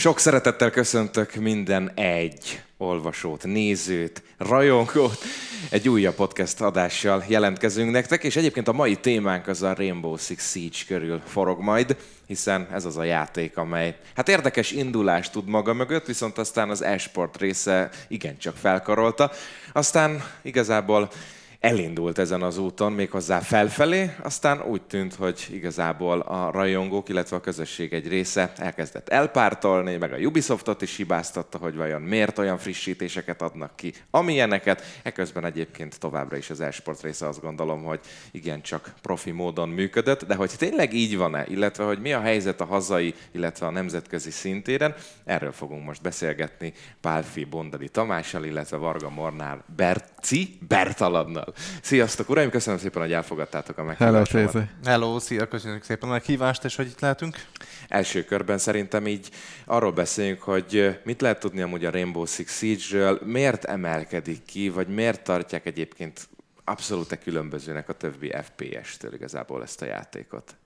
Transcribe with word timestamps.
Sok 0.00 0.18
szeretettel 0.18 0.70
köszöntök 0.70 1.34
minden 1.34 1.90
egy 1.94 2.62
olvasót, 2.76 3.44
nézőt, 3.44 4.22
rajongót. 4.38 5.18
Egy 5.70 5.88
újabb 5.88 6.14
podcast 6.14 6.60
adással 6.60 7.24
jelentkezünk 7.28 7.90
nektek, 7.90 8.24
és 8.24 8.36
egyébként 8.36 8.68
a 8.68 8.72
mai 8.72 8.96
témánk 8.96 9.46
az 9.46 9.62
a 9.62 9.74
Rainbow 9.74 10.16
Six 10.16 10.50
Siege 10.50 10.76
körül 10.86 11.22
forog 11.26 11.60
majd, 11.60 11.96
hiszen 12.26 12.68
ez 12.72 12.84
az 12.84 12.96
a 12.96 13.04
játék, 13.04 13.56
amely 13.56 13.96
hát 14.14 14.28
érdekes 14.28 14.70
indulást 14.70 15.32
tud 15.32 15.48
maga 15.48 15.72
mögött, 15.72 16.06
viszont 16.06 16.38
aztán 16.38 16.70
az 16.70 16.82
esport 16.82 17.36
része 17.36 17.90
igencsak 18.08 18.56
felkarolta. 18.56 19.30
Aztán 19.72 20.24
igazából 20.42 21.10
elindult 21.60 22.18
ezen 22.18 22.42
az 22.42 22.58
úton, 22.58 22.92
méghozzá 22.92 23.38
felfelé, 23.38 24.10
aztán 24.22 24.62
úgy 24.62 24.82
tűnt, 24.82 25.14
hogy 25.14 25.46
igazából 25.50 26.20
a 26.20 26.50
rajongók, 26.50 27.08
illetve 27.08 27.36
a 27.36 27.40
közösség 27.40 27.92
egy 27.92 28.08
része 28.08 28.52
elkezdett 28.56 29.08
elpártolni, 29.08 29.96
meg 29.96 30.12
a 30.12 30.16
Ubisoftot 30.16 30.82
is 30.82 30.96
hibáztatta, 30.96 31.58
hogy 31.58 31.76
vajon 31.76 32.02
miért 32.02 32.38
olyan 32.38 32.58
frissítéseket 32.58 33.42
adnak 33.42 33.76
ki, 33.76 33.92
amilyeneket. 34.10 34.82
Eközben 35.02 35.44
egyébként 35.44 35.98
továbbra 35.98 36.36
is 36.36 36.50
az 36.50 36.60
esport 36.60 37.02
része 37.02 37.28
azt 37.28 37.40
gondolom, 37.40 37.82
hogy 37.82 38.00
igen, 38.30 38.62
csak 38.62 38.94
profi 39.02 39.30
módon 39.30 39.68
működött, 39.68 40.24
de 40.24 40.34
hogy 40.34 40.52
tényleg 40.58 40.92
így 40.92 41.16
van-e, 41.16 41.44
illetve 41.48 41.84
hogy 41.84 42.00
mi 42.00 42.12
a 42.12 42.20
helyzet 42.20 42.60
a 42.60 42.64
hazai, 42.64 43.14
illetve 43.32 43.66
a 43.66 43.70
nemzetközi 43.70 44.30
szintéren, 44.30 44.94
erről 45.24 45.52
fogunk 45.52 45.84
most 45.84 46.02
beszélgetni 46.02 46.72
Pálfi 47.00 47.44
Bondadi 47.44 47.88
Tamással, 47.88 48.44
illetve 48.44 48.76
Varga 48.76 49.10
Mornál 49.10 49.64
Berci 49.76 50.58
Bertalannal. 50.68 51.49
Sziasztok, 51.82 52.28
uraim, 52.28 52.50
köszönöm 52.50 52.78
szépen, 52.78 53.02
hogy 53.02 53.12
elfogadtátok 53.12 53.78
a 53.78 53.82
meghívásomat. 53.84 54.52
Hello, 54.52 54.66
Hello, 54.84 55.18
szia, 55.18 55.48
köszönjük 55.48 55.82
szépen 55.82 56.08
a 56.08 56.12
meghívást, 56.12 56.64
és 56.64 56.76
hogy 56.76 56.86
itt 56.86 57.00
lehetünk. 57.00 57.44
Első 57.88 58.24
körben 58.24 58.58
szerintem 58.58 59.06
így 59.06 59.28
arról 59.64 59.92
beszéljünk, 59.92 60.42
hogy 60.42 61.00
mit 61.04 61.20
lehet 61.20 61.40
tudni 61.40 61.60
amúgy 61.60 61.84
a 61.84 61.90
Rainbow 61.90 62.26
Six 62.26 62.56
Siege-ről, 62.56 63.20
miért 63.24 63.64
emelkedik 63.64 64.44
ki, 64.44 64.68
vagy 64.68 64.88
miért 64.88 65.22
tartják 65.22 65.66
egyébként 65.66 66.28
abszolút 66.64 67.18
különbözőnek 67.18 67.88
a 67.88 67.92
többi 67.92 68.32
FPS-től 68.42 69.14
igazából 69.14 69.62
ezt 69.62 69.82
a 69.82 69.84
játékot. 69.84 70.56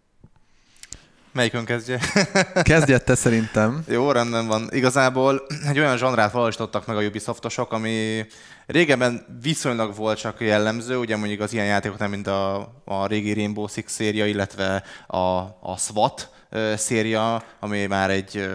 Melyikön 1.34 1.64
kezdje? 1.64 2.00
Kezdje 2.62 2.98
te 2.98 3.14
szerintem. 3.14 3.84
Jó, 3.88 4.10
rendben 4.10 4.46
van. 4.46 4.68
Igazából 4.70 5.46
egy 5.68 5.78
olyan 5.78 5.96
zsanrát 5.96 6.32
valósítottak 6.32 6.86
meg 6.86 6.96
a 6.96 7.02
Ubisoftosok, 7.02 7.72
ami 7.72 8.27
régebben 8.66 9.38
viszonylag 9.42 9.96
volt 9.96 10.18
csak 10.18 10.40
jellemző, 10.40 10.96
ugye 10.96 11.16
mondjuk 11.16 11.40
az 11.40 11.52
ilyen 11.52 11.66
játékok 11.66 11.98
nem, 11.98 12.10
mint 12.10 12.27
a, 12.27 12.72
a 12.84 13.06
régi 13.06 13.32
Rainbow 13.32 13.66
Six 13.66 13.92
széria, 13.92 14.27
illetve 14.27 14.82
a, 15.06 15.18
a 15.60 15.77
SWAT 15.77 16.30
széria, 16.77 17.42
ami 17.60 17.86
már 17.86 18.10
egy, 18.10 18.48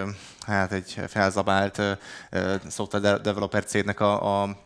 hát 0.48 0.72
egy 0.72 1.00
felzabált 1.08 1.82
software 2.70 3.18
developer 3.18 3.64
cégnek 3.64 4.00
a, 4.00 4.42
a 4.42 4.58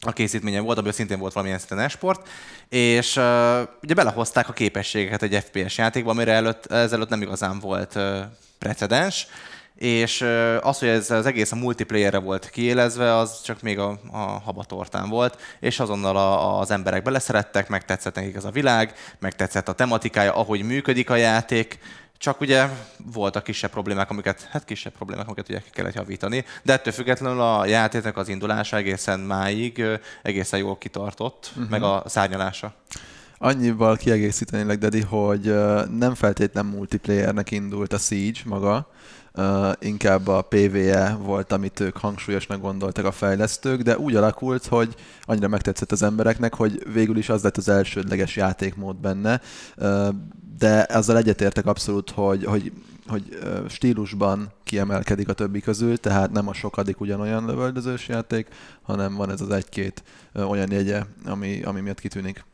a 0.00 0.12
készítménye 0.12 0.60
volt, 0.60 0.78
abban 0.78 0.92
szintén 0.92 1.18
volt 1.18 1.32
valamilyen 1.32 1.58
szinten 1.60 1.84
esport, 1.84 2.28
és 2.68 3.16
uh, 3.16 3.22
ugye 3.82 3.94
belehozták 3.94 4.48
a 4.48 4.52
képességeket 4.52 5.22
egy 5.22 5.44
FPS 5.44 5.78
játékba, 5.78 6.10
amire 6.10 6.32
előtt, 6.32 6.66
ezelőtt 6.66 7.08
nem 7.08 7.22
igazán 7.22 7.58
volt 7.58 7.94
uh, 7.94 8.18
precedens, 8.58 9.26
és 9.76 10.24
az, 10.60 10.78
hogy 10.78 10.88
ez 10.88 11.10
az 11.10 11.26
egész 11.26 11.52
a 11.52 11.56
multiplayerre 11.56 12.18
volt 12.18 12.50
kiélezve, 12.50 13.14
az 13.14 13.42
csak 13.42 13.62
még 13.62 13.78
a, 13.78 13.98
a 14.12 14.18
habatortán 14.18 15.08
volt, 15.08 15.40
és 15.60 15.80
azonnal 15.80 16.16
a, 16.16 16.58
az 16.60 16.70
emberek 16.70 17.02
beleszerettek, 17.02 17.68
megtetszett 17.68 18.14
nekik 18.14 18.34
ez 18.34 18.44
a 18.44 18.50
világ, 18.50 18.94
megtetszett 19.18 19.68
a 19.68 19.72
tematikája, 19.72 20.34
ahogy 20.34 20.62
működik 20.62 21.10
a 21.10 21.16
játék, 21.16 21.78
csak 22.18 22.40
ugye 22.40 22.68
voltak 23.12 23.42
kisebb 23.42 23.70
problémák, 23.70 24.10
amiket, 24.10 24.48
hát 24.50 24.64
kisebb 24.64 24.92
problémák, 24.92 25.26
amiket 25.26 25.48
ugye 25.48 25.62
kellett 25.72 25.94
javítani, 25.94 26.44
de 26.62 26.72
ettől 26.72 26.92
függetlenül 26.92 27.40
a 27.40 27.66
játéknak 27.66 28.16
az 28.16 28.28
indulása 28.28 28.76
egészen 28.76 29.20
máig 29.20 29.84
egészen 30.22 30.58
jól 30.58 30.78
kitartott, 30.78 31.50
uh-huh. 31.50 31.70
meg 31.70 31.82
a 31.82 32.02
szárnyalása. 32.06 32.74
Annyival 33.38 33.96
kiegészítenélek, 33.96 34.78
Dedi, 34.78 35.00
hogy 35.00 35.54
nem 35.90 36.14
feltétlenül 36.14 36.70
multiplayernek 36.70 37.50
indult 37.50 37.92
a 37.92 37.98
Siege 37.98 38.40
maga, 38.44 38.90
Uh, 39.36 39.72
inkább 39.78 40.26
a 40.26 40.42
PvE 40.42 41.16
volt, 41.20 41.52
amit 41.52 41.80
ők 41.80 41.96
hangsúlyosnak 41.96 42.60
gondoltak 42.60 43.04
a 43.04 43.12
fejlesztők, 43.12 43.82
de 43.82 43.98
úgy 43.98 44.14
alakult, 44.14 44.66
hogy 44.66 44.94
annyira 45.22 45.48
megtetszett 45.48 45.92
az 45.92 46.02
embereknek, 46.02 46.54
hogy 46.54 46.92
végül 46.92 47.16
is 47.16 47.28
az 47.28 47.42
lett 47.42 47.56
az 47.56 47.68
elsődleges 47.68 48.36
játékmód 48.36 48.96
benne. 48.96 49.40
Uh, 49.76 50.08
de 50.58 50.86
azzal 50.90 51.16
egyetértek 51.16 51.66
abszolút, 51.66 52.10
hogy, 52.10 52.44
hogy, 52.44 52.72
hogy 53.06 53.38
stílusban 53.68 54.52
kiemelkedik 54.64 55.28
a 55.28 55.32
többi 55.32 55.60
közül, 55.60 55.98
tehát 55.98 56.32
nem 56.32 56.48
a 56.48 56.52
sokadik 56.52 57.00
ugyanolyan 57.00 57.46
lövöldözős 57.46 58.08
játék, 58.08 58.48
hanem 58.82 59.14
van 59.14 59.30
ez 59.30 59.40
az 59.40 59.50
egy-két 59.50 60.02
olyan 60.34 60.70
jegye, 60.70 61.02
ami, 61.24 61.62
ami 61.62 61.80
miatt 61.80 62.00
kitűnik. 62.00 62.44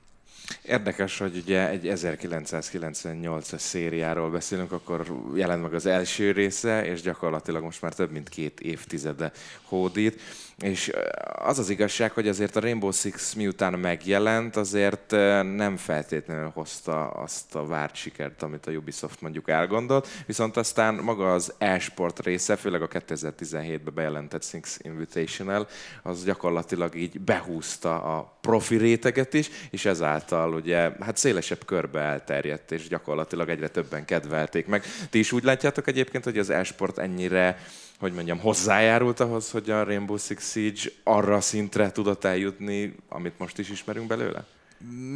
Érdekes, 0.62 1.18
hogy 1.18 1.36
ugye 1.36 1.68
egy 1.68 1.92
1998-as 1.94 3.58
szériáról 3.58 4.30
beszélünk, 4.30 4.72
akkor 4.72 5.06
jelent 5.34 5.62
meg 5.62 5.74
az 5.74 5.86
első 5.86 6.32
része, 6.32 6.84
és 6.84 7.00
gyakorlatilag 7.00 7.62
most 7.62 7.82
már 7.82 7.94
több 7.94 8.10
mint 8.10 8.28
két 8.28 8.60
évtizede 8.60 9.32
hódít. 9.62 10.20
És 10.62 10.92
az 11.34 11.58
az 11.58 11.70
igazság, 11.70 12.12
hogy 12.12 12.28
azért 12.28 12.56
a 12.56 12.60
Rainbow 12.60 12.92
Six 12.92 13.34
miután 13.34 13.78
megjelent, 13.78 14.56
azért 14.56 15.10
nem 15.56 15.76
feltétlenül 15.76 16.50
hozta 16.54 17.08
azt 17.08 17.54
a 17.54 17.66
várt 17.66 17.94
sikert, 17.94 18.42
amit 18.42 18.66
a 18.66 18.70
Ubisoft 18.70 19.20
mondjuk 19.20 19.48
elgondolt, 19.48 20.08
viszont 20.26 20.56
aztán 20.56 20.94
maga 20.94 21.32
az 21.32 21.52
e-sport 21.58 22.24
része, 22.24 22.56
főleg 22.56 22.82
a 22.82 22.88
2017-ben 22.88 23.94
bejelentett 23.94 24.44
Six 24.44 24.78
Invitational, 24.82 25.68
az 26.02 26.24
gyakorlatilag 26.24 26.94
így 26.94 27.20
behúzta 27.20 28.02
a 28.16 28.38
profi 28.40 28.76
réteget 28.76 29.34
is, 29.34 29.50
és 29.70 29.84
ezáltal 29.84 30.54
ugye 30.54 30.90
hát 31.00 31.16
szélesebb 31.16 31.64
körbe 31.64 32.00
elterjedt, 32.00 32.72
és 32.72 32.88
gyakorlatilag 32.88 33.48
egyre 33.48 33.68
többen 33.68 34.04
kedvelték 34.04 34.66
meg. 34.66 34.84
Ti 35.10 35.18
is 35.18 35.32
úgy 35.32 35.44
látjátok 35.44 35.88
egyébként, 35.88 36.24
hogy 36.24 36.38
az 36.38 36.50
e-sport 36.50 36.98
ennyire 36.98 37.58
hogy 38.02 38.12
mondjam, 38.12 38.38
hozzájárult 38.38 39.20
ahhoz, 39.20 39.50
hogy 39.50 39.70
a 39.70 39.84
Rainbow 39.84 40.16
Six 40.16 40.50
Siege 40.50 40.80
arra 41.04 41.40
szintre 41.40 41.90
tudott 41.90 42.24
eljutni, 42.24 42.94
amit 43.08 43.38
most 43.38 43.58
is 43.58 43.70
ismerünk 43.70 44.06
belőle? 44.06 44.44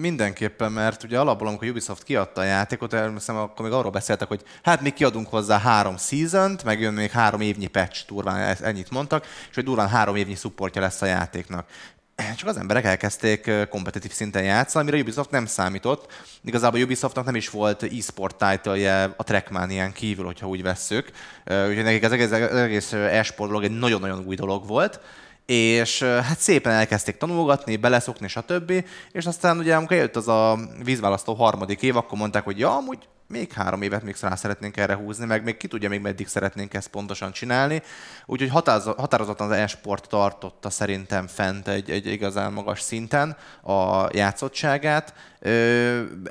Mindenképpen, 0.01 0.73
mert 0.73 1.03
ugye 1.03 1.21
alapból, 1.21 1.49
amikor 1.49 1.69
Ubisoft 1.69 2.03
kiadta 2.03 2.41
a 2.41 2.45
játékot, 2.45 2.93
elmeszem, 2.93 3.37
akkor 3.37 3.65
még 3.65 3.75
arról 3.75 3.91
beszéltek, 3.91 4.29
hogy 4.29 4.43
hát 4.63 4.81
mi 4.81 4.91
kiadunk 4.91 5.29
hozzá 5.29 5.59
három 5.59 5.97
season 5.97 6.59
meg 6.65 6.81
jön 6.81 6.95
még 6.95 7.11
három 7.11 7.41
évnyi 7.41 7.67
patch, 7.67 8.07
durván 8.07 8.57
ennyit 8.63 8.91
mondtak, 8.91 9.27
és 9.49 9.55
hogy 9.55 9.65
durván 9.65 9.89
három 9.89 10.17
évnyi 10.17 10.35
supportja 10.35 10.81
lesz 10.81 11.03
a 11.03 11.07
játéknak 11.07 11.67
csak 12.37 12.49
az 12.49 12.57
emberek 12.57 12.85
elkezdték 12.85 13.51
kompetitív 13.69 14.13
szinten 14.13 14.45
játszani, 14.45 14.89
amire 14.89 15.03
Ubisoft 15.03 15.31
nem 15.31 15.47
számított. 15.47 16.13
Igazából 16.45 16.81
Ubisoftnak 16.81 17.25
nem 17.25 17.35
is 17.35 17.51
volt 17.51 17.83
e-sport 17.83 18.37
title 18.37 19.15
a 19.17 19.23
Trackmanian 19.23 19.93
kívül, 19.93 20.25
hogyha 20.25 20.49
úgy 20.49 20.63
vesszük. 20.63 21.11
Úgyhogy 21.45 21.83
nekik 21.83 22.05
az 22.05 22.13
egész, 22.13 22.31
az 22.31 22.57
egész 22.57 22.93
e-sport 22.93 23.49
dolog 23.49 23.65
egy 23.65 23.79
nagyon-nagyon 23.79 24.25
új 24.27 24.35
dolog 24.35 24.67
volt 24.67 25.01
és 25.47 26.03
hát 26.03 26.39
szépen 26.39 26.73
elkezdték 26.73 27.17
tanulgatni, 27.17 27.77
beleszokni, 27.77 28.29
stb. 28.29 28.85
És 29.13 29.27
aztán 29.27 29.59
ugye, 29.59 29.77
amikor 29.77 29.97
jött 29.97 30.17
az 30.17 30.29
a 30.29 30.59
vízválasztó 30.85 31.35
harmadik 31.35 31.83
év, 31.83 31.97
akkor 31.97 32.19
mondták, 32.19 32.45
hogy 32.45 32.59
ja, 32.59 32.77
amúgy 32.77 33.09
még 33.29 33.53
három 33.53 33.83
évet 33.83 34.03
még 34.03 34.17
rá 34.21 34.35
szeretnénk 34.35 34.77
erre 34.77 34.95
húzni, 34.95 35.25
meg 35.25 35.45
még 35.45 35.57
ki 35.57 35.69
tudja 35.69 35.89
még 35.89 36.01
meddig 36.01 36.27
szeretnénk 36.27 36.75
ezt 36.75 36.89
pontosan 36.89 37.33
csinálni. 37.33 37.83
Úgyhogy 38.27 38.51
határozottan 38.97 39.51
az 39.51 39.57
e-sport 39.57 40.09
tartotta 40.09 40.71
szerintem 40.71 41.27
fent 41.27 41.69
egy, 41.69 41.91
egy 41.91 42.07
igazán 42.07 42.53
magas 42.53 42.81
szinten 42.81 43.37
a 43.63 44.07
játszottságát. 44.13 45.15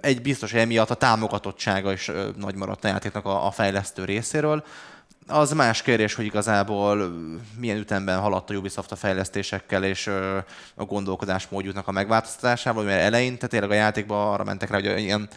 Egy 0.01 0.21
biztos, 0.21 0.51
hogy 0.51 0.59
emiatt 0.59 0.89
a 0.89 0.95
támogatottsága 0.95 1.91
is 1.91 2.11
nagy 2.35 2.55
maradt 2.55 2.83
a 2.83 2.87
játéknak 2.87 3.25
a 3.25 3.51
fejlesztő 3.51 4.05
részéről. 4.05 4.63
Az 5.27 5.51
más 5.51 5.81
kérdés, 5.81 6.13
hogy 6.13 6.25
igazából 6.25 7.13
milyen 7.59 7.77
ütemben 7.77 8.19
haladt 8.19 8.49
a 8.49 8.53
Ubisoft 8.53 8.91
a 8.91 8.95
fejlesztésekkel 8.95 9.83
és 9.83 10.07
a 10.75 10.83
gondolkodásmódjuknak 10.83 11.87
a 11.87 11.91
megváltoztatásával, 11.91 12.83
mert 12.83 13.01
eleinte 13.01 13.47
tényleg 13.47 13.71
a 13.71 13.73
játékban 13.73 14.33
arra 14.33 14.43
mentek 14.43 14.69
rá, 14.69 14.75
hogy 14.75 14.99
ilyen 14.99 15.29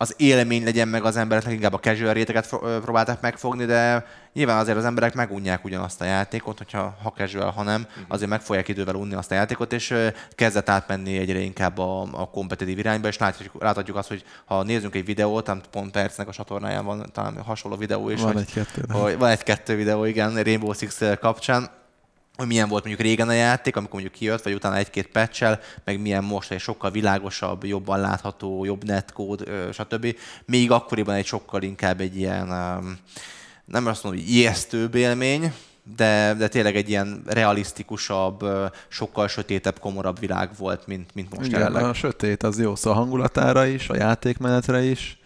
az 0.00 0.14
élmény 0.16 0.64
legyen 0.64 0.88
meg 0.88 1.04
az 1.04 1.16
embereknek, 1.16 1.54
inkább 1.54 1.72
a 1.72 1.78
casual 1.78 2.12
réteget 2.12 2.56
próbálták 2.82 3.20
megfogni, 3.20 3.64
de 3.64 4.06
nyilván 4.32 4.58
azért 4.58 4.76
az 4.76 4.84
emberek 4.84 5.14
megunják 5.14 5.64
ugyanazt 5.64 6.00
a 6.00 6.04
játékot, 6.04 6.58
hogyha 6.58 6.96
ha 7.02 7.12
casual, 7.16 7.50
ha 7.50 7.62
nem, 7.62 7.80
mhm. 7.80 8.04
azért 8.08 8.30
meg 8.30 8.40
fogják 8.40 8.68
idővel 8.68 8.94
unni 8.94 9.14
azt 9.14 9.30
a 9.30 9.34
játékot, 9.34 9.72
és 9.72 9.94
kezdett 10.30 10.68
átmenni 10.68 11.18
egyre 11.18 11.38
inkább 11.38 11.78
a, 11.78 12.00
a 12.12 12.30
kompetitív 12.30 12.78
irányba, 12.78 13.08
és 13.08 13.18
láthatjuk, 13.18 13.62
láthatjuk 13.62 13.96
azt, 13.96 14.08
hogy 14.08 14.24
ha 14.44 14.62
nézzünk 14.62 14.94
egy 14.94 15.04
videót, 15.04 15.46
nem 15.46 15.60
pont 15.70 15.90
Percnek 15.90 16.28
a 16.28 16.32
csatornáján 16.32 16.84
van 16.84 17.10
talán 17.12 17.42
hasonló 17.42 17.76
videó 17.76 18.10
is. 18.10 18.20
Van 18.20 18.38
egy-kettő. 18.38 18.82
Van 19.18 19.30
egy-kettő 19.30 19.76
videó, 19.76 20.04
igen, 20.04 20.42
Rainbow 20.42 20.72
Six 20.72 21.02
kapcsán, 21.20 21.79
hogy 22.40 22.48
milyen 22.48 22.68
volt 22.68 22.84
mondjuk 22.84 23.06
régen 23.06 23.28
a 23.28 23.32
játék, 23.32 23.76
amikor 23.76 23.94
mondjuk 23.94 24.14
kijött, 24.18 24.42
vagy 24.42 24.54
utána 24.54 24.76
egy-két 24.76 25.06
patch 25.06 25.58
meg 25.84 26.00
milyen 26.00 26.24
most 26.24 26.50
egy 26.50 26.60
sokkal 26.60 26.90
világosabb, 26.90 27.64
jobban 27.64 28.00
látható, 28.00 28.64
jobb 28.64 28.84
netkód, 28.84 29.50
stb. 29.72 30.16
Még 30.44 30.70
akkoriban 30.70 31.14
egy 31.14 31.26
sokkal 31.26 31.62
inkább 31.62 32.00
egy 32.00 32.16
ilyen 32.16 32.46
nem 33.64 33.86
azt 33.86 34.02
mondom, 34.02 34.22
hogy 34.22 34.30
ijesztőbb 34.30 34.94
élmény, 34.94 35.52
de, 35.96 36.34
de 36.38 36.48
tényleg 36.48 36.76
egy 36.76 36.88
ilyen 36.88 37.22
realisztikusabb, 37.26 38.44
sokkal 38.88 39.28
sötétebb, 39.28 39.78
komorabb 39.78 40.18
világ 40.18 40.50
volt, 40.58 40.86
mint, 40.86 41.14
mint 41.14 41.36
most 41.36 41.48
Igen, 41.48 41.60
jelenleg. 41.60 41.84
a 41.84 41.94
sötét 41.94 42.42
az 42.42 42.60
jó 42.60 42.74
szó 42.74 42.90
a 42.90 42.94
hangulatára 42.94 43.66
is, 43.66 43.88
a 43.88 43.96
játékmenetre 43.96 44.82
is. 44.82 45.19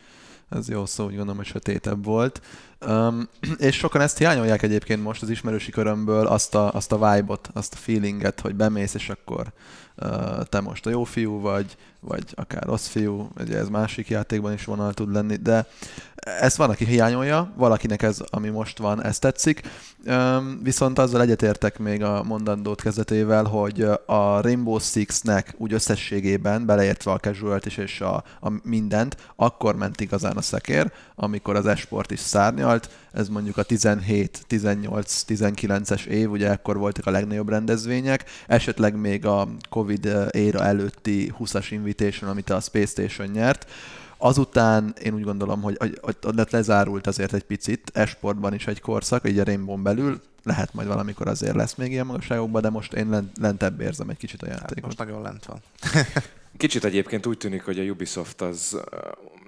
Ez 0.55 0.69
jó 0.69 0.87
szó, 0.87 1.05
úgy 1.05 1.11
gondolom, 1.11 1.37
hogy 1.37 1.47
sötétebb 1.47 2.05
volt. 2.05 2.43
Um, 2.87 3.29
és 3.59 3.77
sokan 3.77 4.01
ezt 4.01 4.19
hiányolják 4.19 4.63
egyébként 4.63 5.03
most 5.03 5.23
az 5.23 5.31
ismerősi 5.31 5.71
körömből, 5.71 6.27
azt 6.27 6.55
a, 6.55 6.73
azt 6.73 6.93
a 6.93 7.13
vibe-ot, 7.13 7.49
azt 7.53 7.73
a 7.75 7.77
feelinget, 7.77 8.41
hogy 8.41 8.55
bemész, 8.55 8.95
és 8.95 9.09
akkor 9.09 9.53
uh, 9.97 10.43
te 10.43 10.61
most 10.61 10.87
a 10.87 10.91
jó 10.91 11.05
fiú 11.05 11.41
vagy, 11.41 11.77
vagy 12.01 12.25
akár 12.35 12.63
rossz 12.63 12.87
fiú, 12.87 13.31
ugye 13.41 13.59
ez 13.59 13.69
másik 13.69 14.09
játékban 14.09 14.53
is 14.53 14.65
vonal 14.65 14.93
tud 14.93 15.13
lenni, 15.13 15.37
de 15.37 15.67
ezt 16.25 16.57
van, 16.57 16.71
aki 16.71 16.85
hiányolja, 16.85 17.53
valakinek 17.57 18.03
ez, 18.03 18.19
ami 18.31 18.49
most 18.49 18.79
van, 18.79 19.05
ez 19.05 19.19
tetszik. 19.19 19.61
Viszont 20.63 20.99
azzal 20.99 21.21
egyetértek 21.21 21.79
még 21.79 22.03
a 22.03 22.23
mondandót 22.23 22.83
kezdetével, 22.83 23.45
hogy 23.45 23.83
a 24.07 24.41
Rainbow 24.41 24.79
Six-nek 24.79 25.55
úgy 25.57 25.73
összességében, 25.73 26.67
beleértve 26.67 27.11
a 27.11 27.19
casual 27.19 27.61
is 27.65 27.77
és 27.77 28.01
a, 28.01 28.25
a 28.41 28.53
mindent, 28.63 29.17
akkor 29.37 29.77
ment 29.77 30.01
igazán 30.01 30.37
a 30.37 30.43
szekér, 30.43 30.93
amikor 31.15 31.57
az 31.57 31.67
esport 31.67 32.11
is 32.11 32.21
szárnyalt. 32.21 32.91
Ez 33.13 33.29
mondjuk 33.29 33.57
a 33.57 33.63
17, 33.63 34.43
18, 34.47 35.25
19-es 35.29 36.05
év, 36.05 36.31
ugye 36.31 36.51
ekkor 36.51 36.77
voltak 36.77 37.07
a 37.07 37.11
legnagyobb 37.11 37.49
rendezvények, 37.49 38.25
esetleg 38.47 38.97
még 38.97 39.27
a 39.27 39.49
Covid 39.71 40.09
éra 40.31 40.65
előtti 40.65 41.33
20-as 41.39 41.67
Invitation, 41.71 42.31
amit 42.31 42.51
a 42.51 42.61
Space 42.61 42.87
Station 42.87 43.27
nyert. 43.27 43.67
Azután 44.25 44.95
én 45.03 45.15
úgy 45.15 45.23
gondolom, 45.23 45.63
hogy, 45.63 45.77
hogy, 45.79 46.19
hogy 46.23 46.47
lezárult 46.51 47.07
azért 47.07 47.33
egy 47.33 47.45
picit, 47.45 47.91
esportban 47.95 48.55
is 48.55 48.67
egy 48.67 48.81
korszak, 48.81 49.29
így 49.29 49.39
a 49.39 49.45
Rainbow 49.45 49.77
belül, 49.77 50.21
lehet 50.43 50.75
majd 50.75 50.89
valamikor 50.89 51.29
azért 51.29 51.55
lesz 51.55 51.75
még 51.75 51.91
ilyen 51.91 52.07
magasságokban, 52.07 52.63
de 52.63 52.71
most 52.71 52.93
én 52.93 53.09
lent, 53.09 53.39
lentebb 53.39 53.81
érzem 53.81 54.09
egy 54.09 54.17
kicsit 54.17 54.43
a 54.43 54.47
játékot. 54.47 54.75
Hát 54.75 54.85
most 54.85 54.99
nagyon 54.99 55.23
lent 55.23 55.45
van. 55.45 55.61
Kicsit 56.57 56.85
egyébként 56.85 57.27
úgy 57.27 57.39
tűnik, 57.39 57.63
hogy 57.63 57.79
a 57.79 57.83
Ubisoft 57.83 58.41
az 58.41 58.81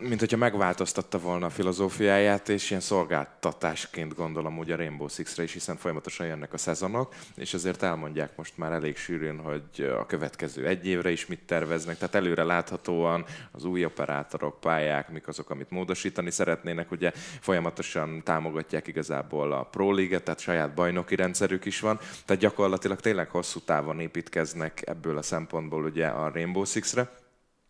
mint 0.00 0.20
hogyha 0.20 0.36
megváltoztatta 0.36 1.18
volna 1.18 1.46
a 1.46 1.50
filozófiáját, 1.50 2.48
és 2.48 2.70
ilyen 2.70 2.82
szolgáltatásként 2.82 4.14
gondolom 4.14 4.58
úgy 4.58 4.70
a 4.70 4.76
Rainbow 4.76 5.08
Six-re 5.08 5.42
is, 5.42 5.52
hiszen 5.52 5.76
folyamatosan 5.76 6.26
jönnek 6.26 6.52
a 6.52 6.58
szezonok, 6.58 7.14
és 7.34 7.54
azért 7.54 7.82
elmondják 7.82 8.36
most 8.36 8.58
már 8.58 8.72
elég 8.72 8.96
sűrűn, 8.96 9.38
hogy 9.38 9.82
a 9.98 10.06
következő 10.06 10.66
egy 10.66 10.86
évre 10.86 11.10
is 11.10 11.26
mit 11.26 11.40
terveznek, 11.46 11.98
tehát 11.98 12.14
előre 12.14 12.42
láthatóan 12.42 13.24
az 13.52 13.64
új 13.64 13.84
operátorok, 13.84 14.60
pályák, 14.60 15.10
mik 15.10 15.28
azok, 15.28 15.50
amit 15.50 15.70
módosítani 15.70 16.30
szeretnének, 16.30 16.90
ugye 16.90 17.12
folyamatosan 17.40 18.22
támogatják 18.24 18.86
igazából 18.86 19.52
a 19.52 19.62
Pro 19.62 19.92
League-et, 19.92 20.22
tehát 20.22 20.40
saját 20.40 20.74
bajnoki 20.74 21.14
rendszerük 21.14 21.64
is 21.64 21.80
van, 21.80 21.98
tehát 22.24 22.42
gyakorlatilag 22.42 23.00
tényleg 23.00 23.30
hosszú 23.30 23.60
távon 23.60 24.00
építkeznek 24.00 24.82
ebből 24.86 25.18
a 25.18 25.22
szempontból 25.22 25.84
ugye 25.84 26.06
a 26.06 26.30
Rainbow 26.32 26.64
Six-re. 26.96 27.10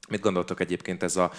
Mit 0.09 0.21
gondoltok 0.21 0.61
egyébként 0.61 1.03
ez 1.03 1.17
a 1.17 1.33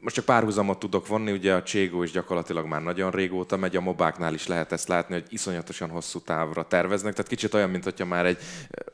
most 0.00 0.14
csak 0.14 0.24
párhuzamot 0.24 0.78
tudok 0.78 1.06
vonni, 1.06 1.32
ugye 1.32 1.54
a 1.54 1.62
Cségó 1.62 2.02
is 2.02 2.10
gyakorlatilag 2.10 2.66
már 2.66 2.82
nagyon 2.82 3.10
régóta 3.10 3.56
megy, 3.56 3.76
a 3.76 3.80
mobáknál 3.80 4.34
is 4.34 4.46
lehet 4.46 4.72
ezt 4.72 4.88
látni, 4.88 5.14
hogy 5.14 5.24
iszonyatosan 5.28 5.88
hosszú 5.88 6.18
távra 6.18 6.62
terveznek, 6.62 7.12
tehát 7.12 7.30
kicsit 7.30 7.54
olyan, 7.54 7.70
mint 7.70 7.84
hogyha 7.84 8.04
már 8.04 8.26
egy 8.26 8.38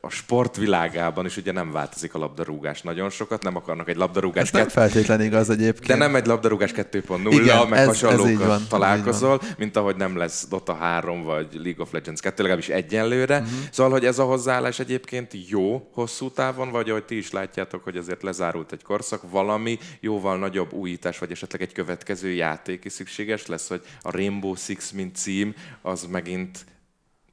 a 0.01 0.09
sportvilágában 0.09 1.25
is 1.25 1.37
ugye 1.37 1.51
nem 1.51 1.71
változik 1.71 2.13
a 2.13 2.17
labdarúgás 2.17 2.81
nagyon 2.81 3.09
sokat, 3.09 3.43
nem 3.43 3.55
akarnak 3.55 3.89
egy 3.89 3.95
labdarúgás... 3.95 4.43
Ez 4.43 4.51
nem 4.51 4.67
feltétlenül 4.67 5.25
igaz 5.25 5.49
egyébként. 5.49 5.87
De 5.87 5.95
nem 5.95 6.15
egy 6.15 6.25
labdarúgás 6.25 6.71
2.0, 6.71 7.69
meg 7.69 7.79
ez, 7.79 7.85
hasonlókat 7.85 8.61
ez 8.61 8.67
találkozol, 8.67 9.41
mint 9.57 9.75
ahogy 9.75 9.95
nem 9.95 10.17
lesz 10.17 10.47
Dota 10.47 10.73
3 10.73 11.23
vagy 11.23 11.47
League 11.53 11.83
of 11.83 11.91
Legends 11.91 12.21
2, 12.21 12.43
legalábbis 12.43 12.69
egyenlőre. 12.69 13.37
Uh-huh. 13.37 13.53
Szóval, 13.71 13.91
hogy 13.91 14.05
ez 14.05 14.19
a 14.19 14.23
hozzáállás 14.23 14.79
egyébként 14.79 15.31
jó 15.49 15.89
hosszú 15.93 16.31
távon, 16.31 16.71
vagy 16.71 16.89
ahogy 16.89 17.05
ti 17.05 17.17
is 17.17 17.31
látjátok, 17.31 17.83
hogy 17.83 17.97
azért 17.97 18.23
lezárult 18.23 18.71
egy 18.71 18.83
korszak, 18.83 19.21
valami 19.31 19.77
jóval 19.99 20.37
nagyobb 20.37 20.73
új 20.73 20.96
újítás, 20.97 21.19
vagy 21.19 21.31
esetleg 21.31 21.61
egy 21.61 21.73
következő 21.73 22.29
játék 22.31 22.85
is 22.85 22.93
szükséges 22.93 23.45
lesz, 23.45 23.67
hogy 23.67 23.85
a 24.01 24.11
Rainbow 24.11 24.55
Six, 24.55 24.91
mint 24.91 25.15
cím, 25.15 25.55
az 25.81 26.03
megint, 26.03 26.65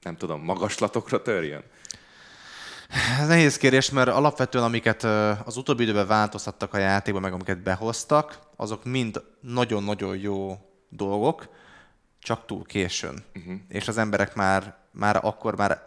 nem 0.03 0.17
tudom, 0.17 0.41
magaslatokra 0.41 1.23
törjön? 1.23 1.63
Ez 3.21 3.27
nehéz 3.27 3.57
kérdés, 3.57 3.91
mert 3.91 4.09
alapvetően 4.09 4.65
amiket 4.65 5.03
az 5.45 5.57
utóbbi 5.57 5.83
időben 5.83 6.07
változtattak 6.07 6.75
a 6.75 6.79
játékban, 6.79 7.23
meg 7.23 7.33
amiket 7.33 7.63
behoztak, 7.63 8.39
azok 8.57 8.85
mind 8.85 9.23
nagyon-nagyon 9.41 10.17
jó 10.17 10.59
dolgok, 10.89 11.49
csak 12.19 12.47
túl 12.47 12.65
későn. 12.65 13.25
Uh-huh. 13.35 13.55
És 13.69 13.89
az 13.89 13.99
emberek 13.99 14.35
már, 14.35 14.77
már 14.91 15.19
akkor 15.23 15.57
már 15.57 15.85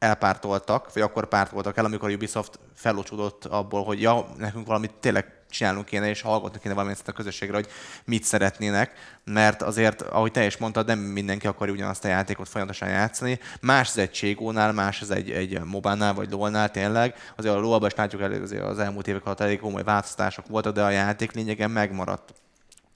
elpártoltak, 0.00 0.92
vagy 0.92 1.02
akkor 1.02 1.28
pártoltak 1.28 1.76
el, 1.76 1.84
amikor 1.84 2.10
Ubisoft 2.10 2.58
felocsúdott 2.74 3.44
abból, 3.44 3.84
hogy 3.84 4.00
ja, 4.00 4.26
nekünk 4.36 4.66
valamit 4.66 4.92
tényleg 5.00 5.40
csinálnunk 5.50 5.86
kéne, 5.86 6.08
és 6.08 6.20
hallgatni 6.20 6.60
kéne 6.60 6.74
valamit 6.74 7.02
a 7.06 7.12
közösségre, 7.12 7.54
hogy 7.54 7.68
mit 8.04 8.24
szeretnének, 8.24 8.92
mert 9.24 9.62
azért, 9.62 10.02
ahogy 10.02 10.30
te 10.30 10.44
is 10.44 10.56
mondtad, 10.56 10.86
nem 10.86 10.98
mindenki 10.98 11.46
akarja 11.46 11.72
ugyanazt 11.74 12.04
a 12.04 12.08
játékot 12.08 12.48
folyamatosan 12.48 12.88
játszani. 12.88 13.38
Más 13.60 13.88
ez 13.88 13.96
egy 13.96 14.10
Cségónál, 14.10 14.72
más 14.72 15.00
ez 15.00 15.10
egy, 15.10 15.30
egy 15.30 15.60
Mobánál, 15.64 16.14
vagy 16.14 16.30
LOL-nál 16.30 16.70
tényleg. 16.70 17.14
Azért 17.36 17.54
a 17.54 17.58
LOL-ban 17.58 17.88
is 17.88 17.94
látjuk 17.94 18.22
elő, 18.22 18.42
azért 18.42 18.62
az 18.62 18.78
elmúlt 18.78 19.08
évek 19.08 19.24
alatt 19.24 19.40
elég 19.40 19.60
komoly 19.60 19.82
változtatások 19.82 20.46
voltak, 20.46 20.74
de 20.74 20.82
a 20.82 20.90
játék 20.90 21.32
lényegen 21.32 21.70
megmaradt. 21.70 22.34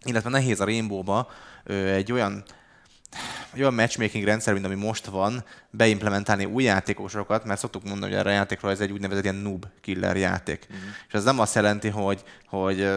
Illetve 0.04 0.30
nehéz 0.30 0.60
a 0.60 0.64
Rainbow-ba 0.64 1.28
egy 1.66 2.12
olyan 2.12 2.44
egy 3.52 3.60
olyan 3.60 3.74
matchmaking 3.74 4.24
rendszer, 4.24 4.52
mint 4.52 4.64
ami 4.64 4.74
most 4.74 5.06
van, 5.06 5.44
beimplementálni 5.70 6.44
új 6.44 6.62
játékosokat, 6.62 7.44
mert 7.44 7.60
szoktuk 7.60 7.84
mondani, 7.84 8.10
hogy 8.10 8.20
erre 8.20 8.30
a 8.30 8.32
játékról 8.32 8.70
ez 8.70 8.80
egy 8.80 8.92
úgynevezett 8.92 9.24
ilyen 9.24 9.36
noob 9.36 9.66
killer 9.80 10.16
játék. 10.16 10.66
Uh-huh. 10.70 10.84
És 11.08 11.14
ez 11.14 11.24
nem 11.24 11.38
azt 11.38 11.54
jelenti, 11.54 11.88
hogy, 11.88 12.22
hogy 12.46 12.88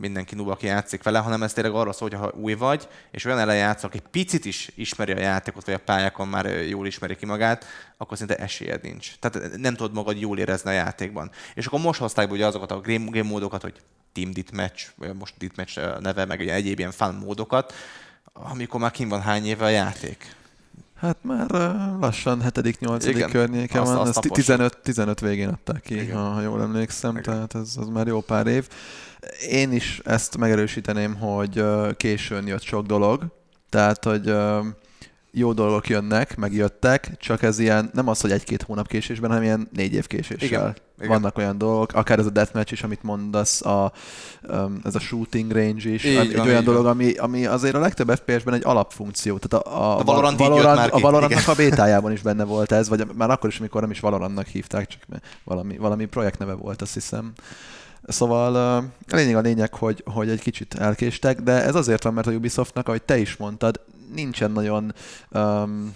mindenki 0.00 0.34
noob, 0.34 0.48
aki 0.48 0.66
játszik 0.66 1.02
vele, 1.02 1.18
hanem 1.18 1.42
ez 1.42 1.52
tényleg 1.52 1.74
arról 1.74 1.92
szól, 1.92 2.08
hogy 2.08 2.18
ha 2.18 2.32
új 2.40 2.54
vagy, 2.54 2.88
és 3.10 3.24
olyan 3.24 3.38
ellen 3.38 3.56
játszol, 3.56 3.90
aki 3.90 4.02
picit 4.10 4.44
is 4.44 4.70
ismeri 4.74 5.12
a 5.12 5.20
játékot, 5.20 5.64
vagy 5.64 5.74
a 5.74 5.78
pályákon 5.78 6.28
már 6.28 6.46
jól 6.46 6.86
ismeri 6.86 7.16
ki 7.16 7.26
magát, 7.26 7.66
akkor 7.96 8.16
szinte 8.16 8.36
esélyed 8.36 8.82
nincs. 8.82 9.12
Tehát 9.18 9.56
nem 9.56 9.74
tudod 9.74 9.92
magad 9.92 10.20
jól 10.20 10.38
érezni 10.38 10.70
a 10.70 10.74
játékban. 10.74 11.30
És 11.54 11.66
akkor 11.66 11.80
most 11.80 12.00
hozták 12.00 12.28
be 12.28 12.32
ugye 12.32 12.46
azokat 12.46 12.70
a 12.70 12.80
game, 12.80 13.04
game 13.10 13.28
módokat, 13.28 13.62
hogy 13.62 13.74
Team 14.12 14.32
Deathmatch, 14.32 14.88
vagy 14.96 15.14
most 15.14 15.34
Deathmatch 15.38 16.00
neve, 16.00 16.24
meg 16.24 16.48
egyéb 16.48 16.78
ilyen 16.78 16.90
fan 16.90 17.14
módokat, 17.14 17.74
amikor 18.32 18.80
már 18.80 18.90
kim 18.90 19.08
van 19.08 19.20
hány 19.20 19.44
éve 19.44 19.64
a 19.64 19.68
játék? 19.68 20.36
Hát 21.00 21.16
már 21.20 21.50
lassan 22.00 22.42
7.-8. 22.42 23.28
környéke 23.30 23.80
van, 23.80 24.06
ezt 24.06 24.20
15, 24.20 24.78
15 24.82 25.20
végén 25.20 25.48
adták 25.48 25.80
ki, 25.80 26.02
Igen. 26.02 26.16
ha 26.16 26.40
jól 26.40 26.62
emlékszem, 26.62 27.10
Igen. 27.10 27.22
tehát 27.22 27.54
ez 27.54 27.74
az 27.76 27.88
már 27.88 28.06
jó 28.06 28.20
pár 28.20 28.46
év. 28.46 28.68
Én 29.48 29.72
is 29.72 30.00
ezt 30.04 30.36
megerősíteném, 30.36 31.14
hogy 31.14 31.64
későn 31.96 32.46
jött 32.46 32.62
sok 32.62 32.86
dolog, 32.86 33.24
tehát 33.68 34.04
hogy 34.04 34.34
jó 35.32 35.52
dolgok 35.52 35.88
jönnek, 35.88 36.36
megjöttek, 36.36 37.16
csak 37.18 37.42
ez 37.42 37.58
ilyen, 37.58 37.90
nem 37.92 38.08
az, 38.08 38.20
hogy 38.20 38.30
egy-két 38.30 38.62
hónap 38.62 38.88
késésben, 38.88 39.30
hanem 39.30 39.44
ilyen 39.44 39.68
négy 39.72 39.92
év 39.92 40.06
késéssel. 40.06 40.48
Igen. 40.48 40.74
Igen. 41.00 41.12
Vannak 41.12 41.38
olyan 41.38 41.58
dolgok, 41.58 41.92
akár 41.92 42.18
ez 42.18 42.26
a 42.26 42.30
deathmatch 42.30 42.72
is, 42.72 42.82
amit 42.82 43.02
mondasz, 43.02 43.62
a, 43.64 43.92
um, 44.48 44.80
ez 44.84 44.94
a 44.94 44.98
shooting 44.98 45.52
range 45.52 45.88
is, 45.88 46.04
így, 46.04 46.16
egy 46.16 46.36
van, 46.36 46.46
olyan 46.46 46.64
dolog, 46.64 46.86
ami, 46.86 47.12
ami 47.12 47.46
azért 47.46 47.74
a 47.74 47.78
legtöbb 47.78 48.10
FPS-ben 48.10 48.54
egy 48.54 48.64
alapfunkció. 48.64 49.38
Tehát 49.38 49.66
a, 49.66 49.80
a, 49.80 49.98
a 49.98 50.02
Valorant, 50.02 50.38
Valorant, 50.38 50.76
már 50.76 50.88
a 50.92 50.98
Valorantnak 50.98 51.48
a 51.48 51.54
bétájában 51.62 52.12
is 52.12 52.22
benne 52.22 52.44
volt 52.44 52.72
ez, 52.72 52.88
vagy 52.88 53.06
már 53.14 53.30
akkor 53.30 53.50
is, 53.50 53.58
amikor 53.58 53.80
nem 53.80 53.90
is 53.90 54.00
Valorantnak 54.00 54.46
hívták, 54.46 54.86
csak 54.86 55.22
valami, 55.44 55.76
valami 55.76 56.04
projektneve 56.04 56.52
volt, 56.52 56.82
azt 56.82 56.94
hiszem. 56.94 57.32
Szóval 58.06 58.54
a 59.10 59.16
lényeg 59.16 59.36
a 59.36 59.40
lényeg, 59.40 59.74
hogy, 59.74 60.02
hogy 60.06 60.28
egy 60.28 60.40
kicsit 60.40 60.74
elkéstek, 60.74 61.40
de 61.40 61.64
ez 61.64 61.74
azért 61.74 62.04
van, 62.04 62.14
mert 62.14 62.26
a 62.26 62.30
Ubisoftnak, 62.30 62.88
ahogy 62.88 63.02
te 63.02 63.18
is 63.18 63.36
mondtad, 63.36 63.80
nincsen 64.14 64.50
nagyon 64.50 64.94
um, 65.30 65.94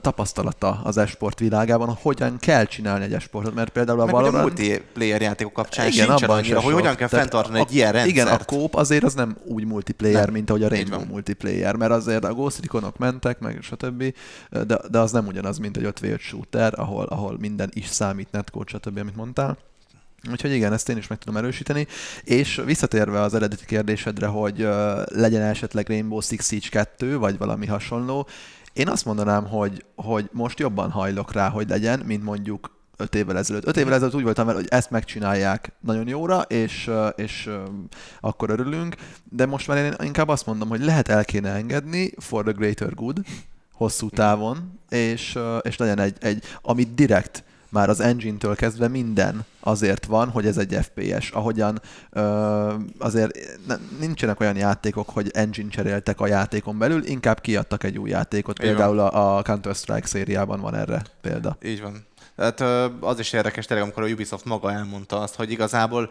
tapasztalata 0.00 0.80
az 0.84 0.96
esport 0.96 1.38
világában, 1.38 1.98
hogyan 2.02 2.38
kell 2.38 2.64
csinálni 2.64 3.04
egy 3.04 3.12
esportot, 3.12 3.54
mert 3.54 3.70
például 3.70 4.00
a 4.00 4.04
Meg 4.04 4.14
Valorant... 4.14 4.36
a 4.36 4.40
multiplayer 4.40 5.20
játékok 5.20 5.52
kapcsán 5.52 5.86
igen, 5.86 6.08
abban 6.08 6.36
annyira, 6.36 6.60
hogy 6.60 6.72
hogyan 6.72 6.94
kell 6.94 7.08
fenntartani 7.08 7.58
egy 7.58 7.74
ilyen 7.74 7.92
rendszert. 7.92 8.16
Igen, 8.16 8.26
a 8.26 8.44
kóp 8.44 8.74
azért 8.74 9.04
az 9.04 9.14
nem 9.14 9.36
úgy 9.44 9.64
multiplayer, 9.64 10.24
nem. 10.24 10.32
mint 10.32 10.50
ahogy 10.50 10.62
a 10.62 10.68
Rainbow 10.68 11.04
multiplayer, 11.04 11.76
mert 11.76 11.92
azért 11.92 12.24
a 12.24 12.34
Ghost 12.34 12.60
Recon-ok 12.60 12.98
mentek, 12.98 13.38
meg 13.38 13.58
stb., 13.62 14.14
de, 14.50 14.78
de 14.90 14.98
az 14.98 15.12
nem 15.12 15.26
ugyanaz, 15.26 15.58
mint 15.58 15.76
egy 15.76 15.84
5 15.84 16.00
v 16.00 16.06
shooter, 16.18 16.78
ahol, 16.78 17.04
ahol 17.04 17.36
minden 17.38 17.70
is 17.72 17.86
számít, 17.86 18.28
netcode, 18.30 18.70
stb., 18.70 18.98
amit 18.98 19.16
mondtál. 19.16 19.58
Úgyhogy 20.30 20.52
igen, 20.52 20.72
ezt 20.72 20.88
én 20.88 20.96
is 20.96 21.06
meg 21.06 21.18
tudom 21.18 21.36
erősíteni. 21.36 21.86
És 22.24 22.62
visszatérve 22.64 23.20
az 23.20 23.34
eredeti 23.34 23.64
kérdésedre, 23.64 24.26
hogy 24.26 24.68
legyen 25.04 25.42
esetleg 25.42 25.88
Rainbow 25.88 26.20
Six 26.20 26.46
Siege 26.46 26.68
2, 26.70 27.18
vagy 27.18 27.38
valami 27.38 27.66
hasonló, 27.66 28.26
én 28.72 28.88
azt 28.88 29.04
mondanám, 29.04 29.46
hogy, 29.46 29.84
hogy 29.94 30.28
most 30.32 30.58
jobban 30.58 30.90
hajlok 30.90 31.32
rá, 31.32 31.48
hogy 31.48 31.68
legyen, 31.68 32.02
mint 32.06 32.24
mondjuk 32.24 32.78
öt 32.96 33.14
évvel 33.14 33.38
ezelőtt. 33.38 33.66
Öt 33.66 33.76
évvel 33.76 33.94
ezelőtt 33.94 34.14
úgy 34.14 34.22
voltam 34.22 34.46
vele, 34.46 34.58
hogy 34.58 34.68
ezt 34.70 34.90
megcsinálják 34.90 35.72
nagyon 35.80 36.08
jóra, 36.08 36.40
és, 36.40 36.90
és 37.16 37.50
akkor 38.20 38.50
örülünk, 38.50 38.96
de 39.30 39.46
most 39.46 39.66
már 39.68 39.76
én 39.76 39.94
inkább 40.02 40.28
azt 40.28 40.46
mondom, 40.46 40.68
hogy 40.68 40.84
lehet 40.84 41.08
el 41.08 41.24
kéne 41.24 41.50
engedni 41.52 42.12
for 42.16 42.42
the 42.42 42.52
greater 42.52 42.94
good, 42.94 43.18
hosszú 43.72 44.08
távon, 44.08 44.80
és, 44.88 45.38
és 45.62 45.76
legyen 45.76 45.98
egy, 45.98 46.16
egy 46.20 46.44
amit 46.62 46.94
direkt 46.94 47.44
már 47.70 47.88
az 47.88 48.00
engine-től 48.00 48.56
kezdve 48.56 48.88
minden 48.88 49.44
azért 49.60 50.04
van, 50.04 50.28
hogy 50.28 50.46
ez 50.46 50.56
egy 50.56 50.78
FPS. 50.82 51.30
Ahogyan 51.30 51.80
ö, 52.10 52.74
azért 52.98 53.38
nincsenek 53.98 54.40
olyan 54.40 54.56
játékok, 54.56 55.10
hogy 55.10 55.30
engine 55.32 55.68
cseréltek 55.68 56.20
a 56.20 56.26
játékon 56.26 56.78
belül, 56.78 57.04
inkább 57.04 57.40
kiadtak 57.40 57.84
egy 57.84 57.98
új 57.98 58.10
játékot. 58.10 58.58
Például 58.58 58.98
a, 58.98 59.36
a 59.36 59.42
Counter-Strike 59.42 60.06
szériában 60.06 60.60
van 60.60 60.74
erre 60.74 61.02
példa. 61.20 61.56
Így 61.62 61.82
van. 61.82 62.08
Tehát 62.36 62.90
az 63.00 63.18
is 63.18 63.32
érdekes 63.32 63.66
tényleg, 63.66 63.86
amikor 63.86 64.02
a 64.02 64.06
Ubisoft 64.06 64.44
maga 64.44 64.72
elmondta 64.72 65.20
azt, 65.20 65.34
hogy 65.34 65.50
igazából 65.50 66.10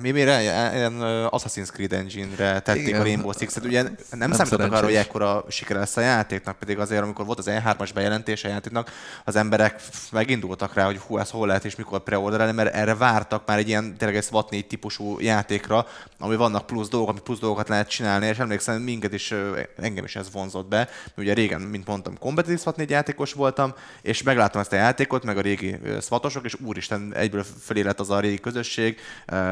mi 0.00 0.10
mire 0.10 0.42
ilyen 0.42 0.94
Assassin's 1.30 1.70
Creed 1.70 1.92
engine-re 1.92 2.60
tették 2.60 2.86
Igen. 2.86 3.00
a 3.00 3.02
Rainbow 3.02 3.32
Six-et. 3.32 3.64
Ugye 3.64 3.82
nem, 3.82 3.94
nem 4.10 4.32
számítottak 4.32 4.72
arra, 4.72 4.84
hogy 4.84 4.94
ekkora 4.94 5.44
siker 5.48 5.76
lesz 5.76 5.96
a 5.96 6.00
játéknak, 6.00 6.58
pedig 6.58 6.78
azért, 6.78 7.02
amikor 7.02 7.26
volt 7.26 7.38
az 7.38 7.46
E3-as 7.50 7.90
bejelentés 7.94 8.44
a 8.44 8.48
játéknak, 8.48 8.90
az 9.24 9.36
emberek 9.36 9.80
megindultak 10.12 10.74
rá, 10.74 10.84
hogy 10.84 10.98
hú, 10.98 11.18
ez 11.18 11.30
hol 11.30 11.46
lehet 11.46 11.64
és 11.64 11.76
mikor 11.76 12.00
preorderelni, 12.00 12.52
mert 12.52 12.74
erre 12.74 12.94
vártak 12.94 13.46
már 13.46 13.58
egy 13.58 13.68
ilyen 13.68 13.96
tényleg 13.96 14.16
egy 14.16 14.24
SWAT 14.24 14.50
4 14.50 14.66
típusú 14.66 15.20
játékra, 15.20 15.86
ami 16.18 16.36
vannak 16.36 16.66
plusz 16.66 16.88
dolgok, 16.88 17.10
ami 17.10 17.20
plusz 17.20 17.38
dolgokat 17.38 17.68
lehet 17.68 17.88
csinálni, 17.88 18.26
és 18.26 18.38
emlékszem, 18.38 18.82
minket 18.82 19.12
is, 19.12 19.34
engem 19.76 20.04
is 20.04 20.16
ez 20.16 20.32
vonzott 20.32 20.68
be. 20.68 20.88
Ugye 21.16 21.32
régen, 21.32 21.60
mint 21.60 21.86
mondtam, 21.86 22.18
kompetitív 22.18 22.60
SWAT 22.60 22.76
4 22.76 22.90
játékos 22.90 23.32
voltam, 23.32 23.74
és 24.02 24.22
megláttam 24.22 24.60
ezt 24.60 24.72
a 24.72 24.76
játékot, 24.76 25.24
meg 25.24 25.36
a 25.36 25.40
régi 25.40 25.78
szvatosok, 26.00 26.44
és 26.44 26.56
úristen, 26.64 27.12
egyből 27.14 27.44
fölé 27.62 27.80
lett 27.80 28.00
az 28.00 28.10
a 28.10 28.20
régi 28.20 28.38
közösség, 28.40 28.98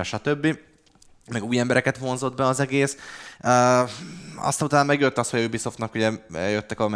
stb 0.02 0.58
meg 1.30 1.44
új 1.44 1.58
embereket 1.58 1.98
vonzott 1.98 2.36
be 2.36 2.44
az 2.44 2.60
egész. 2.60 2.96
Aztán 4.36 4.66
utána 4.66 4.84
megjött 4.84 5.18
az, 5.18 5.30
hogy 5.30 5.40
a 5.40 5.44
Ubisoftnak 5.44 5.94
ugye 5.94 6.10
jöttek 6.30 6.80
a 6.80 6.88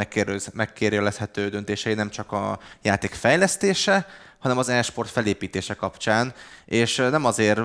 megkérdőjelezhető 0.52 1.49
döntései, 1.49 1.95
nem 1.95 2.11
csak 2.11 2.33
a 2.33 2.59
játék 2.83 3.14
fejlesztése, 3.14 4.07
hanem 4.38 4.59
az 4.59 4.69
e-sport 4.69 5.11
felépítése 5.11 5.75
kapcsán, 5.75 6.35
és 6.71 6.97
nem 6.97 7.25
azért 7.25 7.61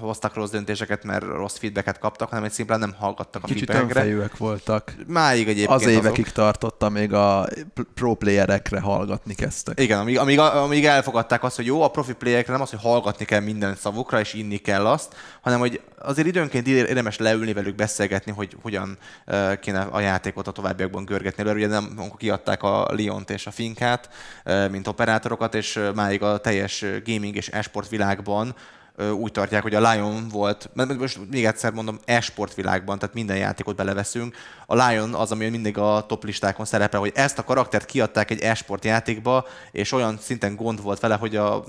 hoztak 0.00 0.34
rossz 0.34 0.50
döntéseket, 0.50 1.04
mert 1.04 1.24
rossz 1.24 1.58
feedbacket 1.58 1.98
kaptak, 1.98 2.28
hanem 2.28 2.44
egy 2.44 2.52
szimplán 2.52 2.78
nem 2.78 2.94
hallgattak 2.98 3.42
a 3.42 3.46
Kicsit 3.46 3.70
feedbackre. 3.70 4.30
voltak. 4.38 4.94
Máig 5.06 5.48
egyébként 5.48 5.70
Az 5.70 5.86
évekig 5.86 6.24
azok. 6.24 6.34
tartotta, 6.34 6.88
még 6.88 7.12
a 7.12 7.48
pro 7.94 8.14
playerekre 8.14 8.80
hallgatni 8.80 9.34
kezdtek. 9.34 9.80
Igen, 9.80 9.98
amíg, 9.98 10.18
amíg, 10.18 10.38
amíg 10.38 10.84
elfogadták 10.84 11.42
azt, 11.42 11.56
hogy 11.56 11.66
jó, 11.66 11.82
a 11.82 11.88
profi 11.88 12.12
playerekre 12.12 12.52
nem 12.52 12.62
az, 12.62 12.70
hogy 12.70 12.80
hallgatni 12.82 13.24
kell 13.24 13.40
minden 13.40 13.74
szavukra, 13.74 14.20
és 14.20 14.34
inni 14.34 14.56
kell 14.56 14.86
azt, 14.86 15.14
hanem 15.40 15.58
hogy 15.58 15.80
azért 15.98 16.26
időnként 16.26 16.66
érdemes 16.66 17.18
leülni 17.18 17.52
velük 17.52 17.74
beszélgetni, 17.74 18.32
hogy 18.32 18.56
hogyan 18.62 18.98
kéne 19.60 19.80
a 19.80 20.00
játékot 20.00 20.46
a 20.46 20.50
továbbiakban 20.52 21.04
görgetni. 21.04 21.42
Mert 21.42 21.56
ugye 21.56 21.66
nem, 21.66 21.98
kiadták 22.16 22.62
a 22.62 22.88
Liont 22.92 23.30
és 23.30 23.46
a 23.46 23.50
Finkát, 23.50 24.08
mint 24.70 24.86
operátorokat, 24.86 25.54
és 25.54 25.80
máig 25.94 26.22
a 26.22 26.38
teljes 26.40 26.84
gaming 27.04 27.36
és 27.36 27.48
esport 27.48 27.88
világban 28.02 28.54
úgy 29.12 29.32
tartják, 29.32 29.62
hogy 29.62 29.74
a 29.74 29.90
Lion 29.90 30.28
volt, 30.28 30.70
mert 30.74 30.98
most 30.98 31.20
még 31.30 31.44
egyszer 31.44 31.72
mondom, 31.72 31.98
e-sport 32.04 32.54
világban, 32.54 32.98
tehát 32.98 33.14
minden 33.14 33.36
játékot 33.36 33.76
beleveszünk. 33.76 34.36
A 34.66 34.74
Lion 34.74 35.14
az, 35.14 35.32
ami 35.32 35.48
mindig 35.48 35.78
a 35.78 36.04
top 36.08 36.24
listákon 36.24 36.64
szerepel, 36.64 37.00
hogy 37.00 37.12
ezt 37.14 37.38
a 37.38 37.44
karaktert 37.44 37.86
kiadták 37.86 38.30
egy 38.30 38.40
e-sport 38.40 38.84
játékba, 38.84 39.46
és 39.72 39.92
olyan 39.92 40.18
szinten 40.20 40.56
gond 40.56 40.82
volt 40.82 41.00
vele, 41.00 41.14
hogy 41.14 41.36
a, 41.36 41.64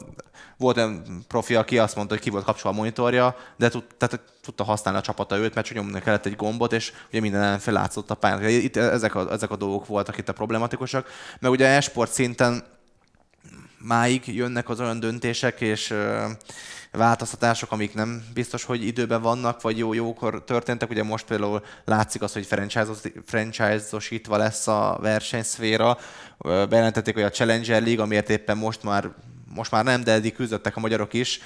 volt 0.57 0.77
olyan 0.77 1.03
profi, 1.27 1.55
aki 1.55 1.77
azt 1.77 1.95
mondta, 1.95 2.13
hogy 2.13 2.23
ki 2.23 2.29
volt 2.29 2.43
kapcsolva 2.43 2.77
a 2.77 2.79
monitorja, 2.79 3.35
de 3.57 3.69
tud, 3.69 3.83
tehát 3.97 4.19
tudta 4.41 4.63
használni 4.63 4.99
a 4.99 5.03
csapata 5.03 5.37
őt, 5.37 5.53
mert 5.53 5.67
csak 5.67 5.75
nyomni 5.75 6.01
kellett 6.01 6.25
egy 6.25 6.35
gombot, 6.35 6.73
és 6.73 6.93
ugye 7.09 7.21
minden 7.21 7.59
fellátszott 7.59 8.11
a 8.11 8.15
pályán. 8.15 8.49
Itt 8.49 8.77
ezek 8.77 9.15
a, 9.15 9.31
ezek 9.31 9.51
a 9.51 9.55
dolgok 9.55 9.87
voltak 9.87 10.17
itt 10.17 10.29
a 10.29 10.33
problematikusak. 10.33 11.07
Meg 11.39 11.51
ugye 11.51 11.67
e-sport 11.67 12.11
szinten 12.11 12.63
máig 13.83 14.35
jönnek 14.35 14.69
az 14.69 14.79
olyan 14.79 14.99
döntések 14.99 15.61
és 15.61 15.93
változtatások, 16.91 17.71
amik 17.71 17.93
nem 17.93 18.23
biztos, 18.33 18.63
hogy 18.63 18.85
időben 18.85 19.21
vannak, 19.21 19.61
vagy 19.61 19.77
jó 19.77 19.93
jókor 19.93 20.43
történtek. 20.43 20.89
Ugye 20.89 21.03
most 21.03 21.25
például 21.25 21.63
látszik 21.85 22.21
az, 22.21 22.33
hogy 22.33 22.47
franchise-osítva 23.25 24.37
lesz 24.37 24.67
a 24.67 24.97
versenyszféra. 25.01 25.97
Bejelentették, 26.39 27.13
hogy 27.13 27.23
a 27.23 27.29
Challenger 27.29 27.81
League, 27.81 28.03
amiért 28.03 28.29
éppen 28.29 28.57
most 28.57 28.83
már 28.83 29.11
most 29.55 29.71
már 29.71 29.83
nem, 29.83 30.03
de 30.03 30.11
eddig 30.11 30.33
küzdöttek 30.33 30.75
a 30.75 30.79
magyarok 30.79 31.13
is, 31.13 31.39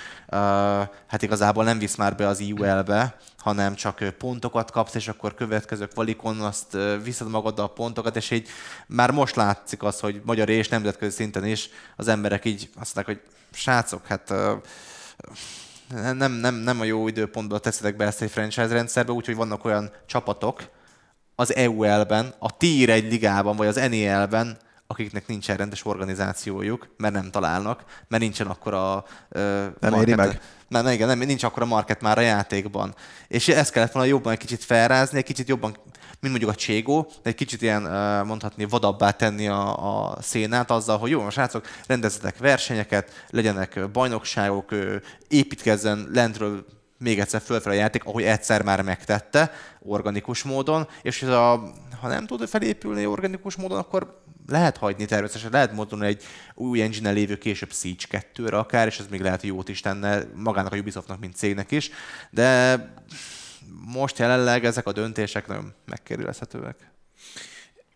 hát 1.07 1.21
igazából 1.21 1.63
nem 1.63 1.79
visz 1.79 1.95
már 1.95 2.15
be 2.15 2.27
az 2.27 2.39
IUL-be, 2.39 3.17
hanem 3.37 3.75
csak 3.75 4.03
pontokat 4.17 4.71
kapsz, 4.71 4.95
és 4.95 5.07
akkor 5.07 5.33
következő 5.35 5.87
kvalikon 5.87 6.39
azt 6.39 6.77
viszed 7.03 7.29
magaddal 7.29 7.65
a 7.65 7.73
pontokat, 7.73 8.15
és 8.15 8.31
így 8.31 8.47
már 8.87 9.11
most 9.11 9.35
látszik 9.35 9.83
az, 9.83 9.99
hogy 9.99 10.21
magyar 10.25 10.49
és 10.49 10.67
nemzetközi 10.67 11.15
szinten 11.15 11.45
is 11.45 11.69
az 11.95 12.07
emberek 12.07 12.45
így 12.45 12.69
azt 12.79 12.95
mondják, 12.95 13.17
hogy 13.17 13.31
srácok, 13.51 14.07
hát 14.07 14.33
nem, 16.13 16.31
nem, 16.31 16.55
nem 16.55 16.79
a 16.79 16.83
jó 16.83 17.07
időpontban 17.07 17.61
teszitek 17.61 17.95
be 17.95 18.05
ezt 18.05 18.21
egy 18.21 18.31
franchise 18.31 18.67
rendszerbe, 18.67 19.11
úgyhogy 19.11 19.35
vannak 19.35 19.65
olyan 19.65 19.91
csapatok 20.05 20.69
az 21.35 21.55
EUL-ben, 21.55 22.33
a 22.39 22.57
Tier 22.57 22.89
1 22.89 23.11
ligában, 23.11 23.55
vagy 23.55 23.67
az 23.67 23.75
NEL-ben, 23.75 24.57
akiknek 24.87 25.27
nincsen 25.27 25.57
rendes 25.57 25.85
organizációjuk, 25.85 26.87
mert 26.97 27.13
nem 27.13 27.31
találnak, 27.31 27.83
mert 28.07 28.23
nincsen 28.23 28.47
akkor 28.47 28.73
a... 28.73 29.05
Uh, 29.29 29.41
nem 29.79 29.91
market, 29.91 30.07
éri 30.07 30.15
meg? 30.15 30.41
Mert 30.69 30.91
igen, 30.91 31.07
nem, 31.07 31.19
nincs 31.19 31.43
akkor 31.43 31.63
a 31.63 31.65
market 31.65 32.01
már 32.01 32.17
a 32.17 32.21
játékban. 32.21 32.95
És 33.27 33.47
ezt 33.47 33.71
kellett 33.71 33.91
volna 33.91 34.09
jobban 34.09 34.31
egy 34.31 34.39
kicsit 34.39 34.63
felrázni, 34.63 35.17
egy 35.17 35.23
kicsit 35.23 35.47
jobban, 35.47 35.77
mint 36.19 36.33
mondjuk 36.33 36.51
a 36.51 36.55
Cségó, 36.55 37.01
de 37.23 37.29
egy 37.29 37.35
kicsit 37.35 37.61
ilyen 37.61 37.81
mondhatni 38.25 38.65
vadabbá 38.65 39.11
tenni 39.11 39.47
a, 39.47 40.05
a 40.09 40.21
szénát 40.21 40.71
azzal, 40.71 40.97
hogy 40.97 41.09
jó, 41.09 41.21
most 41.21 41.35
srácok, 41.35 41.65
rendezzetek 41.87 42.37
versenyeket, 42.37 43.25
legyenek 43.29 43.91
bajnokságok, 43.91 44.75
építkezzen 45.27 46.09
lentről 46.13 46.65
még 46.97 47.19
egyszer 47.19 47.41
fölfel 47.41 47.71
a 47.71 47.75
játék, 47.75 48.03
ahogy 48.03 48.23
egyszer 48.23 48.63
már 48.63 48.81
megtette, 48.81 49.51
organikus 49.79 50.43
módon, 50.43 50.87
és 51.01 51.23
a, 51.23 51.71
ha 52.01 52.07
nem 52.07 52.25
tud 52.25 52.47
felépülni 52.47 53.05
organikus 53.05 53.55
módon, 53.55 53.77
akkor 53.77 54.21
lehet 54.47 54.77
hagyni 54.77 55.05
természetesen, 55.05 55.51
lehet 55.51 55.73
mondani 55.73 56.05
egy 56.05 56.23
új 56.53 56.81
engine 56.81 57.11
lévő 57.11 57.37
később 57.37 57.71
Siege 57.71 58.23
2-re 58.35 58.57
akár, 58.57 58.87
és 58.87 58.99
ez 58.99 59.07
még 59.07 59.21
lehet 59.21 59.41
jót 59.41 59.69
is 59.69 59.81
tenne 59.81 60.23
magának 60.35 60.73
a 60.73 60.77
Ubisoftnak, 60.77 61.19
mint 61.19 61.35
cégnek 61.35 61.71
is, 61.71 61.89
de 62.29 62.79
most 63.85 64.17
jelenleg 64.17 64.65
ezek 64.65 64.87
a 64.87 64.91
döntések 64.91 65.47
nagyon 65.47 65.73
megkérdőjelezhetőek. 65.85 66.91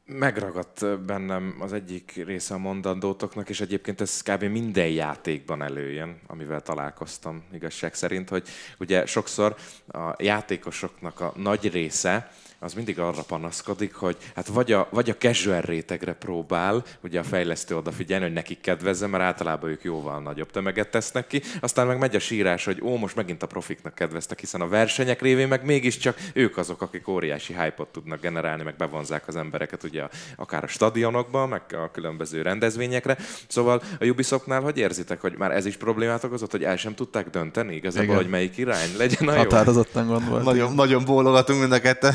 Megragadt 0.05 0.99
bennem 1.05 1.55
az 1.59 1.73
egyik 1.73 2.21
része 2.25 2.53
a 2.53 2.57
mondandótoknak, 2.57 3.49
és 3.49 3.61
egyébként 3.61 4.01
ez 4.01 4.21
kb. 4.21 4.43
minden 4.43 4.87
játékban 4.87 5.61
előjön, 5.61 6.19
amivel 6.27 6.61
találkoztam 6.61 7.43
igazság 7.53 7.93
szerint, 7.93 8.29
hogy 8.29 8.47
ugye 8.79 9.05
sokszor 9.05 9.55
a 9.87 10.15
játékosoknak 10.17 11.19
a 11.19 11.33
nagy 11.35 11.71
része 11.71 12.31
az 12.63 12.73
mindig 12.73 12.99
arra 12.99 13.21
panaszkodik, 13.21 13.93
hogy 13.93 14.17
hát 14.35 14.47
vagy 14.47 14.71
a, 14.71 14.87
vagy 14.91 15.09
a 15.09 15.15
casual 15.15 15.61
rétegre 15.61 16.13
próbál, 16.13 16.83
ugye 17.03 17.19
a 17.19 17.23
fejlesztő 17.23 17.77
odafigyelni, 17.77 18.25
hogy 18.25 18.33
nekik 18.33 18.61
kedvezze, 18.61 19.07
mert 19.07 19.23
általában 19.23 19.69
ők 19.69 19.83
jóval 19.83 20.21
nagyobb 20.21 20.51
tömeget 20.51 20.91
tesznek 20.91 21.27
ki, 21.27 21.41
aztán 21.59 21.87
meg 21.87 21.97
megy 21.97 22.15
a 22.15 22.19
sírás, 22.19 22.65
hogy 22.65 22.81
ó, 22.81 22.97
most 22.97 23.15
megint 23.15 23.43
a 23.43 23.47
profiknak 23.47 23.95
kedveztek, 23.95 24.39
hiszen 24.39 24.61
a 24.61 24.67
versenyek 24.67 25.21
révén 25.21 25.47
meg 25.47 25.65
mégiscsak 25.65 26.17
ők 26.33 26.57
azok, 26.57 26.81
akik 26.81 27.07
óriási 27.07 27.53
hype 27.53 27.87
tudnak 27.91 28.21
generálni, 28.21 28.63
meg 28.63 28.75
bevonzák 28.75 29.27
az 29.27 29.35
embereket 29.35 29.83
ugye 29.83 30.07
akár 30.35 30.63
a 30.63 30.67
stadionokba, 30.67 31.47
meg 31.47 31.61
a 31.71 31.91
különböző 31.91 32.41
rendezvényekre. 32.41 33.17
Szóval 33.47 33.81
a 33.99 34.05
Ubisoftnál 34.05 34.61
hogy 34.61 34.77
érzitek, 34.77 35.21
hogy 35.21 35.33
már 35.37 35.51
ez 35.51 35.65
is 35.65 35.77
problémát 35.77 36.23
okozott, 36.23 36.51
hogy 36.51 36.63
el 36.63 36.77
sem 36.77 36.95
tudták 36.95 37.29
dönteni 37.29 37.75
igazából, 37.75 38.03
Igen. 38.03 38.17
hogy 38.17 38.29
melyik 38.29 38.57
irány 38.57 38.97
legyen 38.97 39.27
a 39.27 39.31
jó? 39.31 39.37
Határozottan 39.37 40.07
gondolt. 40.07 40.43
Nagyon, 40.43 40.73
nagyon 40.73 41.05
bólogatunk 41.05 41.59
mind 41.59 41.71
a 41.71 41.79
ketten. 41.79 42.13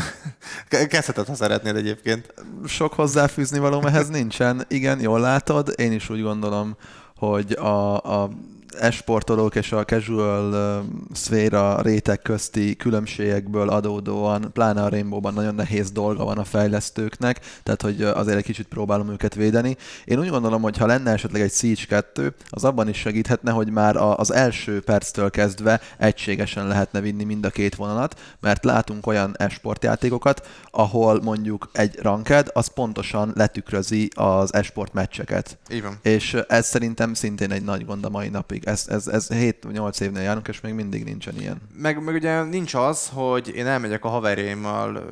Kezdheted, 0.69 1.27
ha 1.27 1.35
szeretnéd 1.35 1.77
egyébként. 1.77 2.35
Sok 2.67 2.93
hozzáfűzni 2.93 3.59
való 3.59 3.87
ehhez 3.87 4.09
nincsen. 4.09 4.65
Igen, 4.69 5.01
jól 5.01 5.21
látod. 5.21 5.73
Én 5.77 5.93
is 5.93 6.11
úgy 6.11 6.23
gondolom, 6.23 6.77
hogy 7.17 7.53
a, 7.53 7.95
a 8.23 8.31
esportolók 8.81 9.55
és 9.55 9.73
a 9.73 9.85
casual 9.85 10.85
szféra 11.13 11.81
réteg 11.81 12.23
közti 12.23 12.77
különbségekből 12.77 13.69
adódóan, 13.69 14.51
pláne 14.53 14.83
a 14.83 14.89
Rainbow-ban 14.89 15.35
nagyon 15.35 15.55
nehéz 15.55 15.91
dolga 15.91 16.25
van 16.25 16.39
a 16.39 16.45
fejlesztőknek, 16.45 17.41
tehát 17.63 17.83
hogy 17.83 18.03
azért 18.03 18.37
egy 18.37 18.45
kicsit 18.45 18.67
próbálom 18.67 19.11
őket 19.11 19.35
védeni. 19.35 19.77
Én 20.05 20.19
úgy 20.19 20.29
gondolom, 20.29 20.63
hogy 20.63 20.77
ha 20.77 20.87
lenne 20.87 21.13
esetleg 21.13 21.43
egy 21.43 21.53
Siege 21.53 21.85
2, 21.89 22.35
az 22.49 22.65
abban 22.65 22.89
is 22.89 22.99
segíthetne, 22.99 23.51
hogy 23.51 23.71
már 23.71 23.97
az 23.97 24.33
első 24.33 24.81
perctől 24.81 25.31
kezdve 25.31 25.81
egységesen 25.99 26.67
lehetne 26.67 27.01
vinni 27.01 27.25
mind 27.25 27.45
a 27.45 27.51
két 27.51 27.75
vonalat, 27.75 28.21
mert 28.41 28.65
látunk 28.65 29.07
olyan 29.07 29.35
esportjátékokat, 29.39 30.49
ahol 30.71 31.21
mondjuk 31.23 31.69
egy 31.73 31.99
ranked, 32.03 32.51
az 32.53 32.67
pontosan 32.67 33.33
letükrözi 33.35 34.11
az 34.15 34.55
esport 34.55 34.93
meccseket. 34.93 35.59
Így 35.71 35.83
van. 35.83 35.99
És 36.03 36.37
ez 36.49 36.67
szerintem 36.67 37.15
szintén 37.15 37.53
egy 37.53 37.63
nagy 37.63 37.85
gond 37.85 38.05
a 38.05 38.09
mai 38.09 38.29
napig. 38.29 38.66
Ez, 38.67 38.87
ez, 38.89 39.07
ez 39.07 39.29
7-8 39.31 40.01
évnél 40.01 40.23
járunk, 40.23 40.49
és 40.49 40.61
még 40.61 40.73
mindig 40.73 41.05
nincsen 41.05 41.39
ilyen. 41.39 41.61
Meg, 41.77 42.03
meg 42.03 42.15
ugye 42.15 42.43
nincs 42.43 42.75
az, 42.75 43.09
hogy 43.13 43.49
én 43.49 43.67
elmegyek 43.67 44.05
a 44.05 44.09
haverjaimmal 44.09 45.03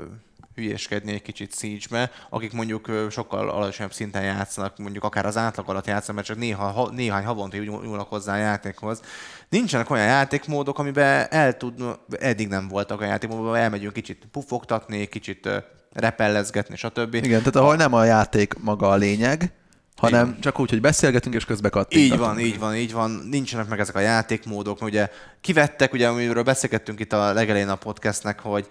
hülyéskedni 0.55 1.13
egy 1.13 1.23
kicsit 1.23 1.55
Siege-be, 1.55 2.11
akik 2.31 2.53
mondjuk 2.53 2.91
sokkal 3.11 3.49
alacsonyabb 3.49 3.93
szinten 3.93 4.23
játszanak, 4.23 4.79
mondjuk 4.79 5.05
akár 5.05 5.27
az 5.27 5.37
átlag 5.37 5.69
alatt 5.69 5.87
játszanak, 5.87 6.15
mert 6.15 6.27
csak 6.27 6.37
néha, 6.37 6.67
ha, 6.67 6.91
néhány 6.91 7.25
havonta 7.25 7.57
nyúlnak 7.57 8.09
hozzá 8.09 8.35
a 8.35 8.39
játékhoz. 8.39 9.01
Nincsenek 9.49 9.91
olyan 9.91 10.07
játékmódok, 10.07 10.79
amiben 10.79 11.27
el 11.31 11.57
tud, 11.57 11.83
eddig 12.19 12.49
nem 12.49 12.69
voltak 12.69 13.01
a 13.01 13.05
játékmódok, 13.05 13.57
elmegyünk 13.57 13.93
kicsit 13.93 14.29
pufogtatni, 14.33 15.07
kicsit 15.07 15.49
repellezgetni, 15.93 16.77
stb. 16.77 17.15
Igen, 17.15 17.39
tehát 17.39 17.57
ahol 17.57 17.77
nem 17.77 17.95
a 17.95 18.05
játék 18.05 18.55
maga 18.61 18.89
a 18.89 18.97
lényeg, 18.97 19.53
hanem 20.05 20.29
Igen. 20.29 20.41
csak 20.41 20.61
úgy, 20.61 20.71
hogy 20.71 20.81
beszélgetünk 20.81 21.35
és 21.35 21.45
közbe 21.45 21.69
kattintunk. 21.69 22.13
Így 22.13 22.19
van, 22.19 22.39
így 22.39 22.59
van, 22.59 22.75
így 22.75 22.93
van. 22.93 23.11
Nincsenek 23.31 23.69
meg 23.69 23.81
ezek 23.81 23.95
a 23.95 24.01
játékmódok. 24.01 24.83
Ugye 24.83 25.09
kivettek, 25.41 25.93
ugye 25.93 26.09
amiről 26.09 26.43
beszélgettünk 26.43 27.01
itt 27.01 27.13
a 27.13 27.33
legelején 27.33 27.69
a 27.69 27.77
podcastnek, 27.77 28.41
hogy 28.41 28.69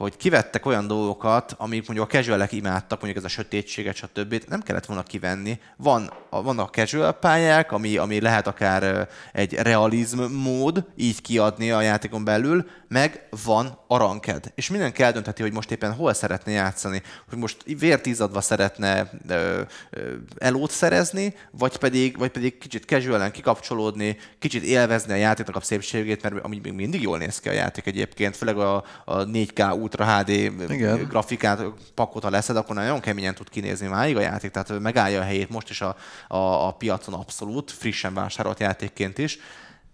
hogy 0.00 0.16
kivettek 0.16 0.66
olyan 0.66 0.86
dolgokat, 0.86 1.54
amik 1.58 1.86
mondjuk 1.86 2.08
a 2.08 2.16
casualek 2.16 2.52
imádtak, 2.52 3.00
mondjuk 3.00 3.24
ez 3.24 3.30
a 3.30 3.34
sötétséget, 3.34 3.94
stb. 3.94 4.42
Nem 4.48 4.60
kellett 4.60 4.86
volna 4.86 5.02
kivenni. 5.02 5.58
Van, 5.76 6.12
a, 6.30 6.42
van 6.42 6.58
a 6.58 6.68
casual 6.68 7.12
pályák, 7.12 7.72
ami, 7.72 7.96
ami 7.96 8.20
lehet 8.20 8.46
akár 8.46 9.08
egy 9.32 9.54
realizm 9.54 10.22
mód, 10.22 10.84
így 10.96 11.22
kiadni 11.22 11.70
a 11.70 11.80
játékon 11.80 12.24
belül, 12.24 12.66
meg 12.88 13.28
van 13.44 13.78
a 13.86 13.96
ranked. 13.96 14.52
És 14.54 14.70
mindenki 14.70 15.02
eldöntheti, 15.02 15.42
hogy 15.42 15.52
most 15.52 15.70
éppen 15.70 15.94
hol 15.94 16.14
szeretne 16.14 16.52
játszani. 16.52 17.02
Hogy 17.28 17.38
most 17.38 17.64
vértízadva 17.78 18.40
szeretne 18.40 19.10
ö, 19.28 19.60
ö, 19.90 20.12
elót 20.38 20.70
szerezni, 20.70 21.34
vagy 21.50 21.76
pedig, 21.76 22.18
vagy 22.18 22.30
pedig 22.30 22.58
kicsit 22.58 22.84
casualen 22.84 23.30
kikapcsolódni, 23.30 24.16
kicsit 24.38 24.62
élvezni 24.62 25.12
a 25.12 25.16
játéknak 25.16 25.56
a 25.56 25.60
szépségét, 25.60 26.22
mert 26.22 26.44
ami 26.44 26.60
még 26.62 26.72
mindig 26.72 27.02
jól 27.02 27.18
néz 27.18 27.40
ki 27.40 27.48
a 27.48 27.52
játék 27.52 27.86
egyébként, 27.86 28.36
főleg 28.36 28.58
a, 28.58 28.84
a 29.04 29.24
4K 29.24 29.78
Ultra 29.90 30.18
HD 30.18 30.28
Igen. 30.28 31.06
grafikát, 31.08 31.62
pakot, 31.94 32.22
ha 32.22 32.30
leszed, 32.30 32.56
akkor 32.56 32.74
nagyon 32.74 33.00
keményen 33.00 33.34
tud 33.34 33.48
kinézni 33.48 33.86
máig 33.86 34.16
a 34.16 34.20
játék, 34.20 34.50
tehát 34.50 34.78
megállja 34.78 35.20
a 35.20 35.24
helyét 35.24 35.50
most 35.50 35.70
is 35.70 35.80
a, 35.80 35.96
a, 36.28 36.66
a 36.66 36.72
piacon 36.72 37.14
abszolút, 37.14 37.70
frissen 37.70 38.14
vásárolt 38.14 38.60
játékként 38.60 39.18
is, 39.18 39.38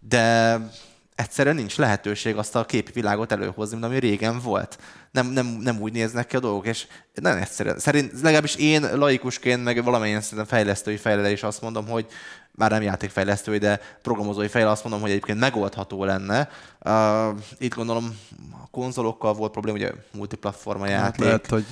de 0.01 0.59
egyszerűen 1.15 1.55
nincs 1.55 1.77
lehetőség 1.77 2.37
azt 2.37 2.57
a 2.57 2.65
képi 2.65 2.93
világot 2.93 3.33
előhozni, 3.33 3.77
mint 3.77 3.87
ami 3.87 3.99
régen 3.99 4.41
volt. 4.41 4.79
Nem, 5.11 5.27
nem, 5.27 5.47
nem 5.47 5.81
úgy 5.81 5.93
néznek 5.93 6.27
ki 6.27 6.37
a 6.37 6.41
dolgok, 6.41 6.67
és 6.67 6.87
nem 7.15 7.37
egyszerűen. 7.37 7.79
Szerint 7.79 8.13
legalábbis 8.13 8.55
én 8.55 8.97
laikusként, 8.97 9.65
meg 9.65 9.85
valamilyen 9.85 10.21
szinten 10.21 10.47
fejlesztői 10.47 10.97
fejlele 10.97 11.31
is 11.31 11.43
azt 11.43 11.63
mondom, 11.63 11.87
hogy 11.89 12.07
már 12.57 12.71
nem 12.71 12.83
játékfejlesztői, 12.83 13.59
de 13.59 13.81
programozói 14.03 14.49
fejle 14.49 14.71
azt 14.71 14.83
mondom, 14.83 15.01
hogy 15.01 15.11
egyébként 15.11 15.39
megoldható 15.39 16.05
lenne. 16.05 16.49
Uh, 16.85 17.39
itt 17.59 17.75
gondolom 17.75 18.19
a 18.63 18.69
konzolokkal 18.71 19.35
volt 19.35 19.53
probléma, 19.53 19.77
ugye 19.77 19.93
multiplatforma 20.13 20.89
hát 20.89 20.93
játék. 20.93 21.25
Hát 21.25 21.25
lehet, 21.25 21.47
hogy 21.47 21.65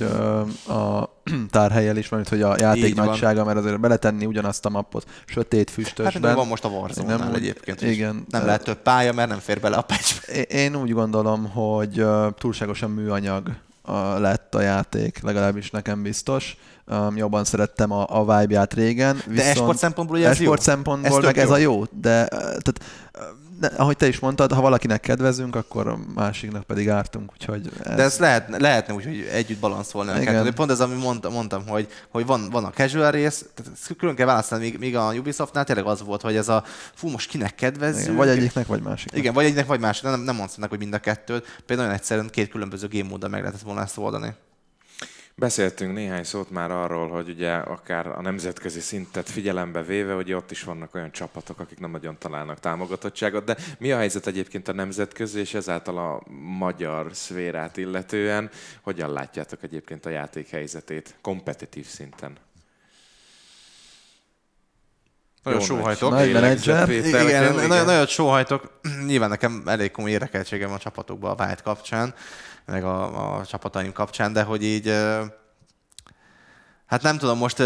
uh, 0.69 0.77
a 0.77 1.15
tárhelyel 1.51 1.97
is 1.97 2.09
van, 2.09 2.25
hogy 2.29 2.43
a 2.43 2.55
játék 2.59 2.85
Így 2.85 2.97
nagysága, 2.97 3.37
van. 3.37 3.47
mert 3.47 3.59
azért 3.59 3.81
beletenni 3.81 4.27
ugyanazt 4.27 4.67
a 4.67 4.69
mappot 4.69 5.07
sötét 5.27 5.71
füstösben. 5.71 6.23
Hát 6.23 6.35
van 6.35 6.47
most 6.47 6.65
a 6.65 6.69
warzone 6.69 7.17
nem, 7.17 7.35
egyébként. 7.35 7.83
Igen. 7.83 8.25
Nem 8.29 8.45
lehet 8.45 8.65
több 8.65 8.83
pálya, 8.83 9.13
mert 9.13 9.29
nem 9.29 9.39
fér 9.39 9.61
bele 9.61 9.77
a 9.77 9.83
patch 9.83 10.39
Én 10.49 10.77
úgy 10.77 10.93
gondolom, 10.93 11.51
hogy 11.51 12.05
túlságosan 12.39 12.91
műanyag 12.91 13.51
a, 13.83 14.19
lett 14.19 14.55
a 14.55 14.61
játék, 14.61 15.23
legalábbis 15.23 15.71
nekem 15.71 16.03
biztos. 16.03 16.57
Um, 16.87 17.17
jobban 17.17 17.45
szerettem 17.45 17.91
a, 17.93 18.07
a 18.09 18.21
vibe-ját 18.21 18.75
régen. 18.75 19.15
Viszont 19.15 19.37
de 19.37 19.45
esport 19.45 19.79
szempontból 19.79 20.17
ugye 20.17 20.27
ez 20.27 20.33
esport 20.33 20.59
jó? 20.59 20.65
szempontból 20.65 21.19
ez 21.19 21.25
meg 21.25 21.37
jó. 21.37 21.43
ez 21.43 21.51
a 21.51 21.57
jó, 21.57 21.85
de 21.85 22.27
tehát 22.29 22.81
ahogy 23.77 23.97
te 23.97 24.07
is 24.07 24.19
mondtad, 24.19 24.53
ha 24.53 24.61
valakinek 24.61 25.01
kedvezünk, 25.01 25.57
akkor 25.57 25.89
a 25.89 25.99
másiknak 26.15 26.65
pedig 26.65 26.89
ártunk, 26.89 27.33
úgyhogy... 27.33 27.71
Ez... 27.83 27.97
De 27.97 28.03
ez 28.03 28.19
lehet, 28.19 28.61
lehetne 28.61 28.95
úgy, 28.95 29.05
hogy 29.05 29.29
együtt 29.33 29.59
balanszolni. 29.59 30.21
Igen. 30.21 30.55
Pont 30.55 30.71
ez, 30.71 30.81
amit 30.81 31.03
mondtam, 31.03 31.33
mondtam 31.33 31.67
hogy, 31.69 31.89
hogy 32.11 32.27
van, 32.27 32.51
van 32.51 32.65
a 32.65 32.71
casual 32.71 33.11
rész, 33.11 33.45
tehát 33.55 33.73
külön 33.99 34.15
kell 34.15 34.27
választani, 34.27 34.63
míg, 34.63 34.79
míg 34.79 34.97
a 34.97 35.13
Ubisoftnál 35.13 35.65
tényleg 35.65 35.87
az 35.87 36.03
volt, 36.03 36.23
hogy 36.23 36.37
ez 36.37 36.49
a 36.49 36.65
fú, 36.95 37.09
most 37.09 37.29
kinek 37.29 37.55
kedvezünk. 37.55 38.17
Vagy 38.17 38.29
egyiknek, 38.29 38.67
vagy 38.67 38.83
másiknak. 38.83 39.21
Igen, 39.21 39.35
vagy 39.35 39.45
egyiknek, 39.45 39.67
vagy 39.67 39.81
másiknak. 39.81 40.13
Nem, 40.15 40.23
nem 40.23 40.37
mondtam 40.37 40.69
hogy 40.69 40.79
mind 40.79 40.95
a 40.95 40.99
kettőt. 40.99 41.63
Például 41.67 41.89
nagyon 41.89 42.01
egyszerűen 42.01 42.29
két 42.31 42.49
különböző 42.49 42.89
game 42.89 43.09
móddal 43.09 43.29
meg 43.29 43.41
lehetett 43.41 43.63
volna 43.63 43.81
ezt 43.81 43.99
oldani. 43.99 44.35
Beszéltünk 45.37 45.95
néhány 45.95 46.25
szót 46.25 46.51
már 46.51 46.71
arról, 46.71 47.09
hogy 47.09 47.29
ugye 47.29 47.53
akár 47.53 48.07
a 48.07 48.21
nemzetközi 48.21 48.81
szintet 48.81 49.31
figyelembe 49.31 49.83
véve, 49.83 50.13
hogy 50.13 50.33
ott 50.33 50.51
is 50.51 50.63
vannak 50.63 50.95
olyan 50.95 51.13
csapatok, 51.13 51.59
akik 51.59 51.79
nem 51.79 51.91
nagyon 51.91 52.19
találnak 52.19 52.61
támogatottságot, 52.61 53.45
de 53.45 53.57
mi 53.79 53.93
a 53.93 53.97
helyzet 53.97 54.27
egyébként 54.27 54.69
a 54.69 54.73
nemzetközi 54.73 55.41
és 55.41 55.55
ezáltal 55.55 55.99
a 55.99 56.23
magyar 56.41 57.09
szférát 57.13 57.77
illetően? 57.77 58.51
Hogyan 58.81 59.13
látjátok 59.13 59.63
egyébként 59.63 60.07
a 60.07 60.11
játék 60.11 60.49
helyzetét 60.49 61.15
kompetitív 61.21 61.87
szinten? 61.87 62.37
Nagyon 65.43 65.61
sóhajtok. 65.61 66.11
Nagy 66.11 66.33
menedzser. 66.33 66.89
Igen, 66.89 67.27
igen, 67.27 67.55
nagyon, 67.55 67.85
nagyon 67.85 68.07
sóhajtok. 68.07 68.81
Nyilván 69.07 69.29
nekem 69.29 69.63
elég 69.67 69.91
komoly 69.91 70.11
érdekeltségem 70.11 70.73
a 70.73 70.79
csapatokban 70.79 71.39
a 71.39 71.45
White 71.45 71.63
kapcsán 71.63 72.15
meg 72.67 72.85
a, 72.85 73.37
a 73.39 73.47
csapataim 73.47 73.93
kapcsán, 73.93 74.33
de 74.33 74.43
hogy 74.43 74.65
így, 74.65 74.89
hát 76.87 77.03
nem 77.03 77.19
tudom, 77.19 77.39
most 77.39 77.61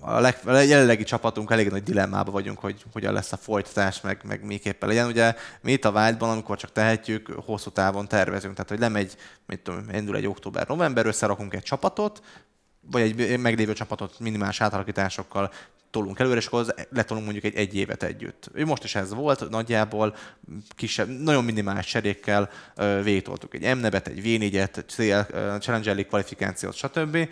a, 0.00 0.20
leg, 0.20 0.38
a 0.44 0.52
jelenlegi 0.52 1.04
csapatunk 1.04 1.50
elég 1.50 1.70
nagy 1.70 1.82
dilemmában 1.82 2.32
vagyunk, 2.32 2.58
hogy 2.58 2.84
hogyan 2.92 3.12
lesz 3.12 3.32
a 3.32 3.36
folytatás, 3.36 4.00
meg, 4.00 4.20
meg 4.24 4.44
miképpen 4.44 4.88
legyen. 4.88 5.06
Ugye 5.06 5.34
mi 5.60 5.72
itt 5.72 5.84
a 5.84 5.90
Wildban, 5.90 6.30
amikor 6.30 6.56
csak 6.56 6.72
tehetjük, 6.72 7.32
hosszú 7.44 7.70
távon 7.70 8.08
tervezünk, 8.08 8.54
tehát 8.54 8.70
hogy 8.70 8.78
nem 8.78 8.96
egy, 8.96 9.16
mit 9.46 9.60
tudom, 9.60 9.88
indul 9.92 10.16
egy 10.16 10.26
október-november, 10.26 11.06
összerakunk 11.06 11.54
egy 11.54 11.62
csapatot, 11.62 12.22
vagy 12.80 13.20
egy 13.20 13.38
meglévő 13.38 13.72
csapatot 13.72 14.18
minimális 14.18 14.60
átalakításokkal 14.60 15.52
tolunk 15.90 16.18
előre, 16.18 16.36
és 16.36 16.46
akkor 16.46 16.74
letolunk 16.90 17.26
mondjuk 17.26 17.44
egy, 17.44 17.54
egy 17.54 17.74
évet 17.74 18.02
együtt. 18.02 18.50
Ő 18.52 18.64
most 18.64 18.84
is 18.84 18.94
ez 18.94 19.14
volt, 19.14 19.50
nagyjából 19.50 20.16
kisebb, 20.76 21.08
nagyon 21.08 21.44
minimális 21.44 21.86
cserékkel 21.86 22.50
végigtoltuk 23.02 23.54
egy 23.54 23.76
M-nebet, 23.76 24.08
egy 24.08 24.20
V4-et, 24.24 24.84
Challenger 25.60 25.94
League 25.94 26.04
kvalifikációt, 26.08 26.74
stb. 26.74 27.28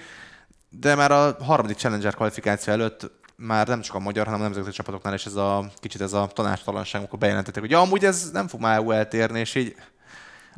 De 0.70 0.94
már 0.94 1.10
a 1.10 1.36
harmadik 1.40 1.76
Challenger 1.76 2.14
kvalifikáció 2.14 2.72
előtt 2.72 3.10
már 3.36 3.66
nem 3.66 3.80
csak 3.80 3.94
a 3.94 3.98
magyar, 3.98 4.24
hanem 4.24 4.40
a 4.40 4.42
nemzetközi 4.42 4.76
csapatoknál 4.76 5.14
is 5.14 5.26
ez 5.26 5.34
a 5.34 5.70
kicsit 5.74 6.00
ez 6.00 6.12
a 6.12 6.26
tanástalanság, 6.26 7.00
amikor 7.00 7.18
bejelentettek, 7.18 7.60
hogy 7.60 7.70
ja, 7.70 7.80
amúgy 7.80 8.04
ez 8.04 8.30
nem 8.30 8.48
fog 8.48 8.60
már 8.60 8.84
eltérni, 8.88 9.40
és 9.40 9.54
így 9.54 9.74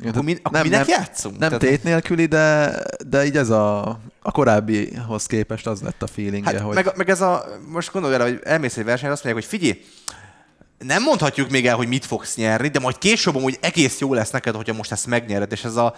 akkor, 0.09 0.23
mi, 0.23 0.33
akkor 0.33 0.51
nem, 0.51 0.63
minek 0.63 0.87
nem, 0.87 0.99
játszunk? 0.99 1.37
Nem 1.37 1.49
Tehát... 1.49 1.65
tét 1.65 1.83
nélküli, 1.83 2.25
de, 2.25 2.75
de 3.07 3.25
így 3.25 3.37
ez 3.37 3.49
a, 3.49 3.99
a 4.21 4.31
korábbihoz 4.31 5.25
képest 5.25 5.67
az 5.67 5.81
lett 5.81 6.03
a 6.03 6.07
feeling 6.07 6.45
hát, 6.45 6.59
hogy... 6.59 6.75
Meg, 6.75 6.91
meg, 6.95 7.09
ez 7.09 7.21
a, 7.21 7.45
most 7.67 7.91
gondolj 7.91 8.13
el, 8.13 8.21
hogy 8.21 8.39
elmész 8.43 8.77
egy 8.77 8.85
versenyre, 8.85 9.13
azt 9.13 9.23
mondják, 9.23 9.45
hogy 9.49 9.59
figyelj, 9.59 9.83
nem 10.77 11.03
mondhatjuk 11.03 11.49
még 11.49 11.67
el, 11.67 11.75
hogy 11.75 11.87
mit 11.87 12.05
fogsz 12.05 12.35
nyerni, 12.35 12.67
de 12.67 12.79
majd 12.79 12.97
később 12.97 13.41
hogy 13.41 13.57
egész 13.61 13.99
jó 13.99 14.13
lesz 14.13 14.31
neked, 14.31 14.55
hogyha 14.55 14.73
most 14.73 14.91
ezt 14.91 15.07
megnyered, 15.07 15.51
és 15.51 15.63
ez 15.63 15.75
a, 15.75 15.95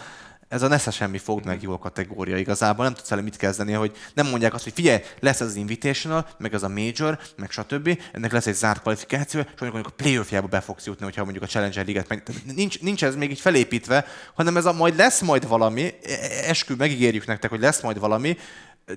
ez 0.54 0.62
a 0.62 0.68
nesze 0.68 0.92
semmi 0.92 1.18
fogd 1.18 1.46
meg 1.46 1.62
jó 1.62 1.78
kategória 1.78 2.38
igazából, 2.38 2.86
nem 2.86 2.94
tudsz 2.94 3.12
el 3.12 3.22
mit 3.22 3.38
kezdeni, 3.38 3.72
hogy 3.72 3.92
nem 4.14 4.28
mondják 4.28 4.54
azt, 4.54 4.64
hogy 4.64 4.74
figyelj, 4.74 5.02
lesz 5.20 5.40
az 5.40 5.56
Invitational, 5.56 6.28
meg 6.38 6.54
az 6.54 6.64
a 6.64 6.70
Major, 6.70 7.20
meg 7.38 7.52
stb. 7.52 8.00
Ennek 8.12 8.32
lesz 8.32 8.48
egy 8.48 8.54
zárt 8.54 8.82
kvalifikáció, 8.82 9.40
és 9.40 9.60
mondjuk 9.60 9.88
a 9.88 9.96
playoffjába 9.96 10.48
be 10.48 10.62
fogsz 10.62 10.86
jutni, 10.86 11.04
hogyha 11.04 11.24
mondjuk 11.24 11.44
a 11.44 11.48
Challenger 11.48 11.86
Liget 11.86 12.08
meg. 12.08 12.24
Nincs, 12.56 12.82
nincs 12.82 13.04
ez 13.04 13.16
még 13.16 13.32
így 13.32 13.40
felépítve, 13.40 14.06
hanem 14.34 14.58
ez 14.58 14.66
a 14.66 14.74
majd 14.74 14.96
lesz 14.96 15.22
majd 15.22 15.48
valami, 15.48 15.82
e- 15.82 15.94
e- 16.04 16.50
eskü, 16.50 16.76
megígérjük 16.76 17.26
nektek, 17.26 17.50
hogy 17.50 17.60
lesz 17.60 17.82
majd 17.82 18.00
valami, 18.00 18.38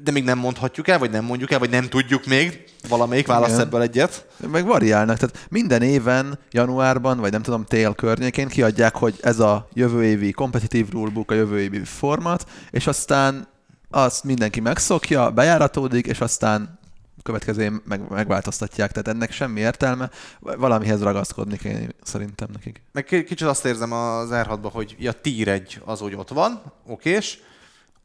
de 0.03 0.11
még 0.11 0.25
nem 0.25 0.39
mondhatjuk 0.39 0.89
el, 0.89 0.99
vagy 0.99 1.11
nem 1.11 1.25
mondjuk 1.25 1.51
el, 1.51 1.59
vagy 1.59 1.71
nem 1.71 1.89
tudjuk 1.89 2.27
még. 2.27 2.65
Valamelyik 2.89 3.27
válasz 3.27 3.59
ebből 3.59 3.83
egyet. 3.83 4.27
Meg 4.51 4.67
variálnak. 4.67 5.17
Tehát 5.17 5.47
minden 5.51 5.83
éven, 5.83 6.39
januárban, 6.51 7.19
vagy 7.19 7.33
nem 7.33 7.43
tudom, 7.43 7.65
tél 7.65 7.95
környékén 7.95 8.49
kiadják, 8.49 8.97
hogy 8.97 9.19
ez 9.21 9.39
a 9.39 9.69
jövő 9.73 10.05
évi 10.05 10.31
kompetitív 10.31 10.91
rulebook, 10.91 11.31
a 11.31 11.35
jövő 11.35 11.61
évi 11.61 11.85
format, 11.85 12.49
és 12.71 12.87
aztán 12.87 13.49
azt 13.91 14.25
mindenki 14.25 14.61
megszokja, 14.61 15.31
bejáratódik, 15.31 16.07
és 16.07 16.21
aztán 16.21 16.79
következő 17.27 17.83
meg, 17.85 18.09
megváltoztatják, 18.09 18.91
tehát 18.91 19.09
ennek 19.09 19.33
semmi 19.33 19.61
értelme, 19.61 20.11
valamihez 20.41 21.03
ragaszkodni 21.03 21.57
kell 21.57 21.81
szerintem 22.03 22.49
nekik. 22.53 22.83
Meg 22.93 23.05
kicsit 23.05 23.43
azt 23.43 23.65
érzem 23.65 23.93
az 23.93 24.33
r 24.33 24.59
hogy 24.63 24.97
ja, 24.99 25.13
tier 25.13 25.49
1 25.49 25.81
az, 25.85 26.01
hogy 26.01 26.15
ott 26.15 26.29
van, 26.29 26.63
okés, 26.87 27.39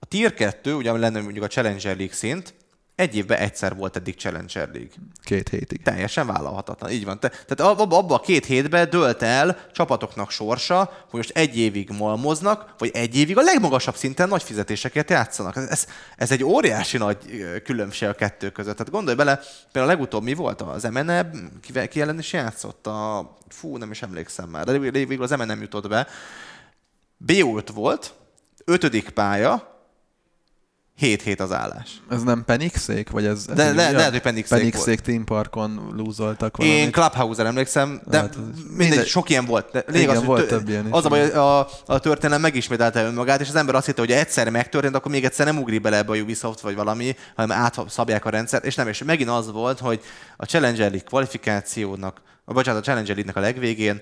a 0.03 0.05
tier 0.05 0.33
2, 0.33 0.73
ugye 0.73 0.91
lenne 0.91 1.21
mondjuk 1.21 1.43
a 1.43 1.47
Challenger 1.47 1.97
League 1.97 2.15
szint, 2.15 2.53
egy 2.95 3.15
évben 3.15 3.37
egyszer 3.37 3.75
volt 3.75 3.95
eddig 3.95 4.15
Challenger 4.15 4.69
League. 4.69 4.91
Két 5.23 5.49
hétig. 5.49 5.81
Teljesen 5.81 6.27
vállalhatatlan. 6.27 6.91
Így 6.91 7.05
van. 7.05 7.19
Te, 7.19 7.29
tehát 7.29 7.59
abban 7.59 7.91
abba 7.91 8.15
a 8.15 8.19
két 8.19 8.45
hétben 8.45 8.89
dölt 8.89 9.21
el 9.21 9.57
csapatoknak 9.71 10.31
sorsa, 10.31 10.77
hogy 11.09 11.19
most 11.19 11.37
egy 11.37 11.57
évig 11.57 11.89
malmoznak, 11.89 12.73
vagy 12.77 12.89
egy 12.93 13.17
évig 13.17 13.37
a 13.37 13.41
legmagasabb 13.41 13.95
szinten 13.95 14.27
nagy 14.27 14.43
fizetéseket 14.43 15.09
játszanak. 15.09 15.55
Ez, 15.55 15.87
ez 16.17 16.31
egy 16.31 16.43
óriási 16.43 16.97
nagy 16.97 17.17
különbség 17.63 18.07
a 18.07 18.13
kettő 18.13 18.49
között. 18.49 18.77
Tehát 18.77 18.91
gondolj 18.91 19.15
bele, 19.15 19.39
például 19.71 19.93
a 19.93 19.95
legutóbb 19.95 20.23
mi 20.23 20.33
volt? 20.33 20.61
Az 20.61 20.83
MNE, 20.83 21.29
ki, 21.61 21.87
ki 21.87 22.01
ellen 22.01 22.19
is 22.19 22.33
játszott? 22.33 22.87
A, 22.87 23.37
fú, 23.49 23.77
nem 23.77 23.91
is 23.91 24.01
emlékszem 24.01 24.49
már, 24.49 24.65
de 24.65 24.79
végül 24.79 25.23
az 25.23 25.31
MNE 25.31 25.45
nem 25.45 25.61
jutott 25.61 25.87
be. 25.87 26.07
b 27.17 27.31
volt, 27.73 28.13
ötödik 28.65 29.09
pálya, 29.09 29.70
7 30.97 31.21
hét 31.21 31.39
az 31.39 31.51
állás. 31.51 32.01
Ez 32.09 32.23
nem 32.23 32.43
Penixék? 32.45 33.09
Vagy 33.09 33.25
ez, 33.25 33.45
ez 33.49 33.55
de, 33.55 33.71
ne, 33.71 33.91
lehet, 33.91 34.11
hogy 34.11 34.21
Penixék, 34.21 34.57
Penixék 34.57 34.99
Team 34.99 35.23
Parkon 35.23 35.93
lúzoltak 35.95 36.57
valamit. 36.57 36.79
Én 36.79 36.91
Clubhouse-ra 36.91 37.47
emlékszem, 37.47 38.01
de 38.05 38.17
hát, 38.17 38.37
mindegy, 38.77 39.07
sok 39.07 39.29
ilyen 39.29 39.45
volt. 39.45 39.71
De 39.71 39.99
igen, 39.99 40.17
az, 40.17 40.23
volt 40.23 40.47
több 40.47 40.69
ilyen 40.69 40.85
is. 40.85 40.91
Az 40.91 41.05
a 41.05 41.09
baj, 41.09 41.31
a, 41.31 41.67
a 41.85 41.99
történelem 41.99 42.41
megismételte 42.41 43.03
önmagát, 43.03 43.41
és 43.41 43.47
az 43.47 43.55
ember 43.55 43.75
azt 43.75 43.85
hitte, 43.85 44.01
hogy 44.01 44.11
egyszer 44.11 44.49
megtörtént, 44.49 44.95
akkor 44.95 45.11
még 45.11 45.23
egyszer 45.23 45.45
nem 45.45 45.57
ugrik 45.57 45.81
bele 45.81 45.97
ebbe 45.97 46.11
a 46.11 46.15
Ubisoft 46.15 46.59
vagy 46.59 46.75
valami, 46.75 47.15
hanem 47.35 47.57
átszabják 47.57 48.25
a 48.25 48.29
rendszert, 48.29 48.65
és 48.65 48.75
nem, 48.75 48.87
és 48.87 49.03
megint 49.03 49.29
az 49.29 49.51
volt, 49.51 49.79
hogy 49.79 50.01
a 50.37 50.45
Challenger 50.45 50.89
League 50.89 51.07
kvalifikációnak 51.07 52.21
a 52.45 52.53
bocsánat, 52.53 52.81
a 52.81 52.83
Challenger 52.83 53.15
League-nek 53.15 53.43
a 53.43 53.47
legvégén 53.47 54.01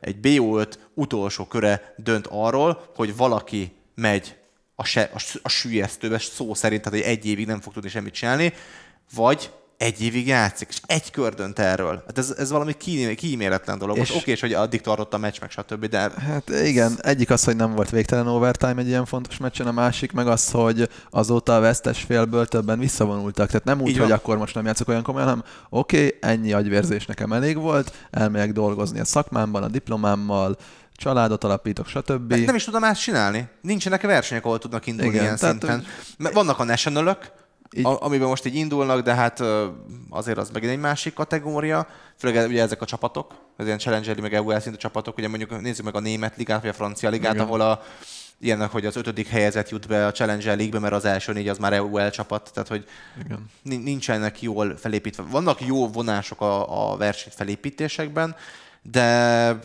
egy 0.00 0.16
BO5 0.22 0.72
utolsó 0.94 1.44
köre 1.44 1.94
dönt 1.96 2.26
arról, 2.30 2.90
hogy 2.96 3.16
valaki 3.16 3.76
megy 3.94 4.37
a, 4.80 4.84
se, 4.84 5.10
a, 5.14 5.22
a 5.42 5.48
sülyeztőbe 5.48 6.18
szó 6.18 6.54
szerint, 6.54 6.82
tehát 6.82 7.04
egy 7.04 7.26
évig 7.26 7.46
nem 7.46 7.60
fog 7.60 7.72
tudni 7.72 7.88
semmit 7.88 8.14
csinálni, 8.14 8.52
vagy 9.14 9.50
egy 9.78 10.02
évig 10.02 10.26
játszik, 10.26 10.68
és 10.70 10.80
egy 10.86 11.10
kör 11.10 11.34
dönt 11.34 11.58
erről. 11.58 12.02
Hát 12.06 12.18
ez, 12.18 12.34
ez 12.38 12.50
valami 12.50 12.72
kíméletlen 13.16 13.78
dolog. 13.78 13.98
Most 13.98 14.16
oké, 14.16 14.36
hogy 14.40 14.52
addig 14.52 14.80
tartott 14.80 15.14
a 15.14 15.18
meccs, 15.18 15.40
meg 15.40 15.50
stb. 15.50 15.86
De... 15.86 16.10
Hát 16.26 16.50
igen, 16.50 16.98
egyik 17.00 17.30
az, 17.30 17.44
hogy 17.44 17.56
nem 17.56 17.74
volt 17.74 17.90
végtelen 17.90 18.26
overtime 18.26 18.80
egy 18.80 18.86
ilyen 18.86 19.04
fontos 19.04 19.36
meccsen, 19.36 19.66
a 19.66 19.72
másik 19.72 20.12
meg 20.12 20.26
az, 20.26 20.50
hogy 20.50 20.88
azóta 21.10 21.56
a 21.56 21.60
vesztes 21.60 22.02
félből 22.02 22.46
többen 22.46 22.78
visszavonultak. 22.78 23.46
Tehát 23.46 23.64
nem 23.64 23.80
úgy, 23.80 23.88
Így 23.88 23.98
hogy 23.98 24.08
van. 24.08 24.16
akkor 24.16 24.38
most 24.38 24.54
nem 24.54 24.64
játszok 24.64 24.88
olyan 24.88 25.02
komolyan, 25.02 25.28
hanem 25.28 25.44
oké, 25.68 25.96
okay, 25.96 26.18
ennyi 26.20 26.52
agyvérzés 26.52 27.06
nekem 27.06 27.32
elég 27.32 27.56
volt, 27.56 27.92
elmegyek 28.10 28.52
dolgozni 28.52 29.00
a 29.00 29.04
szakmámban, 29.04 29.62
a 29.62 29.68
diplomámmal, 29.68 30.56
családot 30.94 31.44
alapítok, 31.44 31.86
stb. 31.86 32.32
Nem 32.34 32.54
is 32.54 32.64
tudom 32.64 32.80
más 32.80 33.00
csinálni. 33.00 33.48
Nincsenek 33.62 34.02
versenyek, 34.02 34.44
ahol 34.44 34.58
tudnak 34.58 34.86
indulni 34.86 35.10
Igen, 35.10 35.22
ilyen 35.22 35.36
tehát, 35.36 35.58
szinten. 35.58 35.84
Hogy... 36.18 36.32
Vannak 36.32 36.58
a 36.58 36.64
national 36.64 37.04
így... 37.72 37.86
amiben 37.98 38.28
most 38.28 38.46
így 38.46 38.54
indulnak, 38.54 39.00
de 39.00 39.14
hát 39.14 39.42
azért 40.10 40.38
az 40.38 40.50
megint 40.50 40.72
egy 40.72 40.78
másik 40.78 41.14
kategória. 41.14 41.86
Főleg 42.16 42.48
ugye 42.48 42.62
ezek 42.62 42.82
a 42.82 42.86
csapatok, 42.86 43.34
ez 43.56 43.66
ilyen 43.66 43.78
Challenger 43.78 44.20
meg 44.20 44.34
EUL 44.34 44.60
szintű 44.60 44.78
csapatok, 44.78 45.16
ugye 45.16 45.28
mondjuk 45.28 45.60
nézzük 45.60 45.84
meg 45.84 45.94
a 45.94 46.00
német 46.00 46.36
ligát, 46.36 46.60
vagy 46.60 46.70
a 46.70 46.72
francia 46.72 47.10
ligát, 47.10 47.34
Igen. 47.34 47.46
ahol 47.46 47.60
a 47.60 47.82
ilyenek, 48.40 48.70
hogy 48.70 48.86
az 48.86 48.96
ötödik 48.96 49.28
helyezett 49.28 49.68
jut 49.68 49.88
be 49.88 50.06
a 50.06 50.12
Challenger 50.12 50.56
League-be, 50.56 50.78
mert 50.78 50.94
az 50.94 51.04
első 51.04 51.32
négy 51.32 51.48
az 51.48 51.58
már 51.58 51.72
EUL 51.72 52.10
csapat, 52.10 52.50
tehát 52.54 52.68
hogy 52.68 52.84
Igen. 53.24 53.50
nincsenek 53.62 54.42
jól 54.42 54.76
felépítve. 54.76 55.22
Vannak 55.22 55.66
jó 55.66 55.88
vonások 55.88 56.40
a, 56.40 56.92
a 56.92 56.96
verseny 56.96 57.32
felépítésekben, 57.36 58.36
de 58.90 59.58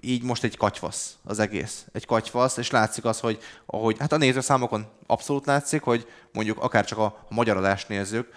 így 0.00 0.22
most 0.22 0.44
egy 0.44 0.56
katyvasz 0.56 1.16
az 1.24 1.38
egész. 1.38 1.86
Egy 1.92 2.06
katyvasz, 2.06 2.56
és 2.56 2.70
látszik 2.70 3.04
az, 3.04 3.20
hogy 3.20 3.38
ahogy, 3.66 3.96
hát 3.98 4.12
a 4.12 4.16
nézőszámokon 4.16 4.86
abszolút 5.06 5.46
látszik, 5.46 5.82
hogy 5.82 6.06
mondjuk 6.32 6.62
akár 6.62 6.84
csak 6.84 6.98
a, 6.98 7.26
magyar 7.28 7.56
adást 7.56 7.88
nézzük, 7.88 8.28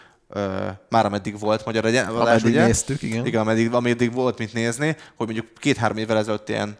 már 0.89 1.06
ameddig 1.06 1.39
volt 1.39 1.65
magyar 1.65 1.86
adás, 1.86 2.43
ugye? 2.43 2.65
néztük, 2.65 3.01
igen. 3.01 3.25
Igen, 3.25 3.41
ameddig, 3.41 3.73
ameddig 3.73 4.13
volt 4.13 4.38
mit 4.38 4.54
nézni, 4.54 4.95
hogy 5.15 5.25
mondjuk 5.25 5.47
két-három 5.54 5.97
évvel 5.97 6.17
ezelőtt 6.17 6.49
ilyen 6.49 6.77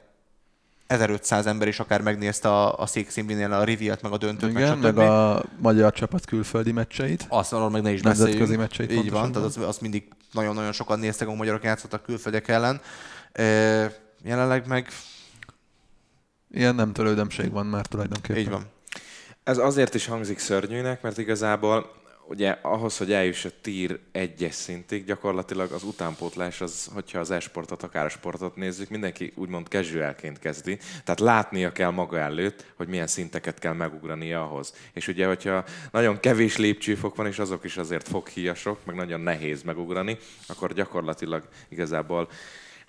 1500 0.88 1.46
ember 1.46 1.68
is 1.68 1.80
akár 1.80 2.02
megnézte 2.02 2.50
a, 2.50 2.80
a 2.80 2.86
Székszínvinél 2.86 3.52
a 3.52 3.64
reveal 3.64 3.98
meg 4.02 4.12
a 4.12 4.18
döntőt, 4.18 4.50
Igen, 4.50 4.78
meg, 4.78 4.96
meg 4.96 5.08
a 5.08 5.44
magyar 5.58 5.94
csapat 5.94 6.26
külföldi 6.26 6.72
meccseit. 6.72 7.26
Azt 7.30 7.54
arról 7.54 7.70
meg 7.70 7.82
ne 7.82 7.92
is 7.92 8.02
beszéljünk. 8.02 8.58
meccseit. 8.58 8.92
Így 8.92 9.12
van, 9.12 9.32
tehát 9.32 9.48
az, 9.48 9.58
az 9.58 9.78
mindig 9.78 10.08
nagyon-nagyon 10.32 10.72
sokan 10.72 11.00
néztek, 11.00 11.28
a 11.28 11.34
magyarok 11.34 11.64
játszottak 11.64 12.04
külföldiek 12.04 12.48
ellen. 12.48 12.82
Jelenleg 14.24 14.68
meg... 14.68 14.88
Ilyen 16.54 16.76
nem 16.76 16.94
törődömség 16.94 17.52
van 17.52 17.66
már 17.66 17.86
tulajdonképpen. 17.86 18.42
Így 18.42 18.50
van. 18.50 18.66
Ez 19.44 19.58
azért 19.58 19.94
is 19.94 20.06
hangzik 20.06 20.40
szörnyűnek, 20.40 21.02
mert 21.02 21.18
igazából 21.18 22.00
ugye 22.32 22.58
ahhoz, 22.62 22.98
hogy 22.98 23.12
eljuss 23.12 23.46
a 23.46 23.50
tír 23.62 24.00
egyes 24.12 24.54
szintig, 24.54 25.06
gyakorlatilag 25.06 25.72
az 25.72 25.84
utánpótlás 25.84 26.62
az, 26.62 26.90
hogyha 26.94 27.20
az 27.20 27.32
esportot, 27.32 27.84
akár 27.84 28.06
a 28.06 28.10
sportot 28.10 28.56
nézzük, 28.56 28.90
mindenki 28.90 29.34
úgymond 29.36 29.68
casualként 29.68 30.40
kezdi. 30.40 30.78
Tehát 31.04 31.20
látnia 31.20 31.72
kell 31.72 31.90
maga 31.90 32.18
előtt, 32.18 32.66
hogy 32.76 32.88
milyen 32.88 33.08
szinteket 33.08 33.60
kell 33.60 33.74
megugrania 33.74 34.44
ahhoz. 34.44 34.74
És 34.94 35.08
ugye, 35.08 35.28
hogyha 35.28 35.64
nagyon 35.92 36.20
kevés 36.20 36.58
lépcsőfok 36.58 37.16
van, 37.16 37.28
és 37.28 37.40
azok 37.40 37.64
is 37.64 37.78
azért 37.78 38.08
foghíjasok, 38.08 38.86
meg 38.86 38.96
nagyon 38.96 39.22
nehéz 39.22 39.64
megugrani, 39.64 40.18
akkor 40.48 40.74
gyakorlatilag 40.74 41.48
igazából 41.70 42.30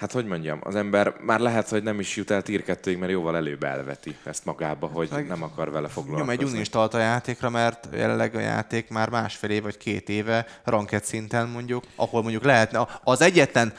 hát 0.02 0.12
hogy 0.12 0.26
mondjam, 0.26 0.60
az 0.62 0.74
ember 0.74 1.14
már 1.20 1.40
lehet, 1.40 1.68
hogy 1.68 1.82
nem 1.82 2.00
is 2.00 2.16
jut 2.16 2.30
el 2.30 2.42
tier 2.42 2.62
2 2.62 2.96
mert 2.96 3.12
jóval 3.12 3.36
előbb 3.36 3.62
elveti 3.62 4.16
ezt 4.24 4.44
magába, 4.44 4.86
hogy 4.86 5.08
Meg 5.12 5.26
nem 5.26 5.42
akar 5.42 5.70
vele 5.70 5.88
foglalkozni. 5.88 6.32
Nyom 6.34 6.46
egy 6.46 6.52
uninstalt 6.52 6.94
a 6.94 6.98
játékra, 6.98 7.50
mert 7.50 7.88
jelenleg 7.92 8.34
a 8.34 8.40
játék 8.40 8.90
már 8.90 9.08
másfél 9.08 9.50
év 9.50 9.62
vagy 9.62 9.76
két 9.76 10.08
éve 10.08 10.46
ranked 10.64 11.04
szinten 11.04 11.48
mondjuk, 11.48 11.84
ahol 11.96 12.22
mondjuk 12.22 12.44
lehetne, 12.44 12.86
az 13.04 13.20
egyetlen 13.20 13.72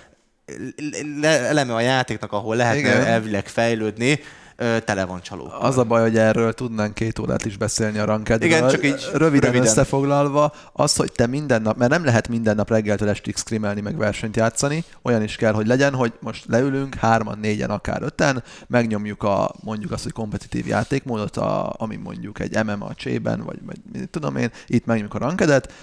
eleme 1.21 1.73
a 1.73 1.79
játéknak, 1.79 2.31
ahol 2.31 2.55
lehetne 2.55 2.79
Igen. 2.79 3.05
elvileg 3.05 3.47
fejlődni, 3.47 4.19
tele 4.55 5.05
van 5.05 5.21
csaló. 5.21 5.51
Az 5.59 5.77
a 5.77 5.83
baj, 5.83 6.01
hogy 6.01 6.17
erről 6.17 6.53
tudnánk 6.53 6.93
két 6.93 7.19
órát 7.19 7.45
is 7.45 7.57
beszélni 7.57 7.97
a 7.97 8.05
rankedről. 8.05 8.49
Igen, 8.49 8.69
csak 8.69 8.85
így 8.85 9.09
röviden, 9.13 9.51
röviden, 9.51 9.67
összefoglalva, 9.67 10.53
az, 10.73 10.95
hogy 10.95 11.11
te 11.11 11.27
minden 11.27 11.61
nap, 11.61 11.77
mert 11.77 11.91
nem 11.91 12.05
lehet 12.05 12.27
minden 12.27 12.55
nap 12.55 12.69
reggeltől 12.69 13.09
estig 13.09 13.35
skrimelni, 13.37 13.81
meg 13.81 13.97
versenyt 13.97 14.35
játszani, 14.35 14.83
olyan 15.01 15.23
is 15.23 15.35
kell, 15.35 15.53
hogy 15.53 15.67
legyen, 15.67 15.93
hogy 15.93 16.13
most 16.19 16.45
leülünk, 16.47 16.95
hárman, 16.95 17.37
négyen, 17.39 17.69
akár 17.69 18.01
öten, 18.01 18.43
megnyomjuk 18.67 19.23
a, 19.23 19.51
mondjuk 19.63 19.91
azt, 19.91 20.03
hogy 20.03 20.11
kompetitív 20.11 20.67
játékmódot, 20.67 21.37
a, 21.37 21.73
ami 21.77 21.95
mondjuk 21.95 22.39
egy 22.39 22.63
MMA 22.65 22.93
csében, 22.95 23.43
vagy, 23.43 23.59
vagy 23.65 24.09
tudom 24.09 24.35
én, 24.35 24.51
itt 24.67 24.85
megnyomjuk 24.85 25.13
a 25.13 25.17
rankedet, 25.17 25.73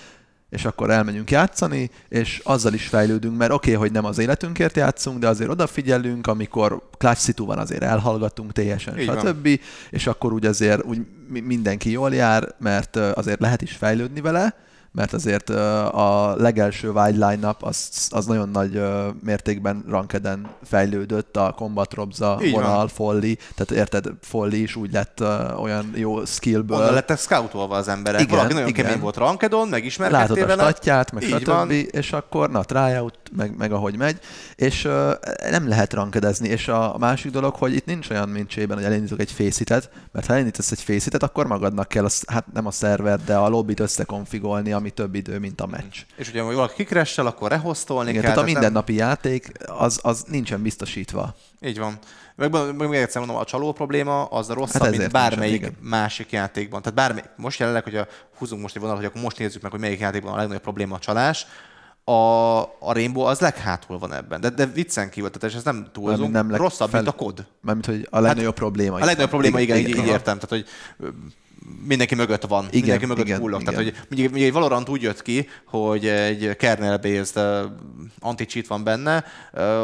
és 0.50 0.64
akkor 0.64 0.90
elmegyünk 0.90 1.30
játszani, 1.30 1.90
és 2.08 2.40
azzal 2.44 2.72
is 2.72 2.86
fejlődünk, 2.86 3.36
mert 3.36 3.52
oké, 3.52 3.70
okay, 3.74 3.82
hogy 3.82 3.92
nem 3.92 4.04
az 4.04 4.18
életünkért 4.18 4.76
játszunk, 4.76 5.18
de 5.18 5.28
azért 5.28 5.50
odafigyelünk, 5.50 6.26
amikor 6.26 6.82
clutch 6.98 7.20
szitu 7.20 7.46
van, 7.46 7.58
azért 7.58 7.82
elhallgatunk 7.82 8.52
teljesen, 8.52 8.98
stb. 8.98 9.60
És 9.90 10.06
akkor 10.06 10.32
úgy 10.32 10.46
azért 10.46 10.84
úgy 10.84 11.00
mindenki 11.28 11.90
jól 11.90 12.14
jár, 12.14 12.54
mert 12.58 12.96
azért 12.96 13.40
lehet 13.40 13.62
is 13.62 13.72
fejlődni 13.72 14.20
vele, 14.20 14.54
mert 14.92 15.12
azért 15.12 15.50
a 15.90 16.34
legelső 16.36 16.90
Wildline 16.90 17.36
nap 17.36 17.62
az, 17.62 18.08
az 18.10 18.26
nagyon 18.26 18.48
nagy 18.48 18.82
mértékben 19.22 19.84
rankeden 19.88 20.48
fejlődött, 20.64 21.36
a 21.36 21.54
Combat 21.56 21.94
Robza, 21.94 22.40
vonal, 22.52 22.88
Folly, 22.88 23.36
tehát 23.54 23.70
érted, 23.70 24.06
Folly 24.20 24.56
is 24.56 24.76
úgy 24.76 24.92
lett 24.92 25.22
olyan 25.56 25.92
jó 25.94 26.24
skillből. 26.24 26.78
Onnan 26.78 26.92
lettek 26.92 27.18
scoutolva 27.18 27.76
az 27.76 27.88
emberek. 27.88 28.20
Igen, 28.20 28.36
Valaki 28.36 28.52
nagyon 28.52 28.68
igen. 28.68 28.84
kemény 28.84 29.00
volt 29.00 29.16
rankedon, 29.16 29.68
megismerkedtél 29.68 30.46
vele. 30.46 30.54
Látod 30.54 30.60
a 30.60 30.70
statját, 30.70 31.12
meg 31.12 31.22
stb. 31.22 31.94
És 31.96 32.12
akkor 32.12 32.50
na, 32.50 32.64
tryout, 32.64 33.18
meg, 33.36 33.56
meg 33.56 33.72
ahogy 33.72 33.96
megy, 33.96 34.18
és 34.56 34.84
uh, 34.84 35.12
nem 35.50 35.68
lehet 35.68 35.92
rankedezni. 35.92 36.48
És 36.48 36.68
a, 36.68 36.94
a 36.94 36.98
másik 36.98 37.32
dolog, 37.32 37.54
hogy 37.54 37.74
itt 37.74 37.86
nincs 37.86 38.10
olyan, 38.10 38.28
mint 38.28 38.48
Csében, 38.48 38.76
hogy 38.76 38.86
elindítok 38.86 39.20
egy 39.20 39.32
fészítet, 39.32 39.90
mert 40.12 40.26
ha 40.26 40.32
elindítasz 40.32 40.70
egy 40.70 40.82
fészítet, 40.82 41.22
akkor 41.22 41.46
magadnak 41.46 41.88
kell, 41.88 42.04
az, 42.04 42.22
hát 42.26 42.44
nem 42.52 42.66
a 42.66 42.70
szerver, 42.70 43.24
de 43.24 43.36
a 43.36 43.48
lobbit 43.48 43.80
összekonfigolni, 43.80 44.72
ami 44.80 44.90
több 44.90 45.14
idő, 45.14 45.38
mint 45.38 45.60
a 45.60 45.66
meccs. 45.66 45.96
És 46.16 46.28
ugye, 46.28 46.42
ha 46.42 46.52
valaki 46.52 46.74
kikressel, 46.74 47.26
akkor 47.26 47.50
rehosztolni 47.50 48.10
Igen, 48.10 48.22
kell. 48.22 48.32
Tehát 48.32 48.48
a 48.48 48.52
mindennapi 48.52 48.94
nem... 48.94 49.08
játék 49.08 49.52
az, 49.66 50.00
az 50.02 50.24
nincsen 50.28 50.62
biztosítva. 50.62 51.34
Így 51.60 51.78
van. 51.78 51.98
Meg, 52.36 52.50
meg 52.50 52.88
még 52.88 53.00
egyszer 53.00 53.20
mondom, 53.20 53.40
a 53.40 53.44
csaló 53.44 53.72
probléma 53.72 54.24
az 54.24 54.50
a 54.50 54.54
rosszabb, 54.54 54.82
hát 54.82 54.96
mint 54.96 55.12
bármelyik 55.12 55.60
nincsen, 55.60 55.78
másik 55.80 56.30
játékban. 56.30 56.82
Tehát 56.82 56.98
bármely, 56.98 57.24
most 57.36 57.58
jelenleg, 57.58 57.82
hogy 57.82 57.96
a, 57.96 58.06
húzunk 58.38 58.62
most 58.62 58.74
egy 58.74 58.80
vonalat, 58.80 59.02
hogy 59.02 59.10
akkor 59.10 59.22
most 59.22 59.38
nézzük 59.38 59.62
meg, 59.62 59.70
hogy 59.70 59.80
melyik 59.80 60.00
játékban 60.00 60.32
a 60.32 60.36
legnagyobb 60.36 60.62
probléma 60.62 60.94
a 60.94 60.98
csalás, 60.98 61.46
a, 62.04 62.60
a 62.60 62.92
Rainbow 62.92 63.24
az 63.24 63.40
leghátul 63.40 63.98
van 63.98 64.12
ebben. 64.12 64.40
De, 64.40 64.50
de 64.50 64.66
viccen 64.66 65.10
kívül, 65.10 65.30
tehát 65.30 65.56
ez 65.56 65.64
nem 65.64 65.86
túlzunk, 65.92 66.32
nem 66.32 66.54
rosszabb, 66.54 66.90
fel... 66.90 67.02
mint 67.02 67.14
a 67.14 67.16
kod. 67.16 67.46
Mármint, 67.60 67.86
hogy 67.86 68.06
a 68.10 68.20
legnagyobb 68.20 68.50
hát, 68.50 68.58
probléma. 68.58 68.96
A 68.96 69.04
legnagyobb 69.04 69.28
probléma, 69.28 69.60
igen, 69.60 69.76
igen, 69.76 69.90
így, 69.90 69.96
így 69.96 70.06
értem. 70.06 70.38
Tehát, 70.38 70.48
hogy 70.48 70.66
mindenki 71.86 72.14
mögött 72.14 72.44
van, 72.44 72.64
igen, 72.64 72.80
mindenki 72.80 73.06
mögött 73.06 73.26
igen, 73.26 73.40
hullok. 73.40 73.60
Igen. 73.60 73.72
Tehát, 73.72 73.88
hogy 73.88 73.98
mondjuk, 74.08 74.30
mondjuk 74.30 74.48
egy 74.48 74.52
Valorant 74.52 74.88
úgy 74.88 75.02
jött 75.02 75.22
ki, 75.22 75.48
hogy 75.64 76.06
egy 76.06 76.56
kernel-based 76.56 77.70
anti-cheat 78.20 78.66
van 78.66 78.84
benne, 78.84 79.24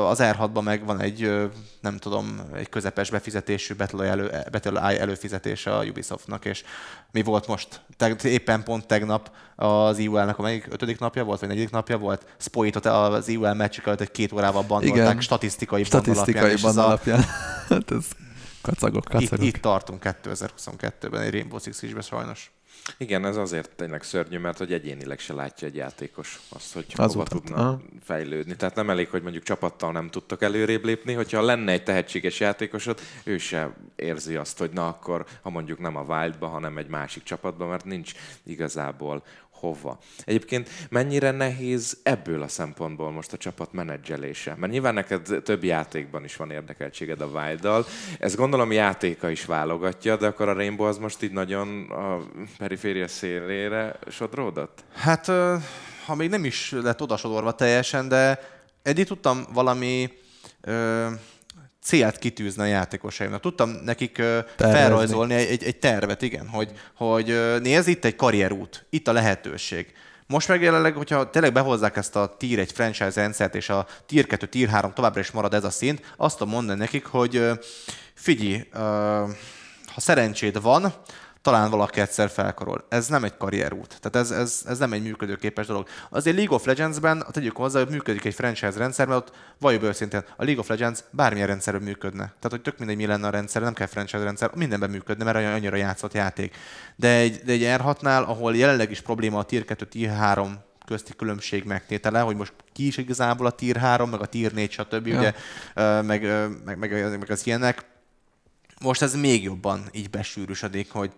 az 0.09 0.19
R6-ban 0.23 0.63
meg 0.63 0.87
van 0.87 1.01
egy, 1.01 1.49
nem 1.81 1.97
tudom, 1.97 2.41
egy 2.55 2.69
közepes 2.69 3.11
befizetésű 3.11 3.75
Battle 3.75 4.05
elő, 4.05 4.31
Battle 4.51 4.81
előfizetése 4.81 5.77
a 5.77 5.85
Ubisoftnak, 5.85 6.45
és 6.45 6.65
mi 7.13 7.23
volt 7.23 7.47
most? 7.47 7.81
Te, 7.97 8.17
éppen 8.23 8.63
pont 8.63 8.87
tegnap 8.87 9.31
az 9.57 9.99
IUL-nek 9.99 10.39
a 10.39 10.43
melyik 10.43 10.67
ötödik 10.71 10.99
napja 10.99 11.25
volt, 11.25 11.41
vagy 11.41 11.49
negyedik 11.49 11.71
napja 11.71 11.99
volt? 11.99 12.27
Spoitot 12.39 12.87
az 12.87 13.29
IUL 13.29 13.55
meccsük 13.55 13.87
előtt 13.87 14.01
egy 14.01 14.11
két 14.11 14.33
órával 14.33 14.63
bandolták 14.63 15.21
statisztikai, 15.21 15.85
statisztikai 15.85 16.55
band 16.63 16.79
alapján. 16.79 17.25
hát 17.69 17.91
ez 17.91 18.05
kacagok, 18.67 19.05
kacagok. 19.05 19.47
Itt, 19.47 19.55
itt 19.55 19.63
tartunk 19.63 20.03
2022-ben 20.05 21.21
egy 21.21 21.31
Rainbow 21.31 21.59
Six 21.59 21.79
Siege-be 21.79 22.01
sajnos. 22.01 22.51
Igen, 22.99 23.25
ez 23.25 23.37
azért 23.37 23.71
tényleg 23.77 24.03
szörnyű, 24.03 24.39
mert 24.39 24.59
hogy 24.59 24.73
egyénileg 24.73 25.19
se 25.19 25.33
látja 25.33 25.69
egy 25.69 25.75
játékos 25.75 26.41
azt, 26.49 26.73
hogy 26.73 26.87
az 26.97 27.13
hova 27.13 27.25
tudna 27.25 27.57
aha. 27.57 27.81
fejlődni. 28.03 28.57
Tehát 28.57 28.75
nem 28.75 28.91
elég, 28.91 29.09
hogy 29.09 29.23
mondjuk 29.23 29.45
csapattal 29.45 29.93
nem 29.93 30.09
tudtok 30.11 30.43
előrébb 30.43 30.85
lépni, 30.85 31.13
hogyha 31.13 31.43
lenne 31.43 31.73
egy 31.73 31.83
tehetséges 31.83 32.41
játékosod, 32.41 33.01
ő 33.25 33.39
se 33.39 33.77
érzi 33.97 34.37
azt, 34.37 34.59
hogy 34.59 34.71
na 34.71 34.89
akkor, 34.89 35.27
ha 35.43 35.51
mondjuk 35.51 35.79
nem 35.79 35.97
a 35.97 36.03
Wildba, 36.03 36.47
hanem 36.47 36.79
egy 36.79 36.89
másik 36.89 37.23
csapatba, 37.23 37.67
mert 37.67 37.85
nincs 37.85 38.13
igazából 38.43 39.25
hova. 39.61 39.99
Egyébként 40.25 40.69
mennyire 40.91 41.31
nehéz 41.31 41.99
ebből 42.03 42.43
a 42.43 42.49
szempontból 42.49 43.11
most 43.11 43.33
a 43.33 43.37
csapat 43.37 43.73
menedzselése? 43.73 44.55
Mert 44.59 44.73
nyilván 44.73 44.95
neked 44.95 45.43
több 45.45 45.65
játékban 45.65 46.25
is 46.25 46.37
van 46.37 46.51
érdekeltséged 46.51 47.21
a 47.21 47.27
wild 47.27 47.85
Ez 48.19 48.35
gondolom 48.35 48.73
játéka 48.73 49.31
is 49.31 49.45
válogatja, 49.45 50.17
de 50.17 50.27
akkor 50.27 50.49
a 50.49 50.53
Rainbow 50.53 50.87
az 50.87 50.99
most 50.99 51.23
így 51.23 51.33
nagyon 51.33 51.91
a 51.91 52.19
periféria 52.59 53.09
szélére 53.09 53.99
sodródott? 54.09 54.85
Hát, 54.95 55.27
ha 56.07 56.15
még 56.15 56.29
nem 56.29 56.45
is 56.45 56.71
lett 56.71 57.03
odasodorva 57.03 57.53
teljesen, 57.53 58.09
de 58.09 58.39
eddig 58.83 59.07
tudtam 59.07 59.47
valami 59.53 60.11
célt 61.87 62.19
kitűzni 62.19 62.63
a 62.63 62.67
játékosaimnak. 62.67 63.41
Tudtam 63.41 63.71
nekik 63.71 64.13
Tervezni. 64.13 64.73
felrajzolni 64.73 65.35
egy, 65.35 65.65
egy, 65.65 65.77
tervet, 65.77 66.23
igen, 66.23 66.49
hogy, 66.49 66.73
hogy 66.95 67.59
nézd, 67.63 67.89
itt 67.89 68.05
egy 68.05 68.17
karrierút, 68.17 68.87
itt 68.91 69.09
a 69.09 69.13
lehetőség. 69.13 69.93
Most 70.27 70.49
meg 70.49 70.63
jelenleg, 70.63 70.95
hogyha 70.95 71.31
tényleg 71.31 71.53
behozzák 71.53 71.97
ezt 71.97 72.17
a 72.17 72.37
tier 72.39 72.59
egy 72.59 72.73
franchise 72.73 73.21
rendszert, 73.21 73.55
és 73.55 73.69
a 73.69 73.87
tier 74.07 74.27
2, 74.27 74.47
tier 74.47 74.69
3 74.69 74.93
továbbra 74.93 75.21
is 75.21 75.31
marad 75.31 75.55
ez 75.55 75.65
a 75.65 75.71
szint, 75.71 76.15
azt 76.17 76.39
tudom 76.39 76.53
mondani 76.53 76.79
nekik, 76.79 77.07
hogy 77.07 77.51
figyelj, 78.15 78.65
ha 79.95 80.01
szerencséd 80.01 80.63
van, 80.63 80.93
talán 81.47 81.71
valaki 81.71 82.01
egyszer 82.01 82.29
felkarol. 82.29 82.87
Ez 82.89 83.09
nem 83.09 83.25
egy 83.25 83.37
karrierút. 83.37 83.99
Tehát 84.01 84.27
ez, 84.27 84.39
ez, 84.39 84.63
ez 84.67 84.79
nem 84.79 84.93
egy 84.93 85.03
működőképes 85.03 85.67
dolog. 85.67 85.89
Azért 86.11 86.37
League 86.37 86.55
of 86.55 86.65
Legends-ben, 86.65 87.25
tegyük 87.31 87.57
hozzá, 87.57 87.79
hogy 87.79 87.91
működik 87.91 88.25
egy 88.25 88.35
franchise 88.35 88.79
rendszer, 88.79 89.07
mert 89.07 89.21
ott 89.21 89.37
valljuk 89.59 89.83
őszintén, 89.83 90.25
a 90.37 90.45
League 90.45 90.61
of 90.61 90.69
Legends 90.69 91.05
bármilyen 91.11 91.47
rendszerben 91.47 91.83
működne. 91.83 92.25
Tehát, 92.25 92.51
hogy 92.51 92.63
tök 92.63 92.79
mindegy, 92.79 92.97
mi 92.97 93.07
lenne 93.07 93.27
a 93.27 93.31
rendszer, 93.31 93.63
nem 93.63 93.73
kell 93.73 93.87
franchise 93.87 94.25
rendszer, 94.25 94.51
mindenben 94.55 94.91
működne, 94.91 95.25
mert 95.25 95.37
annyira 95.37 95.77
játszott 95.77 96.13
játék. 96.13 96.57
De 96.97 97.09
egy, 97.09 97.41
de 97.45 97.53
egy 97.53 97.81
R6-nál, 97.81 98.27
ahol 98.27 98.57
jelenleg 98.57 98.91
is 98.91 99.01
probléma 99.01 99.39
a 99.39 99.43
Tier 99.43 99.65
2, 99.65 99.85
Tier 99.87 100.17
3 100.17 100.59
közti 100.87 101.13
különbség 101.17 101.65
megtétele, 101.65 102.21
hogy 102.21 102.37
most 102.37 102.53
ki 102.73 102.87
is 102.87 102.97
igazából 102.97 103.47
a 103.47 103.51
Tier 103.51 103.77
3, 103.77 104.11
meg 104.11 104.21
a 104.21 104.27
Tier 104.27 104.53
4, 104.53 104.71
stb. 104.71 105.07
Ja. 105.07 105.19
Ugye, 105.19 105.33
meg, 106.03 106.23
meg, 106.65 106.79
meg, 106.79 107.19
meg 107.19 107.31
az 107.31 107.47
ilyenek. 107.47 107.85
Most 108.81 109.03
ez 109.03 109.15
még 109.15 109.43
jobban 109.43 109.83
így 109.93 110.11
besűrűsödik, 110.11 110.91
hogy 110.91 111.11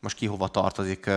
most 0.00 0.16
ki 0.16 0.26
hova 0.26 0.48
tartozik 0.48 1.10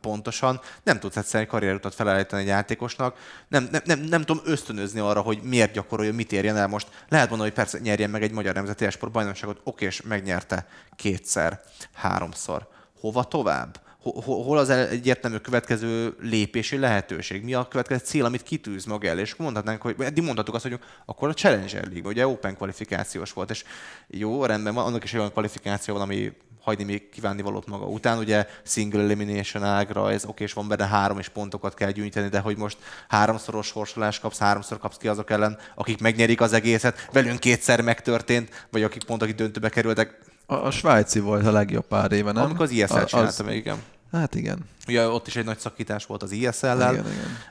pontosan. 0.00 0.60
Nem 0.82 0.98
tudsz 0.98 1.16
egyszerűen 1.16 1.48
karrierutat 1.48 1.94
felállítani 1.94 2.42
egy 2.42 2.48
játékosnak. 2.48 3.16
Nem, 3.48 3.68
nem, 3.70 3.82
nem, 3.84 4.00
nem 4.00 4.22
tudom 4.22 4.42
ösztönözni 4.44 5.00
arra, 5.00 5.20
hogy 5.20 5.42
miért 5.42 5.72
gyakorolja, 5.72 6.12
mit 6.12 6.32
érjen 6.32 6.56
el 6.56 6.66
most. 6.66 6.88
Lehet 7.08 7.28
mondani, 7.28 7.50
hogy 7.50 7.58
persze 7.58 7.78
nyerjen 7.78 8.10
meg 8.10 8.22
egy 8.22 8.32
magyar 8.32 8.54
nemzeti 8.54 8.84
esport 8.84 9.12
bajnokságot, 9.12 9.60
oké, 9.64 9.84
és 9.84 10.02
megnyerte 10.02 10.66
kétszer, 10.96 11.60
háromszor. 11.92 12.68
Hova 13.00 13.24
tovább? 13.24 13.86
hol 14.24 14.58
az 14.58 14.70
egyértelmű 14.70 15.36
következő 15.36 16.16
lépési 16.20 16.76
lehetőség? 16.76 17.42
Mi 17.42 17.54
a 17.54 17.68
következő 17.68 18.04
cél, 18.04 18.24
amit 18.24 18.42
kitűz 18.42 18.84
maga 18.84 19.08
el? 19.08 19.18
És 19.18 19.34
mondhatnánk, 19.34 19.82
hogy 19.82 19.94
eddig 19.98 20.24
mondhatjuk 20.24 20.56
azt, 20.56 20.64
hogy 20.68 20.78
akkor 21.06 21.28
a 21.28 21.34
Challenger 21.34 21.84
League, 21.84 22.10
ugye 22.10 22.26
Open 22.26 22.56
kvalifikációs 22.56 23.32
volt, 23.32 23.50
és 23.50 23.64
jó, 24.06 24.44
rendben 24.44 24.74
van, 24.74 24.84
annak 24.84 25.04
is 25.04 25.12
olyan 25.12 25.32
kvalifikáció 25.32 25.94
van, 25.94 26.02
ami 26.02 26.32
hagyni 26.68 26.84
még 26.84 27.08
kívánni 27.08 27.42
valót 27.42 27.66
maga 27.66 27.84
után. 27.84 28.18
Ugye 28.18 28.46
single 28.62 29.00
elimination 29.00 29.64
ágra, 29.64 30.12
ez 30.12 30.24
oké, 30.24 30.44
és 30.44 30.52
van 30.52 30.68
benne 30.68 30.86
három 30.86 31.18
és 31.18 31.28
pontokat 31.28 31.74
kell 31.74 31.90
gyűjteni, 31.90 32.28
de 32.28 32.38
hogy 32.38 32.56
most 32.56 32.76
háromszoros 33.08 33.66
sorsolást 33.66 34.20
kapsz, 34.20 34.38
háromszor 34.38 34.78
kapsz 34.78 34.96
ki 34.96 35.08
azok 35.08 35.30
ellen, 35.30 35.58
akik 35.74 36.00
megnyerik 36.00 36.40
az 36.40 36.52
egészet, 36.52 37.08
velünk 37.12 37.38
kétszer 37.38 37.80
megtörtént, 37.80 38.66
vagy 38.70 38.82
akik 38.82 39.04
pont, 39.04 39.22
akik 39.22 39.34
döntőbe 39.34 39.68
kerültek. 39.68 40.18
A, 40.46 40.54
a 40.54 40.70
svájci 40.70 41.20
volt 41.20 41.46
a 41.46 41.52
legjobb 41.52 41.86
pár 41.86 42.12
éve, 42.12 42.32
nem? 42.32 42.44
Amikor 42.44 42.64
az 42.64 42.70
ISL 42.70 43.04
csinálta 43.04 43.42
még, 43.42 43.56
igen. 43.56 43.82
Hát 44.12 44.34
igen. 44.34 44.58
Ugye 44.88 45.08
ott 45.08 45.26
is 45.26 45.36
egy 45.36 45.44
nagy 45.44 45.58
szakítás 45.58 46.06
volt 46.06 46.22
az 46.22 46.30
ISL-lel. 46.30 47.04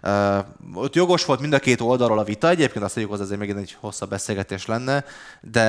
Uh, 0.04 0.82
ott 0.84 0.96
jogos 0.96 1.26
volt 1.26 1.40
mind 1.40 1.54
a 1.54 1.60
két 1.60 1.82
oldalról 1.82 2.20
a 2.20 2.24
vita, 2.24 2.50
egyébként 2.50 2.86
azt 2.86 2.96
mondjuk, 2.96 3.16
az 3.18 3.24
azért 3.24 3.40
megint 3.40 3.58
egy 3.58 3.78
hosszabb 3.80 4.10
beszélgetés 4.10 4.66
lenne, 4.66 5.04
de 5.42 5.66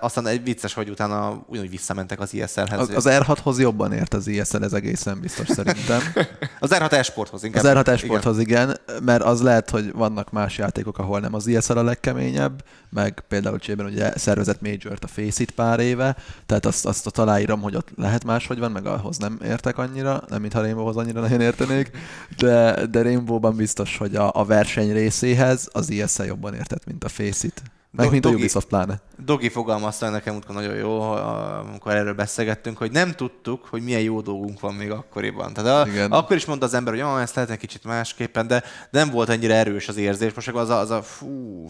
aztán 0.00 0.26
egy 0.26 0.44
vicces, 0.44 0.74
hogy 0.74 0.90
utána 0.90 1.44
ugyanúgy 1.46 1.70
visszamentek 1.70 2.20
az 2.20 2.34
ISL-hez. 2.34 2.80
Az, 2.80 3.06
az 3.06 3.06
R6-hoz 3.08 3.58
jobban 3.58 3.92
ért 3.92 4.14
az 4.14 4.26
ISL, 4.26 4.64
ez 4.64 4.72
egészen 4.72 5.20
biztos 5.20 5.48
szerintem. 5.48 6.00
az 6.60 6.70
R6 6.74 6.92
esporthoz 6.92 7.44
inkább. 7.44 7.64
Az 7.64 7.70
R6 7.70 7.86
esporthoz 7.86 8.38
igen. 8.38 8.62
igen, 8.62 9.00
mert 9.04 9.22
az 9.22 9.42
lehet, 9.42 9.70
hogy 9.70 9.92
vannak 9.92 10.30
más 10.30 10.58
játékok, 10.58 10.98
ahol 10.98 11.20
nem 11.20 11.34
az 11.34 11.46
ISL 11.46 11.78
a 11.78 11.82
legkeményebb, 11.82 12.64
meg 12.90 13.24
például 13.28 13.58
Csében 13.58 13.86
ugye 13.86 14.18
szervezett 14.18 14.60
Major-t 14.60 15.04
a 15.04 15.06
Faceit 15.06 15.50
pár 15.50 15.80
éve, 15.80 16.16
tehát 16.46 16.66
azt, 16.66 16.86
azt 16.86 17.06
ott 17.06 17.18
aláírom, 17.18 17.60
hogy 17.60 17.76
ott 17.76 17.88
lehet 17.96 18.24
máshogy 18.24 18.58
van, 18.58 18.70
meg 18.70 18.86
ahhoz 18.86 19.16
nem 19.16 19.38
értek 19.44 19.78
annyira, 19.78 20.22
nem 20.28 20.40
mintha 20.40 20.60
Rainbowhoz 20.60 20.96
annyira 20.96 21.11
nagyon 21.20 21.40
értenék, 21.40 21.90
de, 22.36 22.86
de 22.86 23.02
Rainbow-ban 23.02 23.56
biztos, 23.56 23.96
hogy 23.96 24.16
a, 24.16 24.30
a 24.34 24.44
verseny 24.44 24.92
részéhez 24.92 25.68
az 25.72 25.90
ISL 25.90 26.22
jobban 26.22 26.54
értett, 26.54 26.86
mint 26.86 27.04
a 27.04 27.08
Faceit. 27.08 27.62
Meg 27.96 28.10
mint 28.10 28.22
Dogi, 28.22 28.34
a 28.34 28.38
Ubisoft 28.38 28.66
pláne. 28.66 29.00
Dogi 29.24 29.48
fogalmazta 29.48 30.10
nekem 30.10 30.34
útkor 30.34 30.54
nagyon 30.54 30.74
jó, 30.74 31.00
amikor 31.00 31.94
erről 31.94 32.14
beszélgettünk, 32.14 32.78
hogy 32.78 32.90
nem 32.90 33.12
tudtuk, 33.12 33.64
hogy 33.64 33.82
milyen 33.82 34.00
jó 34.00 34.20
dolgunk 34.20 34.60
van 34.60 34.74
még 34.74 34.90
akkoriban. 34.90 35.52
Tehát 35.52 35.88
a, 35.88 36.16
akkor 36.16 36.36
is 36.36 36.44
mondta 36.44 36.66
az 36.66 36.74
ember, 36.74 36.92
hogy 36.92 37.20
ezt 37.22 37.34
lehet 37.34 37.50
egy 37.50 37.58
kicsit 37.58 37.84
másképpen, 37.84 38.46
de 38.46 38.62
nem 38.90 39.10
volt 39.10 39.28
ennyire 39.28 39.54
erős 39.54 39.88
az 39.88 39.96
érzés. 39.96 40.34
Most 40.34 40.48
az 40.48 40.68
a, 40.68 40.78
az 40.78 40.90
a 40.90 41.02
fú, 41.02 41.66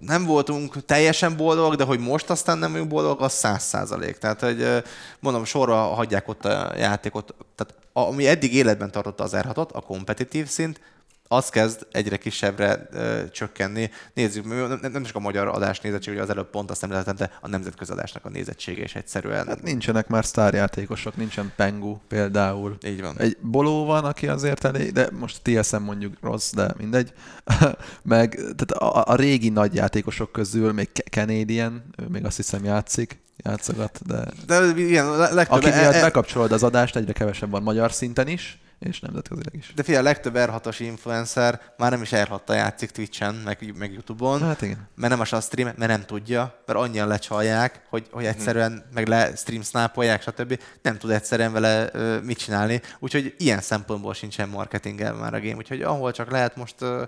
nem 0.00 0.24
voltunk 0.24 0.84
teljesen 0.84 1.36
boldogok, 1.36 1.74
de 1.74 1.84
hogy 1.84 1.98
most 1.98 2.30
aztán 2.30 2.58
nem 2.58 2.72
vagyunk 2.72 2.90
boldogok, 2.90 3.20
az 3.20 3.32
száz 3.32 3.62
százalék. 3.62 4.18
Tehát, 4.18 4.40
hogy 4.40 4.82
mondom, 5.20 5.44
sorra 5.44 5.76
hagyják 5.76 6.28
ott 6.28 6.44
a 6.44 6.72
játékot. 6.76 7.34
Tehát 7.54 7.74
ami 7.92 8.26
eddig 8.26 8.54
életben 8.54 8.90
tartotta 8.90 9.24
az 9.24 9.36
r 9.36 9.46
a 9.54 9.80
kompetitív 9.80 10.46
szint, 10.46 10.80
az 11.28 11.48
kezd 11.48 11.86
egyre 11.90 12.16
kisebbre 12.16 12.88
ö, 12.92 13.28
csökkenni. 13.30 13.90
Nézzük, 14.14 14.44
nem, 14.44 14.92
nem 14.92 15.02
csak 15.02 15.16
a 15.16 15.20
magyar 15.20 15.48
adás 15.48 15.80
nézettség, 15.80 16.14
ugye 16.14 16.22
az 16.22 16.30
előbb 16.30 16.50
pont 16.50 16.70
azt 16.70 16.82
említettem, 16.82 17.16
de 17.16 17.30
a 17.40 17.48
nemzetközi 17.48 17.92
adásnak 17.92 18.24
a 18.24 18.28
nézettsége 18.28 18.82
is 18.82 18.94
egyszerűen. 18.94 19.46
Hát 19.46 19.62
nincsenek 19.62 20.08
már 20.08 20.24
sztárjátékosok, 20.24 21.16
nincsen 21.16 21.52
Pengu 21.56 21.96
például. 22.08 22.76
Így 22.86 23.00
van. 23.00 23.18
Egy 23.18 23.36
Boló 23.40 23.84
van, 23.84 24.04
aki 24.04 24.28
azért 24.28 24.64
elég, 24.64 24.92
de 24.92 25.08
most 25.18 25.40
TSM 25.42 25.82
mondjuk 25.82 26.16
rossz, 26.20 26.52
de 26.52 26.74
mindegy. 26.78 27.12
Meg 28.02 28.34
tehát 28.34 28.70
a, 28.70 29.12
a, 29.12 29.14
régi 29.14 29.48
nagy 29.48 29.74
játékosok 29.74 30.32
közül 30.32 30.72
még 30.72 30.88
Canadian, 31.10 31.82
ő 31.96 32.06
még 32.08 32.24
azt 32.24 32.36
hiszem 32.36 32.64
játszik 32.64 33.18
játszogat, 33.44 34.00
de... 34.06 34.24
De 34.46 34.66
igen, 34.76 35.18
legtöbb... 35.18 35.56
Aki 35.56 35.68
miatt 35.68 35.92
e- 35.92 35.98
e- 35.98 36.02
bekapcsolod 36.02 36.52
az 36.52 36.62
adást, 36.62 36.96
egyre 36.96 37.12
kevesebb 37.12 37.50
van 37.50 37.62
magyar 37.62 37.92
szinten 37.92 38.28
is, 38.28 38.58
és 38.78 39.00
nemzetközileg 39.00 39.54
is. 39.54 39.72
De 39.74 39.82
figyelj, 39.82 40.04
a 40.04 40.08
legtöbb 40.08 40.34
R6-os 40.36 40.76
influencer 40.78 41.60
már 41.76 41.90
nem 41.90 42.02
is 42.02 42.14
r 42.14 42.40
játszik 42.46 42.90
Twitch-en, 42.90 43.34
meg, 43.34 43.74
meg 43.78 43.92
YouTube-on. 43.92 44.42
Hát 44.42 44.62
igen. 44.62 44.88
Mert 44.94 45.16
nem 45.16 45.20
a 45.20 45.40
stream, 45.40 45.72
mert 45.76 45.90
nem 45.90 46.04
tudja, 46.04 46.62
mert 46.66 46.78
annyian 46.78 47.08
lecsalják, 47.08 47.80
hogy, 47.88 48.06
hogy 48.10 48.24
egyszerűen 48.24 48.70
hmm. 48.70 48.82
meg 48.94 49.08
le 49.08 49.36
stream 49.36 49.62
snapolják, 49.62 50.22
stb. 50.22 50.60
Nem 50.82 50.98
tud 50.98 51.10
egyszerűen 51.10 51.52
vele 51.52 51.90
uh, 51.94 52.22
mit 52.22 52.38
csinálni. 52.38 52.80
Úgyhogy 52.98 53.34
ilyen 53.38 53.60
szempontból 53.60 54.14
sincsen 54.14 54.48
marketingel 54.48 55.14
már 55.14 55.34
a 55.34 55.40
game. 55.40 55.56
Úgyhogy 55.56 55.82
ahol 55.82 56.12
csak 56.12 56.30
lehet 56.30 56.56
most 56.56 56.82
uh, 56.82 57.02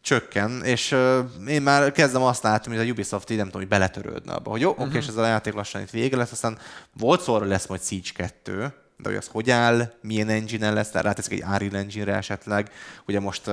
csökken, 0.00 0.62
és 0.64 0.92
uh, 0.92 1.18
én 1.46 1.62
már 1.62 1.92
kezdem 1.92 2.22
azt 2.22 2.42
látni, 2.42 2.76
hogy 2.76 2.88
a 2.88 2.90
Ubisoft 2.90 3.30
így 3.30 3.36
nem 3.36 3.46
tudom, 3.46 3.60
hogy 3.60 3.70
beletörődne 3.70 4.32
abba, 4.32 4.50
hogy 4.50 4.60
jó, 4.60 4.70
uh-huh. 4.70 4.86
oké, 4.86 4.96
és 4.96 5.06
ez 5.06 5.16
a 5.16 5.26
játék 5.26 5.52
lassan 5.52 5.80
itt 5.80 5.90
vége 5.90 6.16
lesz, 6.16 6.32
aztán 6.32 6.58
volt 6.92 7.20
szó, 7.20 7.38
hogy 7.38 7.48
lesz 7.48 7.66
majd 7.66 7.82
Siege 7.82 8.10
2, 8.14 8.72
de 8.96 9.08
hogy 9.08 9.16
az 9.16 9.28
hogy 9.32 9.50
áll, 9.50 9.92
milyen 10.00 10.28
engine 10.28 10.70
lesz, 10.70 10.90
tehát 10.90 11.06
ráteszik 11.06 11.32
egy 11.32 11.42
Unreal 11.42 11.76
engine-re 11.76 12.14
esetleg. 12.14 12.70
Ugye 13.06 13.20
most 13.20 13.46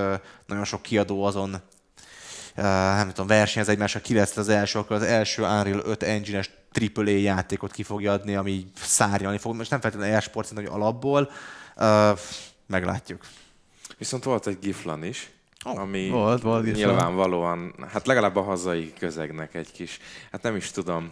nagyon 0.46 0.64
sok 0.64 0.82
kiadó 0.82 1.24
azon 1.24 1.50
uh, 2.58 2.64
nem 2.64 3.08
tudom, 3.08 3.28
versenyez 3.28 3.70
egymással, 3.70 4.02
ki 4.02 4.14
lesz 4.14 4.38
az 4.38 4.50
első, 4.50 4.80
akkor 4.80 4.96
az 4.96 5.04
első 5.04 5.42
Unreal 5.42 5.82
5 5.86 6.04
engine-es 6.04 6.50
AAA 6.96 7.10
játékot 7.10 7.72
ki 7.72 7.84
fogja 7.84 8.12
adni, 8.12 8.36
ami 8.36 8.66
szárnyalni 8.76 9.38
fog. 9.38 9.56
Most 9.56 9.70
nem 9.70 9.80
feltétlenül 9.80 10.16
e-sport 10.16 10.52
hogy 10.56 10.66
alapból. 10.66 11.32
Uh, 11.78 12.20
meglátjuk. 12.68 13.26
Viszont 13.98 14.24
volt 14.24 14.48
egy 14.48 14.60
giflan 14.60 15.04
is, 15.04 15.32
oh, 15.66 15.80
ami 15.80 16.10
volt, 16.10 16.42
volt 16.42 16.74
nyilvánvalóan, 16.74 17.74
hát 17.92 18.08
legalább 18.08 18.36
a 18.36 18.42
hazai 18.42 18.94
közegnek 19.00 19.56
egy 19.56 19.72
kis, 19.72 20.00
hát 20.32 20.42
nem 20.42 20.56
is 20.56 20.72
tudom, 20.72 21.12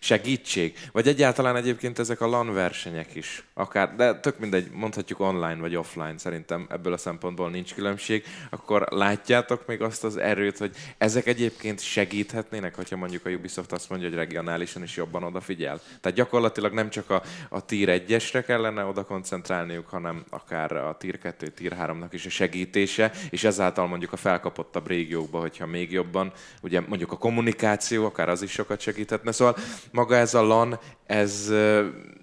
segítség. 0.00 0.78
Vagy 0.92 1.08
egyáltalán 1.08 1.56
egyébként 1.56 1.98
ezek 1.98 2.20
a 2.20 2.26
LAN 2.26 2.54
versenyek 2.54 3.14
is. 3.14 3.42
Akár, 3.54 3.94
de 3.96 4.20
tök 4.20 4.38
mindegy, 4.38 4.70
mondhatjuk 4.72 5.20
online 5.20 5.56
vagy 5.56 5.76
offline, 5.76 6.18
szerintem 6.18 6.66
ebből 6.70 6.92
a 6.92 6.96
szempontból 6.96 7.50
nincs 7.50 7.74
különbség. 7.74 8.24
Akkor 8.50 8.86
látjátok 8.90 9.66
még 9.66 9.82
azt 9.82 10.04
az 10.04 10.16
erőt, 10.16 10.58
hogy 10.58 10.76
ezek 10.98 11.26
egyébként 11.26 11.80
segíthetnének, 11.80 12.74
hogyha 12.74 12.96
mondjuk 12.96 13.26
a 13.26 13.30
Ubisoft 13.30 13.72
azt 13.72 13.90
mondja, 13.90 14.08
hogy 14.08 14.16
regionálisan 14.16 14.82
is 14.82 14.96
jobban 14.96 15.22
odafigyel. 15.22 15.80
Tehát 16.00 16.16
gyakorlatilag 16.16 16.72
nem 16.72 16.90
csak 16.90 17.10
a, 17.10 17.22
a 17.48 17.64
Tier 17.64 18.02
1-esre 18.06 18.42
kellene 18.46 18.84
oda 18.84 19.04
koncentrálniuk, 19.04 19.88
hanem 19.88 20.24
akár 20.30 20.72
a 20.72 20.96
Tier 20.98 21.18
2, 21.18 21.46
Tier 21.46 21.76
3-nak 21.80 22.08
is 22.10 22.26
a 22.26 22.30
segítése, 22.30 23.12
és 23.30 23.44
ezáltal 23.44 23.86
mondjuk 23.86 24.12
a 24.12 24.16
felkapottabb 24.16 24.86
régiókba, 24.86 25.40
hogyha 25.40 25.66
még 25.66 25.92
jobban, 25.92 26.32
ugye 26.62 26.80
mondjuk 26.80 27.12
a 27.12 27.18
kommunikáció, 27.18 28.04
akár 28.04 28.28
az 28.28 28.42
is 28.42 28.50
sokat 28.50 28.80
segíthetne. 28.80 29.32
Szóval 29.32 29.56
maga 29.92 30.16
ez 30.16 30.34
a 30.34 30.42
LAN, 30.42 30.78
ez 31.06 31.52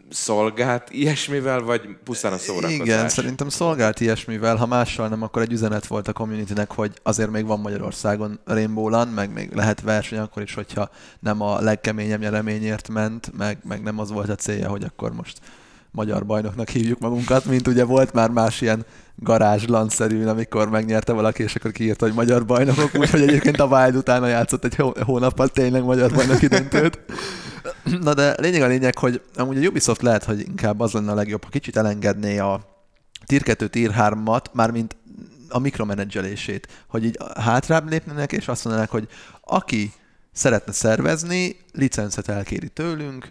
szolgált 0.09 0.89
ilyesmivel, 0.89 1.61
vagy 1.61 1.81
pusztán 2.03 2.33
a 2.33 2.37
szórakozás? 2.37 2.79
Igen, 2.79 3.09
szerintem 3.09 3.49
szolgált 3.49 3.99
ilyesmivel, 3.99 4.55
ha 4.55 4.65
mással 4.65 5.07
nem, 5.07 5.21
akkor 5.21 5.41
egy 5.41 5.51
üzenet 5.51 5.87
volt 5.87 6.07
a 6.07 6.13
communitynek, 6.13 6.71
hogy 6.71 6.91
azért 7.03 7.29
még 7.29 7.45
van 7.45 7.59
Magyarországon 7.59 8.39
Rainbow 8.45 8.89
LAN, 8.89 9.07
meg 9.07 9.33
még 9.33 9.53
lehet 9.53 9.81
verseny 9.81 10.19
akkor 10.19 10.41
is, 10.41 10.53
hogyha 10.53 10.89
nem 11.19 11.41
a 11.41 11.61
legkeményebb 11.61 12.19
nyereményért 12.19 12.89
ment, 12.89 13.31
meg, 13.37 13.57
meg 13.63 13.83
nem 13.83 13.99
az 13.99 14.11
volt 14.11 14.29
a 14.29 14.35
célja, 14.35 14.69
hogy 14.69 14.83
akkor 14.83 15.13
most 15.13 15.39
magyar 15.95 16.25
bajnoknak 16.25 16.69
hívjuk 16.69 16.99
magunkat, 16.99 17.45
mint 17.45 17.67
ugye 17.67 17.83
volt 17.83 18.13
már 18.13 18.29
más 18.29 18.61
ilyen 18.61 18.85
garázslanszerűn, 19.15 20.27
amikor 20.27 20.69
megnyerte 20.69 21.13
valaki, 21.13 21.43
és 21.43 21.55
akkor 21.55 21.71
kiírta, 21.71 22.05
hogy 22.05 22.13
magyar 22.13 22.45
bajnokok, 22.45 22.89
úgyhogy 22.95 23.21
egyébként 23.21 23.59
a 23.59 23.65
Wild 23.65 23.95
utána 23.95 24.27
játszott 24.27 24.65
egy 24.65 24.75
hónappal 25.05 25.47
tényleg 25.47 25.83
magyar 25.83 26.13
bajnoki 26.13 26.47
döntőt. 26.47 26.99
Na 28.01 28.13
de 28.13 28.35
lényeg 28.39 28.61
a 28.61 28.67
lényeg, 28.67 28.97
hogy 28.97 29.21
amúgy 29.35 29.65
a 29.65 29.67
Ubisoft 29.67 30.01
lehet, 30.01 30.23
hogy 30.23 30.39
inkább 30.39 30.79
az 30.79 30.91
lenne 30.91 31.11
a 31.11 31.15
legjobb, 31.15 31.43
ha 31.43 31.49
kicsit 31.49 31.77
elengedné 31.77 32.37
a 32.37 32.61
Tier 33.25 33.41
2, 33.41 33.67
Tier 33.67 33.93
3-at, 33.97 34.43
mármint 34.53 34.95
a 35.49 35.59
mikromenedzselését, 35.59 36.67
hogy 36.87 37.05
így 37.05 37.17
hátrább 37.39 37.89
lépnének, 37.89 38.31
és 38.31 38.47
azt 38.47 38.63
mondanák, 38.63 38.89
hogy 38.89 39.07
aki 39.41 39.93
szeretne 40.31 40.71
szervezni, 40.71 41.55
licencet 41.73 42.29
elkéri 42.29 42.69
tőlünk, 42.69 43.29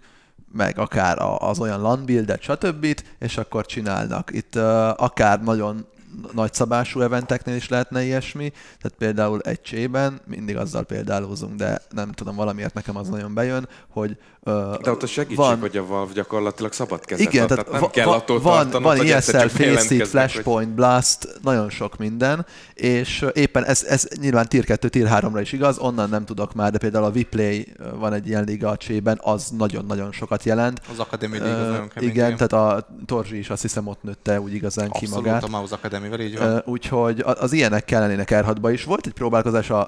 meg 0.55 0.79
akár 0.79 1.19
az 1.38 1.59
olyan 1.59 1.81
LAN 1.81 2.05
buildet, 2.05 2.43
stb. 2.43 2.87
és 3.19 3.37
akkor 3.37 3.67
csinálnak. 3.67 4.31
Itt 4.33 4.57
akár 4.97 5.43
nagyon 5.43 5.87
nagyszabású 6.33 7.01
eventeknél 7.01 7.57
is 7.57 7.69
lehetne 7.69 8.03
ilyesmi, 8.03 8.51
tehát 8.51 8.99
például 8.99 9.40
egy 9.40 9.62
csében, 9.62 10.21
mindig 10.27 10.57
azzal 10.57 10.85
példálózunk, 10.85 11.55
de 11.55 11.81
nem 11.90 12.12
tudom, 12.12 12.37
valamiért 12.37 12.75
nekem 12.75 12.97
az 12.97 13.09
nagyon 13.09 13.35
bejön, 13.35 13.69
hogy 13.88 14.19
de 14.44 14.90
ott 14.90 15.02
a 15.02 15.07
segítség, 15.07 15.37
van, 15.37 15.61
hogy 15.61 15.76
a 15.76 15.87
Valve 15.87 16.12
gyakorlatilag 16.12 16.72
szabad 16.72 17.04
kezet 17.04 17.33
igen, 17.33 17.42
ad, 17.42 17.48
tehát 17.48 17.70
nem 17.70 17.80
va, 17.80 17.90
kell 17.90 18.09
attól 18.09 18.40
van, 18.40 18.54
tartanod, 18.54 18.83
van 18.83 18.96
hogy 18.96 19.11
ESL, 19.11 19.37
Faceit, 19.37 20.07
Flashpoint, 20.07 20.66
hogy... 20.66 20.74
Blast, 20.74 21.28
nagyon 21.42 21.70
sok 21.70 21.96
minden, 21.96 22.46
és 22.74 23.26
éppen 23.35 23.64
ez, 23.64 23.83
ez 23.83 24.07
nyilván 24.20 24.48
Tier 24.48 24.64
2, 24.64 24.88
Tier 24.88 25.09
3-ra 25.11 25.38
is 25.40 25.52
igaz, 25.52 25.78
onnan 25.78 26.09
nem 26.09 26.24
tudok 26.24 26.54
már, 26.54 26.72
de 26.72 26.78
például 26.78 27.04
a 27.04 27.11
Viplay 27.11 27.72
van 27.94 28.12
egy 28.12 28.28
ilyen 28.28 28.44
liga 28.44 28.68
a 28.68 28.76
csében, 28.76 29.20
az 29.22 29.48
nagyon-nagyon 29.48 30.12
sokat 30.12 30.44
jelent. 30.44 30.80
Az 30.92 30.98
Academy 30.98 31.38
League 31.38 31.61
az 31.61 31.68
nagyon 31.68 31.88
kemény. 31.88 32.09
Igen, 32.09 32.37
tehát 32.37 32.52
a 32.52 32.88
Torzsi 33.07 33.38
is 33.38 33.50
azt 33.50 33.62
hiszem 33.62 33.87
ott 33.87 34.02
nőtte 34.02 34.40
úgy 34.40 34.54
igazán 34.54 34.87
Abszolút, 34.87 35.09
ki 35.09 35.14
magát. 35.14 35.35
Abszolút, 35.35 35.54
a 35.54 35.59
Mouse 35.59 35.74
Academy-vel 35.74 36.20
így 36.20 36.38
van. 36.38 36.62
Úgyhogy 36.66 37.24
az 37.26 37.52
ilyenek 37.52 37.85
kellenének 37.85 38.40
r 38.40 38.70
is. 38.70 38.85
Volt 38.85 39.07
egy 39.07 39.12
próbálkozás 39.12 39.70
a 39.70 39.87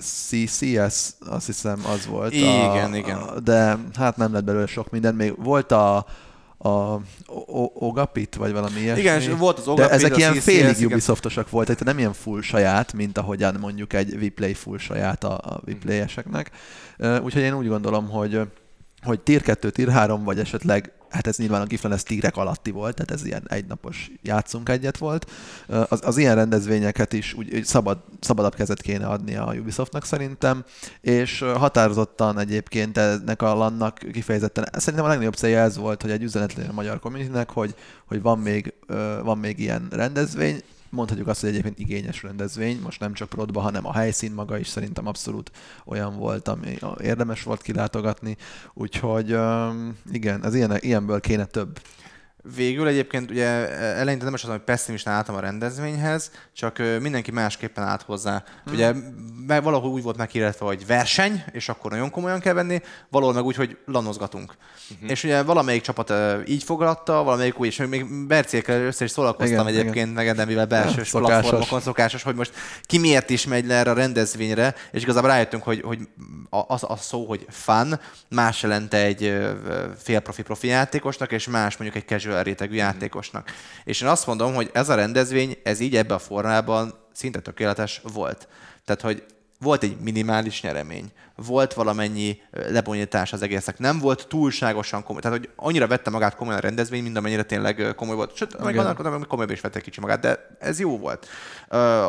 CCS, 0.00 1.10
azt 1.26 1.46
hiszem 1.46 1.82
az 1.94 2.06
volt. 2.06 2.32
Igen, 2.32 2.92
a, 2.92 2.96
igen. 2.96 3.31
De 3.44 3.78
hát 3.94 4.16
nem 4.16 4.32
lett 4.32 4.44
belőle 4.44 4.66
sok 4.66 4.90
minden. 4.90 5.14
Még 5.14 5.34
volt 5.36 5.72
a, 5.72 5.96
a 6.58 7.00
Ogapit, 7.74 8.34
vagy 8.34 8.52
valami 8.52 8.80
ilyesmi. 8.80 9.00
Igen, 9.00 9.20
és 9.20 9.28
volt 9.28 9.58
az 9.58 9.68
Ogapit, 9.68 9.90
De 9.90 9.94
ezek 9.94 10.16
ilyen 10.16 10.34
félig 10.34 10.86
Ubisoftosak 10.86 11.50
voltak, 11.50 11.76
tehát 11.76 11.92
nem 11.92 11.98
ilyen 11.98 12.12
full 12.12 12.40
saját, 12.40 12.92
mint 12.92 13.18
ahogyan 13.18 13.56
mondjuk 13.60 13.92
egy 13.92 14.18
Viplay 14.18 14.54
full 14.54 14.78
saját 14.78 15.24
a, 15.24 15.32
a 15.32 15.60
Viplay-eseknek. 15.64 16.50
Úgyhogy 16.98 17.42
én 17.42 17.54
úgy 17.54 17.68
gondolom, 17.68 18.08
hogy 18.08 18.40
hogy 19.02 19.20
tier 19.20 19.40
2, 19.40 19.70
tier 19.70 19.88
3, 19.88 20.24
vagy 20.24 20.38
esetleg 20.38 20.92
hát 21.12 21.26
ez 21.26 21.36
nyilván 21.36 21.60
a 21.60 21.66
Giflen 21.66 21.92
ez 21.92 22.02
tírek 22.02 22.36
alatti 22.36 22.70
volt, 22.70 22.94
tehát 22.94 23.10
ez 23.10 23.26
ilyen 23.26 23.42
egynapos 23.48 24.10
játszunk 24.22 24.68
egyet 24.68 24.98
volt. 24.98 25.30
Az, 25.88 26.00
az 26.04 26.16
ilyen 26.16 26.34
rendezvényeket 26.34 27.12
is 27.12 27.34
úgy 27.34 27.64
szabad, 27.64 27.98
szabadabb 28.20 28.54
kezet 28.54 28.82
kéne 28.82 29.06
adni 29.06 29.36
a 29.36 29.54
Ubisoftnak 29.58 30.04
szerintem, 30.04 30.64
és 31.00 31.44
határozottan 31.56 32.38
egyébként 32.38 32.98
ennek 32.98 33.42
a 33.42 33.54
lannak 33.54 33.98
kifejezetten, 34.12 34.68
szerintem 34.72 35.04
a 35.04 35.08
legnagyobb 35.08 35.34
célja 35.34 35.58
ez 35.58 35.76
volt, 35.76 36.02
hogy 36.02 36.10
egy 36.10 36.22
üzenet 36.22 36.54
legyen 36.54 36.70
a 36.70 36.74
magyar 36.74 37.00
communitynek, 37.00 37.50
hogy, 37.50 37.74
hogy 38.06 38.22
van, 38.22 38.38
még, 38.38 38.74
van 39.22 39.38
még 39.38 39.58
ilyen 39.58 39.88
rendezvény, 39.90 40.62
mondhatjuk 40.92 41.28
azt, 41.28 41.40
hogy 41.40 41.48
egyébként 41.50 41.78
igényes 41.78 42.22
rendezvény, 42.22 42.80
most 42.82 43.00
nem 43.00 43.12
csak 43.12 43.28
Prodba, 43.28 43.60
hanem 43.60 43.86
a 43.86 43.92
helyszín 43.92 44.32
maga 44.32 44.58
is 44.58 44.68
szerintem 44.68 45.06
abszolút 45.06 45.50
olyan 45.84 46.16
volt, 46.16 46.48
ami 46.48 46.78
érdemes 47.00 47.42
volt 47.42 47.62
kilátogatni, 47.62 48.36
úgyhogy 48.74 49.36
igen, 50.12 50.44
ez 50.44 50.54
ilyen, 50.54 50.76
ilyenből 50.80 51.20
kéne 51.20 51.44
több. 51.44 51.80
Végül 52.56 52.86
egyébként 52.86 53.30
ugye 53.30 53.46
eleinte 53.78 54.24
nem 54.24 54.34
is 54.34 54.42
az, 54.42 54.50
hogy 54.50 54.60
pessimisten 54.60 55.12
álltam 55.12 55.34
a 55.34 55.40
rendezvényhez, 55.40 56.30
csak 56.52 56.82
mindenki 57.00 57.30
másképpen 57.30 57.84
állt 57.84 58.02
hozzá. 58.02 58.44
Hmm. 58.64 58.74
Ugye 58.74 58.92
meg 59.46 59.62
valahol 59.62 59.90
úgy 59.90 60.02
volt 60.02 60.16
meghirdetve, 60.16 60.66
hogy 60.66 60.86
verseny, 60.86 61.44
és 61.52 61.68
akkor 61.68 61.90
nagyon 61.90 62.10
komolyan 62.10 62.40
kell 62.40 62.52
venni, 62.52 62.80
valahol 63.08 63.34
meg 63.34 63.44
úgy, 63.44 63.56
hogy 63.56 63.76
lanozgatunk. 63.86 64.54
Uh-huh. 64.90 65.10
És 65.10 65.24
ugye 65.24 65.42
valamelyik 65.42 65.82
csapat 65.82 66.12
így 66.46 66.62
fogadta, 66.62 67.22
valamelyik 67.22 67.60
úgy, 67.60 67.66
és 67.66 67.76
még 67.76 68.26
Bercékkel 68.26 68.80
össze 68.80 69.04
is 69.04 69.10
szólalkoztam 69.10 69.68
igen, 69.68 69.80
egyébként, 69.80 70.20
igen. 70.20 70.36
meg 70.36 70.46
mivel 70.46 70.66
belsős 70.66 71.08
szokásos. 71.08 71.40
platformokon 71.40 71.80
szokásos, 71.80 72.22
hogy 72.22 72.34
most 72.34 72.52
ki 72.82 72.98
miért 72.98 73.30
is 73.30 73.46
megy 73.46 73.66
le 73.66 73.74
erre 73.74 73.90
a 73.90 73.94
rendezvényre, 73.94 74.74
és 74.92 75.02
igazából 75.02 75.30
rájöttünk, 75.30 75.62
hogy, 75.62 75.80
hogy 75.80 75.98
az 76.50 76.82
a 76.82 76.96
szó, 76.96 77.26
hogy 77.26 77.46
fun, 77.48 78.00
más 78.28 78.62
jelente 78.62 78.96
egy 78.96 79.34
fél 79.98 80.20
profi 80.20 80.42
profi 80.42 80.66
játékosnak, 80.66 81.32
és 81.32 81.46
más 81.46 81.76
mondjuk 81.76 82.02
egy 82.02 82.08
casual 82.08 82.31
rétegű 82.40 82.74
játékosnak. 82.74 83.50
És 83.84 84.00
én 84.00 84.08
azt 84.08 84.26
mondom, 84.26 84.54
hogy 84.54 84.70
ez 84.72 84.88
a 84.88 84.94
rendezvény, 84.94 85.56
ez 85.62 85.80
így 85.80 85.96
ebben 85.96 86.16
a 86.16 86.20
formában 86.20 86.94
szinte 87.12 87.40
tökéletes 87.40 88.00
volt. 88.12 88.48
Tehát, 88.84 89.00
hogy 89.00 89.24
volt 89.58 89.82
egy 89.82 89.96
minimális 90.00 90.62
nyeremény, 90.62 91.12
volt 91.36 91.74
valamennyi 91.74 92.40
lebonyítás 92.50 93.32
az 93.32 93.42
egésznek, 93.42 93.78
nem 93.78 93.98
volt 93.98 94.26
túlságosan 94.28 95.02
komoly. 95.02 95.20
Tehát, 95.20 95.38
hogy 95.38 95.48
annyira 95.56 95.86
vette 95.86 96.10
magát 96.10 96.36
komolyan 96.36 96.58
a 96.58 96.62
rendezvény, 96.62 97.02
mint 97.02 97.16
amennyire 97.16 97.42
tényleg 97.42 97.94
komoly 97.96 98.16
volt. 98.16 98.36
Sőt, 98.36 98.58
meg 98.58 98.74
vannak, 98.74 98.96
hogy 98.96 99.26
komolyabb 99.26 99.50
is 99.50 99.60
vette 99.60 99.80
kicsi 99.80 100.00
magát, 100.00 100.20
de 100.20 100.56
ez 100.58 100.80
jó 100.80 100.98
volt. 100.98 101.26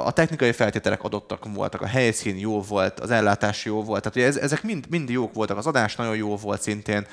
A 0.05 0.11
technikai 0.11 0.51
feltételek 0.51 1.03
adottak 1.03 1.53
voltak, 1.53 1.81
a 1.81 1.87
helyszín 1.87 2.37
jó 2.37 2.61
volt, 2.61 2.99
az 2.99 3.11
ellátás 3.11 3.65
jó 3.65 3.83
volt. 3.83 4.01
Tehát, 4.01 4.17
hogy 4.17 4.27
ez, 4.27 4.37
ezek 4.37 4.63
mind, 4.63 4.85
mind 4.89 5.09
jók 5.09 5.33
voltak, 5.33 5.57
az 5.57 5.67
adás 5.67 5.95
nagyon 5.95 6.15
jó 6.15 6.35
volt 6.35 6.61
szintén. 6.61 7.07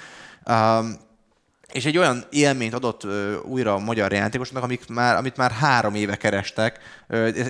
Um, 0.46 1.08
és 1.72 1.84
egy 1.84 1.98
olyan 1.98 2.24
élményt 2.30 2.74
adott 2.74 3.06
újra 3.44 3.74
a 3.74 3.78
magyar 3.78 4.12
játékosoknak, 4.12 4.62
amik 4.62 4.88
már, 4.88 5.16
amit 5.16 5.36
már 5.36 5.50
három 5.50 5.94
éve 5.94 6.16
kerestek, 6.16 6.78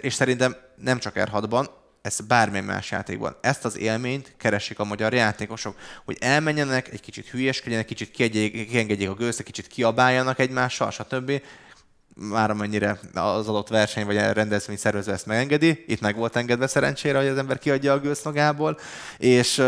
és 0.00 0.14
szerintem 0.14 0.56
nem 0.76 0.98
csak 0.98 1.12
R6-ban, 1.16 1.66
ez 2.02 2.20
bármilyen 2.20 2.64
más 2.64 2.90
játékban. 2.90 3.36
Ezt 3.40 3.64
az 3.64 3.78
élményt 3.78 4.34
keresik 4.36 4.78
a 4.78 4.84
magyar 4.84 5.12
játékosok, 5.12 5.76
hogy 6.04 6.16
elmenjenek, 6.20 6.88
egy 6.92 7.00
kicsit 7.00 7.28
hülyeskedjenek, 7.28 7.86
kicsit 7.86 8.10
kiengedjék 8.10 9.08
a 9.08 9.14
gőzt, 9.14 9.42
kicsit 9.42 9.66
kiabáljanak 9.66 10.38
egymással, 10.38 10.90
stb. 10.90 11.42
Már 12.14 12.50
amennyire 12.50 12.98
az 13.14 13.48
adott 13.48 13.68
verseny 13.68 14.04
vagy 14.06 14.16
rendezvény 14.16 14.76
szervező 14.76 15.12
ezt 15.12 15.26
megengedi. 15.26 15.84
Itt 15.86 16.00
meg 16.00 16.16
volt 16.16 16.36
engedve 16.36 16.66
szerencsére, 16.66 17.18
hogy 17.18 17.26
az 17.26 17.38
ember 17.38 17.58
kiadja 17.58 17.92
a 17.92 18.00
gőzt 18.00 18.24
magából. 18.24 18.78
És 19.18 19.62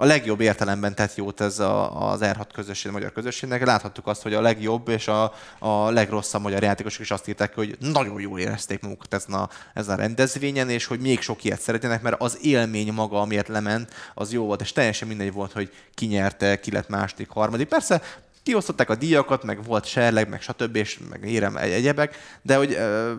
a 0.00 0.04
legjobb 0.04 0.40
értelemben 0.40 0.94
tett 0.94 1.14
jót 1.14 1.40
ez 1.40 1.58
a, 1.58 2.10
az 2.10 2.20
R6 2.22 2.46
közösség, 2.52 2.90
a 2.90 2.92
magyar 2.94 3.12
közösségnek. 3.12 3.64
Láthattuk 3.64 4.06
azt, 4.06 4.22
hogy 4.22 4.34
a 4.34 4.40
legjobb 4.40 4.88
és 4.88 5.08
a, 5.08 5.32
a 5.58 5.90
legrosszabb 5.90 6.42
magyar 6.42 6.62
játékosok 6.62 7.00
is 7.00 7.10
azt 7.10 7.28
írták, 7.28 7.54
hogy 7.54 7.76
nagyon 7.80 8.20
jól 8.20 8.38
érezték 8.38 8.82
magukat 8.82 9.14
ezen 9.14 9.34
a, 9.34 9.48
ezen 9.74 9.94
a 9.94 10.00
rendezvényen, 10.00 10.70
és 10.70 10.86
hogy 10.86 11.00
még 11.00 11.20
sok 11.20 11.44
ilyet 11.44 11.60
szeretnének, 11.60 12.02
mert 12.02 12.22
az 12.22 12.38
élmény 12.42 12.92
maga, 12.92 13.20
amiért 13.20 13.48
lement, 13.48 13.94
az 14.14 14.32
jó 14.32 14.44
volt, 14.44 14.60
és 14.60 14.72
teljesen 14.72 15.08
mindegy 15.08 15.32
volt, 15.32 15.52
hogy 15.52 15.72
ki 15.94 16.06
nyerte, 16.06 16.60
ki 16.60 16.70
lett 16.70 16.88
második, 16.88 17.28
harmadik. 17.28 17.68
Persze 17.68 18.02
kiosztották 18.50 18.90
a 18.90 18.94
díjakat, 18.94 19.44
meg 19.44 19.64
volt 19.64 19.84
serleg, 19.84 20.28
meg 20.28 20.40
stb. 20.42 20.76
és 20.76 20.98
meg 21.10 21.30
érem 21.30 21.56
egy- 21.56 21.70
egyebek, 21.72 22.14
de 22.42 22.56
hogy... 22.56 22.72
ö, 22.72 23.12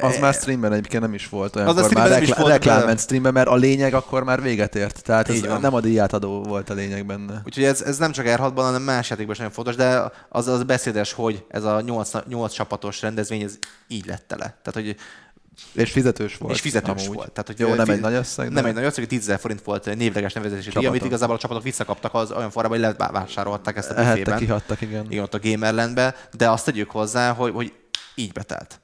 Az 0.00 0.14
e- 0.14 0.20
már 0.20 0.34
streamben 0.34 0.72
egyébként 0.72 1.02
nem 1.02 1.14
is 1.14 1.28
volt 1.28 1.56
olyan, 1.56 1.68
Az 1.68 1.76
a 1.76 1.80
már 1.80 1.84
streamben 1.88 2.12
nem 2.14 2.22
is 2.22 2.28
reklá- 2.28 2.46
volt, 2.46 2.58
reklám 2.58 2.78
de- 2.78 2.84
ment 2.86 3.00
streamben, 3.00 3.32
mert 3.32 3.48
a 3.48 3.54
lényeg 3.54 3.94
akkor 3.94 4.24
már 4.24 4.42
véget 4.42 4.74
ért. 4.74 5.02
Tehát 5.02 5.28
ez 5.28 5.46
van. 5.46 5.60
nem 5.60 5.74
a 5.74 5.80
díjátadó 5.80 6.42
volt 6.42 6.70
a 6.70 6.74
lényeg 6.74 7.06
benne. 7.06 7.42
Úgyhogy 7.46 7.64
ez, 7.64 7.80
ez 7.82 7.98
nem 7.98 8.12
csak 8.12 8.26
R6-ban, 8.28 8.52
hanem 8.54 8.82
más 8.82 9.10
játékban 9.10 9.32
is 9.32 9.38
nagyon 9.38 9.54
fontos, 9.54 9.74
de 9.76 10.02
az, 10.28 10.46
az 10.48 10.62
beszédes, 10.62 11.12
hogy 11.12 11.44
ez 11.48 11.64
a 11.64 11.80
8, 11.80 12.10
8 12.28 12.52
csapatos 12.52 13.02
rendezvény, 13.02 13.42
ez 13.42 13.58
így 13.88 14.06
lett 14.06 14.24
tele. 14.26 14.44
Tehát, 14.62 14.72
hogy 14.72 14.96
És 15.72 15.90
fizetős 15.90 16.36
volt. 16.36 16.54
és 16.54 16.60
fizetős 16.60 17.02
amúgy. 17.02 17.16
volt. 17.16 17.30
Tehát, 17.30 17.46
hogy 17.46 17.58
Jó, 17.58 17.74
nem 17.74 17.88
egy 17.88 18.00
nagy 18.00 18.14
összeg, 18.14 18.50
Nem 18.50 18.64
egy 18.64 18.74
nagy 18.74 18.84
összeg, 18.84 19.06
10 19.06 19.26
000 19.26 19.38
forint 19.38 19.62
volt 19.62 19.96
névleges 19.96 20.32
nevezési 20.32 20.70
díj, 20.70 20.86
amit 20.86 21.04
igazából 21.04 21.34
a 21.36 21.38
csapatok 21.38 21.62
visszakaptak 21.62 22.14
az 22.14 22.30
olyan 22.30 22.50
formában, 22.50 22.84
hogy 22.84 22.94
levásárolták 22.98 23.76
ezt 23.76 23.90
a 23.90 23.94
büfében. 23.94 24.38
kihattak, 24.38 24.80
igen. 24.80 25.06
Igen, 25.08 25.22
ott 25.22 25.34
a 25.34 25.38
Gamerlandbe, 25.42 26.14
de 26.36 26.50
azt 26.50 26.64
tegyük 26.64 26.90
hozzá, 26.90 27.32
hogy, 27.32 27.52
hogy 27.52 27.72
így 28.14 28.32
betelt. 28.32 28.80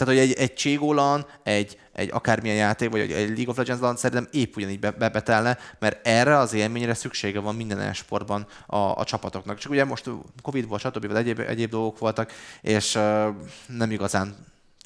Tehát, 0.00 0.14
hogy 0.14 0.30
egy, 0.30 0.32
egy 0.32 0.54
Cségolan, 0.54 1.26
egy, 1.42 1.78
egy 1.92 2.10
akármilyen 2.12 2.56
játék, 2.56 2.90
vagy 2.90 3.00
egy, 3.00 3.10
League 3.10 3.46
of 3.46 3.56
Legends-ban 3.56 3.96
szerintem 3.96 4.28
épp 4.32 4.56
ugyanígy 4.56 4.78
be, 4.78 4.90
be- 4.90 5.08
betelne, 5.08 5.58
mert 5.78 6.06
erre 6.06 6.36
az 6.38 6.52
élményre 6.52 6.94
szüksége 6.94 7.40
van 7.40 7.54
minden 7.54 7.80
e-sportban 7.80 8.46
a, 8.66 8.76
a 8.76 9.04
csapatoknak. 9.04 9.58
Csak 9.58 9.70
ugye 9.70 9.84
most 9.84 10.10
Covid 10.42 10.68
volt, 10.68 10.80
stb. 10.80 11.16
egyéb, 11.16 11.38
egyéb 11.38 11.70
dolgok 11.70 11.98
voltak, 11.98 12.32
és 12.60 12.94
uh, 12.94 13.26
nem 13.66 13.90
igazán 13.90 14.34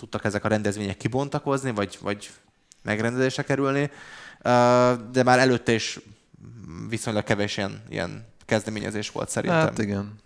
tudtak 0.05 0.25
ezek 0.25 0.45
a 0.45 0.49
rendezvények 0.49 0.97
kibontakozni, 0.97 1.71
vagy, 1.71 1.99
vagy 2.03 2.31
megrendezésre 2.83 3.43
kerülni, 3.43 3.91
de 5.13 5.23
már 5.25 5.39
előtte 5.39 5.73
is 5.73 5.99
viszonylag 6.89 7.25
kevés 7.25 7.57
ilyen, 7.57 7.83
ilyen 7.89 8.27
kezdeményezés 8.47 9.11
volt 9.11 9.29
szerintem. 9.29 9.61
Hát 9.61 9.79
igen. 9.79 10.23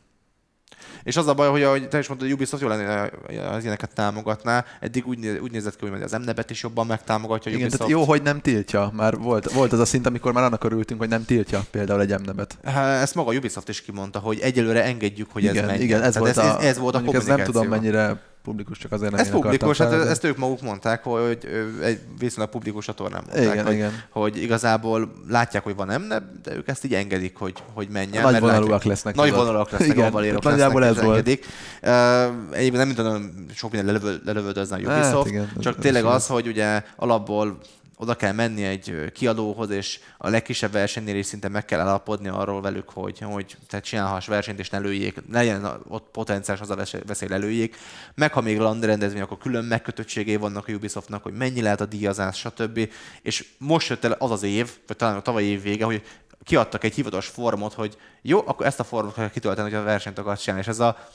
És 1.02 1.16
az 1.16 1.26
a 1.26 1.34
baj, 1.34 1.48
hogy 1.48 1.62
ahogy 1.62 1.88
te 1.88 1.98
is 1.98 2.08
mondtad, 2.08 2.30
a 2.30 2.32
Ubisoft 2.32 2.62
jól 2.62 2.76
lenne, 2.76 3.10
az 3.48 3.60
ilyeneket 3.62 3.94
támogatná. 3.94 4.64
Eddig 4.80 5.06
úgy, 5.06 5.18
néz- 5.18 5.40
úgy 5.40 5.50
nézett 5.50 5.76
ki, 5.76 5.86
hogy 5.86 6.02
az 6.02 6.12
MNEB-et 6.12 6.50
is 6.50 6.62
jobban 6.62 6.86
megtámogatja 6.86 7.52
a 7.52 7.54
Igen, 7.54 7.66
Ubisoft. 7.66 7.88
tehát 7.90 8.00
jó, 8.00 8.12
hogy 8.12 8.22
nem 8.22 8.40
tiltja. 8.40 8.90
Már 8.94 9.16
volt, 9.16 9.52
volt 9.52 9.72
az 9.72 9.78
a 9.78 9.84
szint, 9.84 10.06
amikor 10.06 10.32
már 10.32 10.44
annak 10.44 10.64
örültünk, 10.64 11.00
hogy 11.00 11.08
nem 11.08 11.24
tiltja 11.24 11.64
például 11.70 12.00
egy 12.00 12.12
emnebet. 12.12 12.58
Ezt 13.02 13.14
maga 13.14 13.30
a 13.30 13.34
Ubisoft 13.34 13.68
is 13.68 13.82
kimondta, 13.82 14.18
hogy 14.18 14.38
egyelőre 14.38 14.84
engedjük, 14.84 15.28
hogy 15.32 15.46
ez 15.46 15.52
igen, 15.52 15.64
menjen. 15.64 15.82
igen, 15.82 16.02
ez, 16.02 16.12
Tehát 16.12 16.18
volt 16.18 16.46
ez, 16.46 16.54
a, 16.54 16.58
ez, 16.58 16.64
ez 16.64 16.78
volt 16.78 16.94
a 16.94 17.00
mondjuk 17.00 17.22
ez 17.22 17.28
nem 17.28 17.44
tudom 17.44 17.68
mennyire 17.68 18.20
publikus, 18.48 18.78
csak 18.78 18.92
azért 18.92 19.10
nem 19.10 19.20
Ez 19.20 19.30
publikus, 19.30 19.78
hát 19.78 19.88
fel, 19.88 19.98
de- 20.04 20.10
ezt 20.10 20.24
ők 20.24 20.36
maguk 20.36 20.60
mondták, 20.62 21.02
hogy 21.02 21.38
egy 21.82 22.00
viszonylag 22.18 22.50
publikus 22.52 22.84
csatornán 22.84 23.22
mondták, 23.26 23.52
Igen, 23.52 23.64
hogy, 23.66 23.74
igen. 23.74 24.02
hogy 24.10 24.42
igazából 24.42 25.12
látják, 25.28 25.62
hogy 25.64 25.74
van 25.74 25.90
emneb, 25.90 26.22
de 26.42 26.56
ők 26.56 26.68
ezt 26.68 26.84
így 26.84 26.94
engedik, 26.94 27.36
hogy, 27.36 27.54
hogy 27.74 27.88
menjen. 27.92 28.22
Nagy 28.22 28.40
vonalúak 28.40 28.82
lesznek, 28.84 29.14
Nagy 29.14 29.28
tudod. 29.28 29.44
vonalak 29.46 29.70
lesznek, 29.70 29.90
Igen, 29.96 30.06
avalérok 30.06 30.42
nagyjából 30.42 30.80
lesznek, 30.80 30.98
ez 30.98 31.04
volt. 31.04 31.16
engedik. 31.18 31.46
Uh, 31.82 32.56
egyébként 32.56 32.84
nem 32.84 32.94
tudom, 32.94 33.46
sok 33.54 33.70
minden 33.72 33.92
lelövö- 33.94 34.24
lelövöldözne 34.24 34.76
a 34.76 34.90
Hát 34.90 35.04
Ubisoft, 35.04 35.28
igen, 35.28 35.42
ez- 35.56 35.62
csak 35.62 35.78
tényleg 35.78 36.04
az, 36.04 36.26
hogy 36.26 36.46
ugye 36.46 36.82
alapból 36.96 37.58
oda 37.98 38.14
kell 38.14 38.32
menni 38.32 38.64
egy 38.64 39.10
kiadóhoz, 39.12 39.70
és 39.70 40.00
a 40.18 40.28
legkisebb 40.28 40.72
versenynél 40.72 41.16
is 41.16 41.26
szinte 41.26 41.48
meg 41.48 41.64
kell 41.64 41.80
állapodni 41.80 42.28
arról 42.28 42.60
velük, 42.60 42.90
hogy, 42.90 43.18
hogy 43.18 43.56
tehát 43.68 43.84
csinálhass 43.84 44.26
versenyt, 44.26 44.58
és 44.58 44.70
ne 44.70 44.78
lőjék, 44.78 45.22
legyen 45.30 45.82
ott 45.88 46.08
potenciális 46.12 46.62
az 46.62 46.70
a 46.70 46.76
veszély, 47.06 47.28
lelőjék. 47.28 47.76
Meg 48.14 48.32
ha 48.32 48.40
még 48.40 48.58
land 48.58 48.84
rendezvény, 48.84 49.22
akkor 49.22 49.38
külön 49.38 49.64
megkötöttségei 49.64 50.36
vannak 50.36 50.68
a 50.68 50.72
Ubisoftnak, 50.72 51.22
hogy 51.22 51.32
mennyi 51.32 51.62
lehet 51.62 51.80
a 51.80 51.86
díjazás, 51.86 52.38
stb. 52.38 52.90
És 53.22 53.46
most 53.58 53.88
jött 53.88 54.04
el 54.04 54.12
az 54.12 54.30
az 54.30 54.42
év, 54.42 54.70
vagy 54.86 54.96
talán 54.96 55.16
a 55.16 55.22
tavalyi 55.22 55.46
év 55.46 55.62
vége, 55.62 55.84
hogy 55.84 56.02
kiadtak 56.44 56.84
egy 56.84 56.94
hivatalos 56.94 57.26
formot, 57.26 57.72
hogy 57.74 57.96
jó, 58.22 58.42
akkor 58.46 58.66
ezt 58.66 58.80
a 58.80 58.84
formot 58.84 59.14
kell 59.14 59.30
kitölteni, 59.30 59.70
hogy 59.70 59.78
a 59.78 59.82
versenyt 59.82 60.18
akarsz 60.18 60.42
csinálni. 60.42 60.62
És 60.62 60.70
ez 60.70 60.80
a 60.80 61.08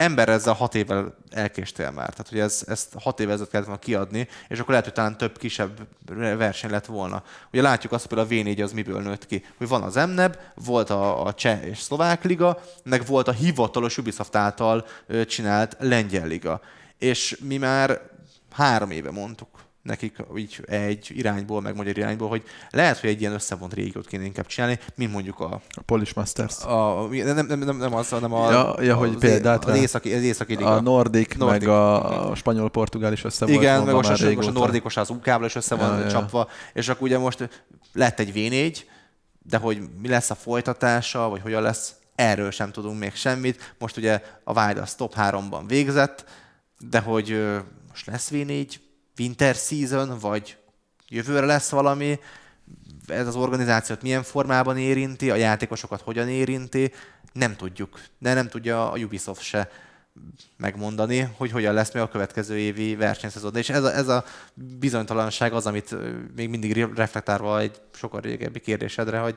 ember 0.00 0.28
ezzel 0.28 0.54
hat 0.54 0.74
évvel 0.74 1.14
elkéstél 1.30 1.90
már. 1.90 2.10
Tehát, 2.10 2.28
hogy 2.28 2.38
ez, 2.38 2.64
ezt 2.66 2.94
hat 2.98 3.20
évvel 3.20 3.32
ezelőtt 3.32 3.50
kellett 3.50 3.66
volna 3.66 3.80
kiadni, 3.80 4.28
és 4.48 4.58
akkor 4.58 4.68
lehet, 4.68 4.84
hogy 4.84 4.94
talán 4.94 5.16
több 5.16 5.38
kisebb 5.38 5.86
verseny 6.14 6.70
lett 6.70 6.86
volna. 6.86 7.22
Ugye 7.52 7.62
látjuk 7.62 7.92
azt, 7.92 8.08
hogy 8.08 8.18
a 8.18 8.26
V4 8.26 8.62
az 8.62 8.72
miből 8.72 9.00
nőtt 9.00 9.26
ki. 9.26 9.44
Hogy 9.56 9.68
van 9.68 9.82
az 9.82 9.94
MNEB, 9.94 10.36
volt 10.54 10.90
a, 10.90 11.26
a 11.26 11.34
Cseh 11.34 11.66
és 11.66 11.78
Szlovák 11.78 12.24
liga, 12.24 12.62
meg 12.84 13.06
volt 13.06 13.28
a 13.28 13.32
hivatalos 13.32 13.98
Ubisoft 13.98 14.36
által 14.36 14.86
csinált 15.26 15.76
Lengyel 15.78 16.26
liga. 16.26 16.60
És 16.98 17.36
mi 17.40 17.56
már 17.56 18.00
három 18.50 18.90
éve 18.90 19.10
mondtuk 19.10 19.48
nekik 19.82 20.16
így 20.36 20.60
egy 20.66 21.10
irányból, 21.14 21.60
meg 21.60 21.76
magyar 21.76 21.98
irányból, 21.98 22.28
hogy 22.28 22.42
lehet, 22.70 22.98
hogy 22.98 23.10
egy 23.10 23.20
ilyen 23.20 23.32
összevont 23.32 23.74
régiót 23.74 24.06
kéne 24.06 24.24
inkább 24.24 24.46
csinálni, 24.46 24.78
mint 24.94 25.12
mondjuk 25.12 25.40
a 25.40 25.60
A 25.70 25.82
Polish 25.86 26.16
Masters. 26.16 26.64
a, 26.64 27.08
nem, 27.10 27.46
nem, 27.46 27.58
nem, 27.58 27.76
nem 27.76 27.94
az, 27.94 28.08
hanem 28.08 28.32
a, 28.32 28.50
Ja, 28.50 28.82
ja, 28.82 28.96
hogy 28.96 29.16
példát 29.16 29.64
az, 29.64 29.76
északi, 29.76 30.12
az 30.12 30.22
északi 30.22 30.54
liga. 30.54 30.74
A 30.74 30.80
Nordic, 30.80 31.36
Nordic. 31.36 31.60
meg 31.60 31.68
a, 31.68 32.30
a 32.30 32.34
spanyol-portugál 32.34 33.12
is 33.12 33.24
össze 33.24 33.46
Igen, 33.46 33.82
meg 33.82 33.94
most, 33.94 34.22
a, 34.22 34.32
most 34.34 34.48
a. 34.48 34.52
Nordikos 34.52 34.96
az 34.96 35.10
UK-val 35.10 35.44
is 35.44 35.54
össze 35.54 35.74
van 35.74 35.98
Ja, 36.00 36.10
csapva, 36.10 36.48
és 36.72 36.88
akkor 36.88 37.02
ugye 37.02 37.18
most 37.18 37.48
lett 37.92 38.18
egy 38.20 38.32
V4, 38.34 38.76
de 39.42 39.56
hogy 39.56 39.80
mi 40.00 40.08
lesz 40.08 40.30
a 40.30 40.34
folytatása, 40.34 41.28
vagy 41.28 41.40
hogyan 41.40 41.62
lesz, 41.62 41.94
erről 42.14 42.50
sem 42.50 42.72
tudunk 42.72 42.98
még 42.98 43.14
semmit. 43.14 43.74
Most 43.78 43.96
ugye 43.96 44.22
a 44.44 44.64
Wild 44.64 44.78
az 44.78 44.94
top 44.94 45.14
3-ban 45.16 45.62
végzett, 45.66 46.24
de 46.78 46.98
hogy 47.00 47.42
most 47.88 48.06
lesz 48.06 48.30
V4, 48.32 48.74
Winter 49.20 49.54
Season, 49.54 50.18
vagy 50.18 50.56
jövőre 51.08 51.46
lesz 51.46 51.68
valami, 51.70 52.18
ez 53.06 53.26
az 53.26 53.36
organizációt 53.36 54.02
milyen 54.02 54.22
formában 54.22 54.78
érinti, 54.78 55.30
a 55.30 55.34
játékosokat 55.34 56.00
hogyan 56.00 56.28
érinti, 56.28 56.92
nem 57.32 57.56
tudjuk. 57.56 58.00
De 58.18 58.34
nem 58.34 58.48
tudja 58.48 58.90
a 58.90 58.98
Ubisoft 58.98 59.42
se 59.42 59.70
megmondani, 60.56 61.28
hogy 61.36 61.50
hogyan 61.50 61.74
lesz 61.74 61.92
meg 61.92 62.02
a 62.02 62.08
következő 62.08 62.58
évi 62.58 62.96
versenyszezon. 62.96 63.56
És 63.56 63.68
ez 63.68 63.84
a, 63.84 63.94
ez 63.94 64.08
a 64.08 64.24
bizonytalanság 64.54 65.52
az, 65.52 65.66
amit 65.66 65.96
még 66.36 66.48
mindig 66.48 66.72
re- 66.72 66.94
reflektálva 66.94 67.60
egy 67.60 67.80
sokkal 67.92 68.20
régebbi 68.20 68.60
kérdésedre, 68.60 69.18
hogy 69.18 69.36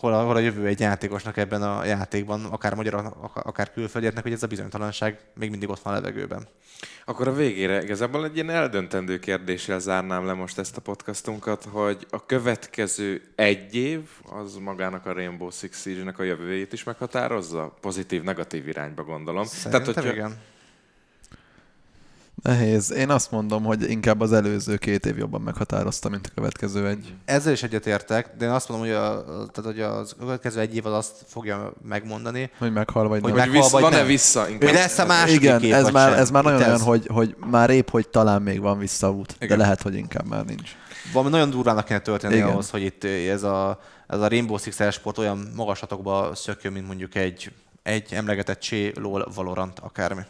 hol 0.00 0.12
a, 0.12 0.22
hol 0.24 0.36
a 0.36 0.38
jövő 0.38 0.66
egy 0.66 0.80
játékosnak 0.80 1.36
ebben 1.36 1.62
a 1.62 1.84
játékban, 1.84 2.44
akár 2.44 2.74
magyar, 2.74 2.94
ak- 2.94 3.36
akár 3.36 3.72
külföldieknek, 3.72 4.22
hogy 4.22 4.32
ez 4.32 4.42
a 4.42 4.46
bizonytalanság 4.46 5.18
még 5.34 5.50
mindig 5.50 5.68
ott 5.68 5.80
van 5.80 5.92
a 5.92 5.96
levegőben. 5.96 6.46
Akkor 7.04 7.28
a 7.28 7.32
végére 7.32 7.82
igazából 7.82 8.24
egy 8.24 8.34
ilyen 8.34 8.50
eldöntendő 8.50 9.18
kérdéssel 9.18 9.78
zárnám 9.78 10.26
le 10.26 10.32
most 10.32 10.58
ezt 10.58 10.76
a 10.76 10.80
podcastunkat, 10.80 11.64
hogy 11.70 12.06
a 12.10 12.26
következő 12.26 13.22
egy 13.34 13.74
év 13.74 14.00
az 14.30 14.54
magának 14.54 15.06
a 15.06 15.12
Rainbow 15.12 15.50
Six 15.50 15.80
Siege-nek 15.80 16.18
a 16.18 16.22
jövőjét 16.22 16.72
is 16.72 16.84
meghatározza? 16.84 17.74
Pozitív-negatív 17.80 18.68
irányba 18.68 19.04
gondolom. 19.04 19.44
Szerintem 19.44 19.84
hogyha- 19.84 20.12
igen. 20.12 20.38
Nehéz. 22.42 22.92
Én 22.92 23.10
azt 23.10 23.30
mondom, 23.30 23.62
hogy 23.64 23.90
inkább 23.90 24.20
az 24.20 24.32
előző 24.32 24.76
két 24.76 25.06
év 25.06 25.18
jobban 25.18 25.40
meghatározta, 25.40 26.08
mint 26.08 26.26
a 26.26 26.30
következő 26.34 26.86
egy. 26.88 27.14
Ezzel 27.24 27.52
is 27.52 27.62
egyetértek, 27.62 28.30
de 28.38 28.44
én 28.44 28.50
azt 28.50 28.68
mondom, 28.68 28.86
hogy, 28.86 28.96
a, 28.96 29.24
tehát, 29.52 29.62
hogy 29.64 29.80
az 29.80 30.14
következő 30.18 30.60
egy 30.60 30.76
év 30.76 30.86
az 30.86 30.92
azt 30.92 31.12
fogja 31.26 31.72
megmondani, 31.88 32.50
Hogy 32.58 32.72
meghal 32.72 33.08
vagy 33.08 33.20
Hogy 33.20 33.32
nem. 33.32 33.38
meg- 33.38 33.48
Hogy 33.48 33.56
vissz, 33.58 33.70
vagy 33.70 33.82
van-e 33.82 33.96
nem. 33.96 34.06
vissza? 34.06 34.42
hogy 34.42 34.50
Inkább 34.50 34.72
lesz 34.72 34.98
a 34.98 35.06
második 35.06 35.40
Igen, 35.40 35.62
év, 35.62 35.74
ez 35.74 35.82
vagy 35.82 35.92
már, 35.92 36.10
sem. 36.10 36.18
ez 36.18 36.30
már 36.30 36.42
nagyon 36.44 36.60
Itt 36.60 36.66
olyan, 36.66 36.80
hogy, 36.80 37.06
hogy 37.06 37.36
már 37.50 37.70
épp, 37.70 37.88
hogy 37.88 38.08
talán 38.08 38.42
még 38.42 38.60
van 38.60 38.78
visszaút, 38.78 39.34
Igen. 39.38 39.48
de 39.48 39.56
lehet, 39.56 39.82
hogy 39.82 39.94
inkább 39.94 40.26
már 40.26 40.44
nincs. 40.44 40.70
valami 41.12 41.30
nagyon 41.30 41.50
durvának 41.50 41.84
kéne 41.84 42.00
történni 42.00 42.34
Igen. 42.34 42.48
ahhoz, 42.48 42.70
hogy 42.70 42.82
itt 42.82 43.04
ez 43.04 43.42
a, 43.42 43.80
ez 44.06 44.20
a 44.20 44.28
Rainbow 44.28 44.58
Six 44.58 44.80
esport 44.80 45.18
olyan 45.18 45.52
magaslatokba 45.56 46.30
szökjön, 46.34 46.72
mint 46.72 46.86
mondjuk 46.86 47.14
egy, 47.14 47.52
egy 47.82 48.12
emlegetett 48.14 48.60
Csé, 48.60 48.92
LOL, 49.00 49.28
Valorant, 49.34 49.78
akármi. 49.78 50.20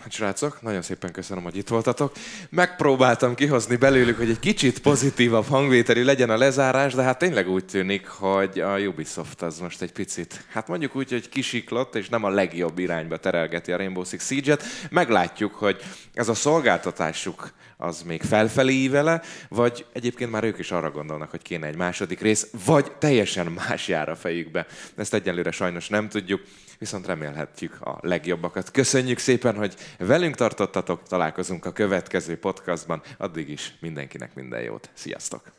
Hát 0.00 0.12
srácok, 0.12 0.62
nagyon 0.62 0.82
szépen 0.82 1.12
köszönöm, 1.12 1.42
hogy 1.42 1.56
itt 1.56 1.68
voltatok. 1.68 2.12
Megpróbáltam 2.50 3.34
kihozni 3.34 3.76
belőlük, 3.76 4.16
hogy 4.16 4.30
egy 4.30 4.38
kicsit 4.38 4.80
pozitívabb 4.80 5.46
hangvételű 5.46 6.04
legyen 6.04 6.30
a 6.30 6.36
lezárás, 6.36 6.94
de 6.94 7.02
hát 7.02 7.18
tényleg 7.18 7.48
úgy 7.48 7.64
tűnik, 7.64 8.06
hogy 8.06 8.60
a 8.60 8.78
Ubisoft 8.78 9.42
az 9.42 9.58
most 9.58 9.82
egy 9.82 9.92
picit, 9.92 10.44
hát 10.48 10.68
mondjuk 10.68 10.96
úgy, 10.96 11.10
hogy 11.10 11.28
kisiklott, 11.28 11.94
és 11.94 12.08
nem 12.08 12.24
a 12.24 12.28
legjobb 12.28 12.78
irányba 12.78 13.16
terelgeti 13.16 13.72
a 13.72 13.76
Rainbow 13.76 14.04
Six 14.04 14.26
Siege-et. 14.26 14.62
Meglátjuk, 14.90 15.54
hogy 15.54 15.82
ez 16.14 16.28
a 16.28 16.34
szolgáltatásuk 16.34 17.52
az 17.76 18.02
még 18.02 18.22
felfelé 18.22 18.72
ívele, 18.72 19.22
vagy 19.48 19.86
egyébként 19.92 20.30
már 20.30 20.44
ők 20.44 20.58
is 20.58 20.70
arra 20.70 20.90
gondolnak, 20.90 21.30
hogy 21.30 21.42
kéne 21.42 21.66
egy 21.66 21.76
második 21.76 22.20
rész, 22.20 22.46
vagy 22.64 22.92
teljesen 22.92 23.46
más 23.46 23.88
jár 23.88 24.08
a 24.08 24.16
fejükbe. 24.16 24.66
Ezt 24.96 25.14
egyelőre 25.14 25.50
sajnos 25.50 25.88
nem 25.88 26.08
tudjuk, 26.08 26.40
viszont 26.78 27.06
remélhetjük 27.06 27.80
a 27.80 27.98
legjobbakat. 28.02 28.70
Köszönjük 28.70 29.18
szépen, 29.18 29.56
hogy 29.56 29.74
velünk 29.98 30.34
tartottatok, 30.34 31.02
találkozunk 31.02 31.64
a 31.64 31.72
következő 31.72 32.38
podcastban, 32.38 33.02
addig 33.16 33.48
is 33.48 33.76
mindenkinek 33.80 34.34
minden 34.34 34.62
jót. 34.62 34.90
Sziasztok! 34.92 35.57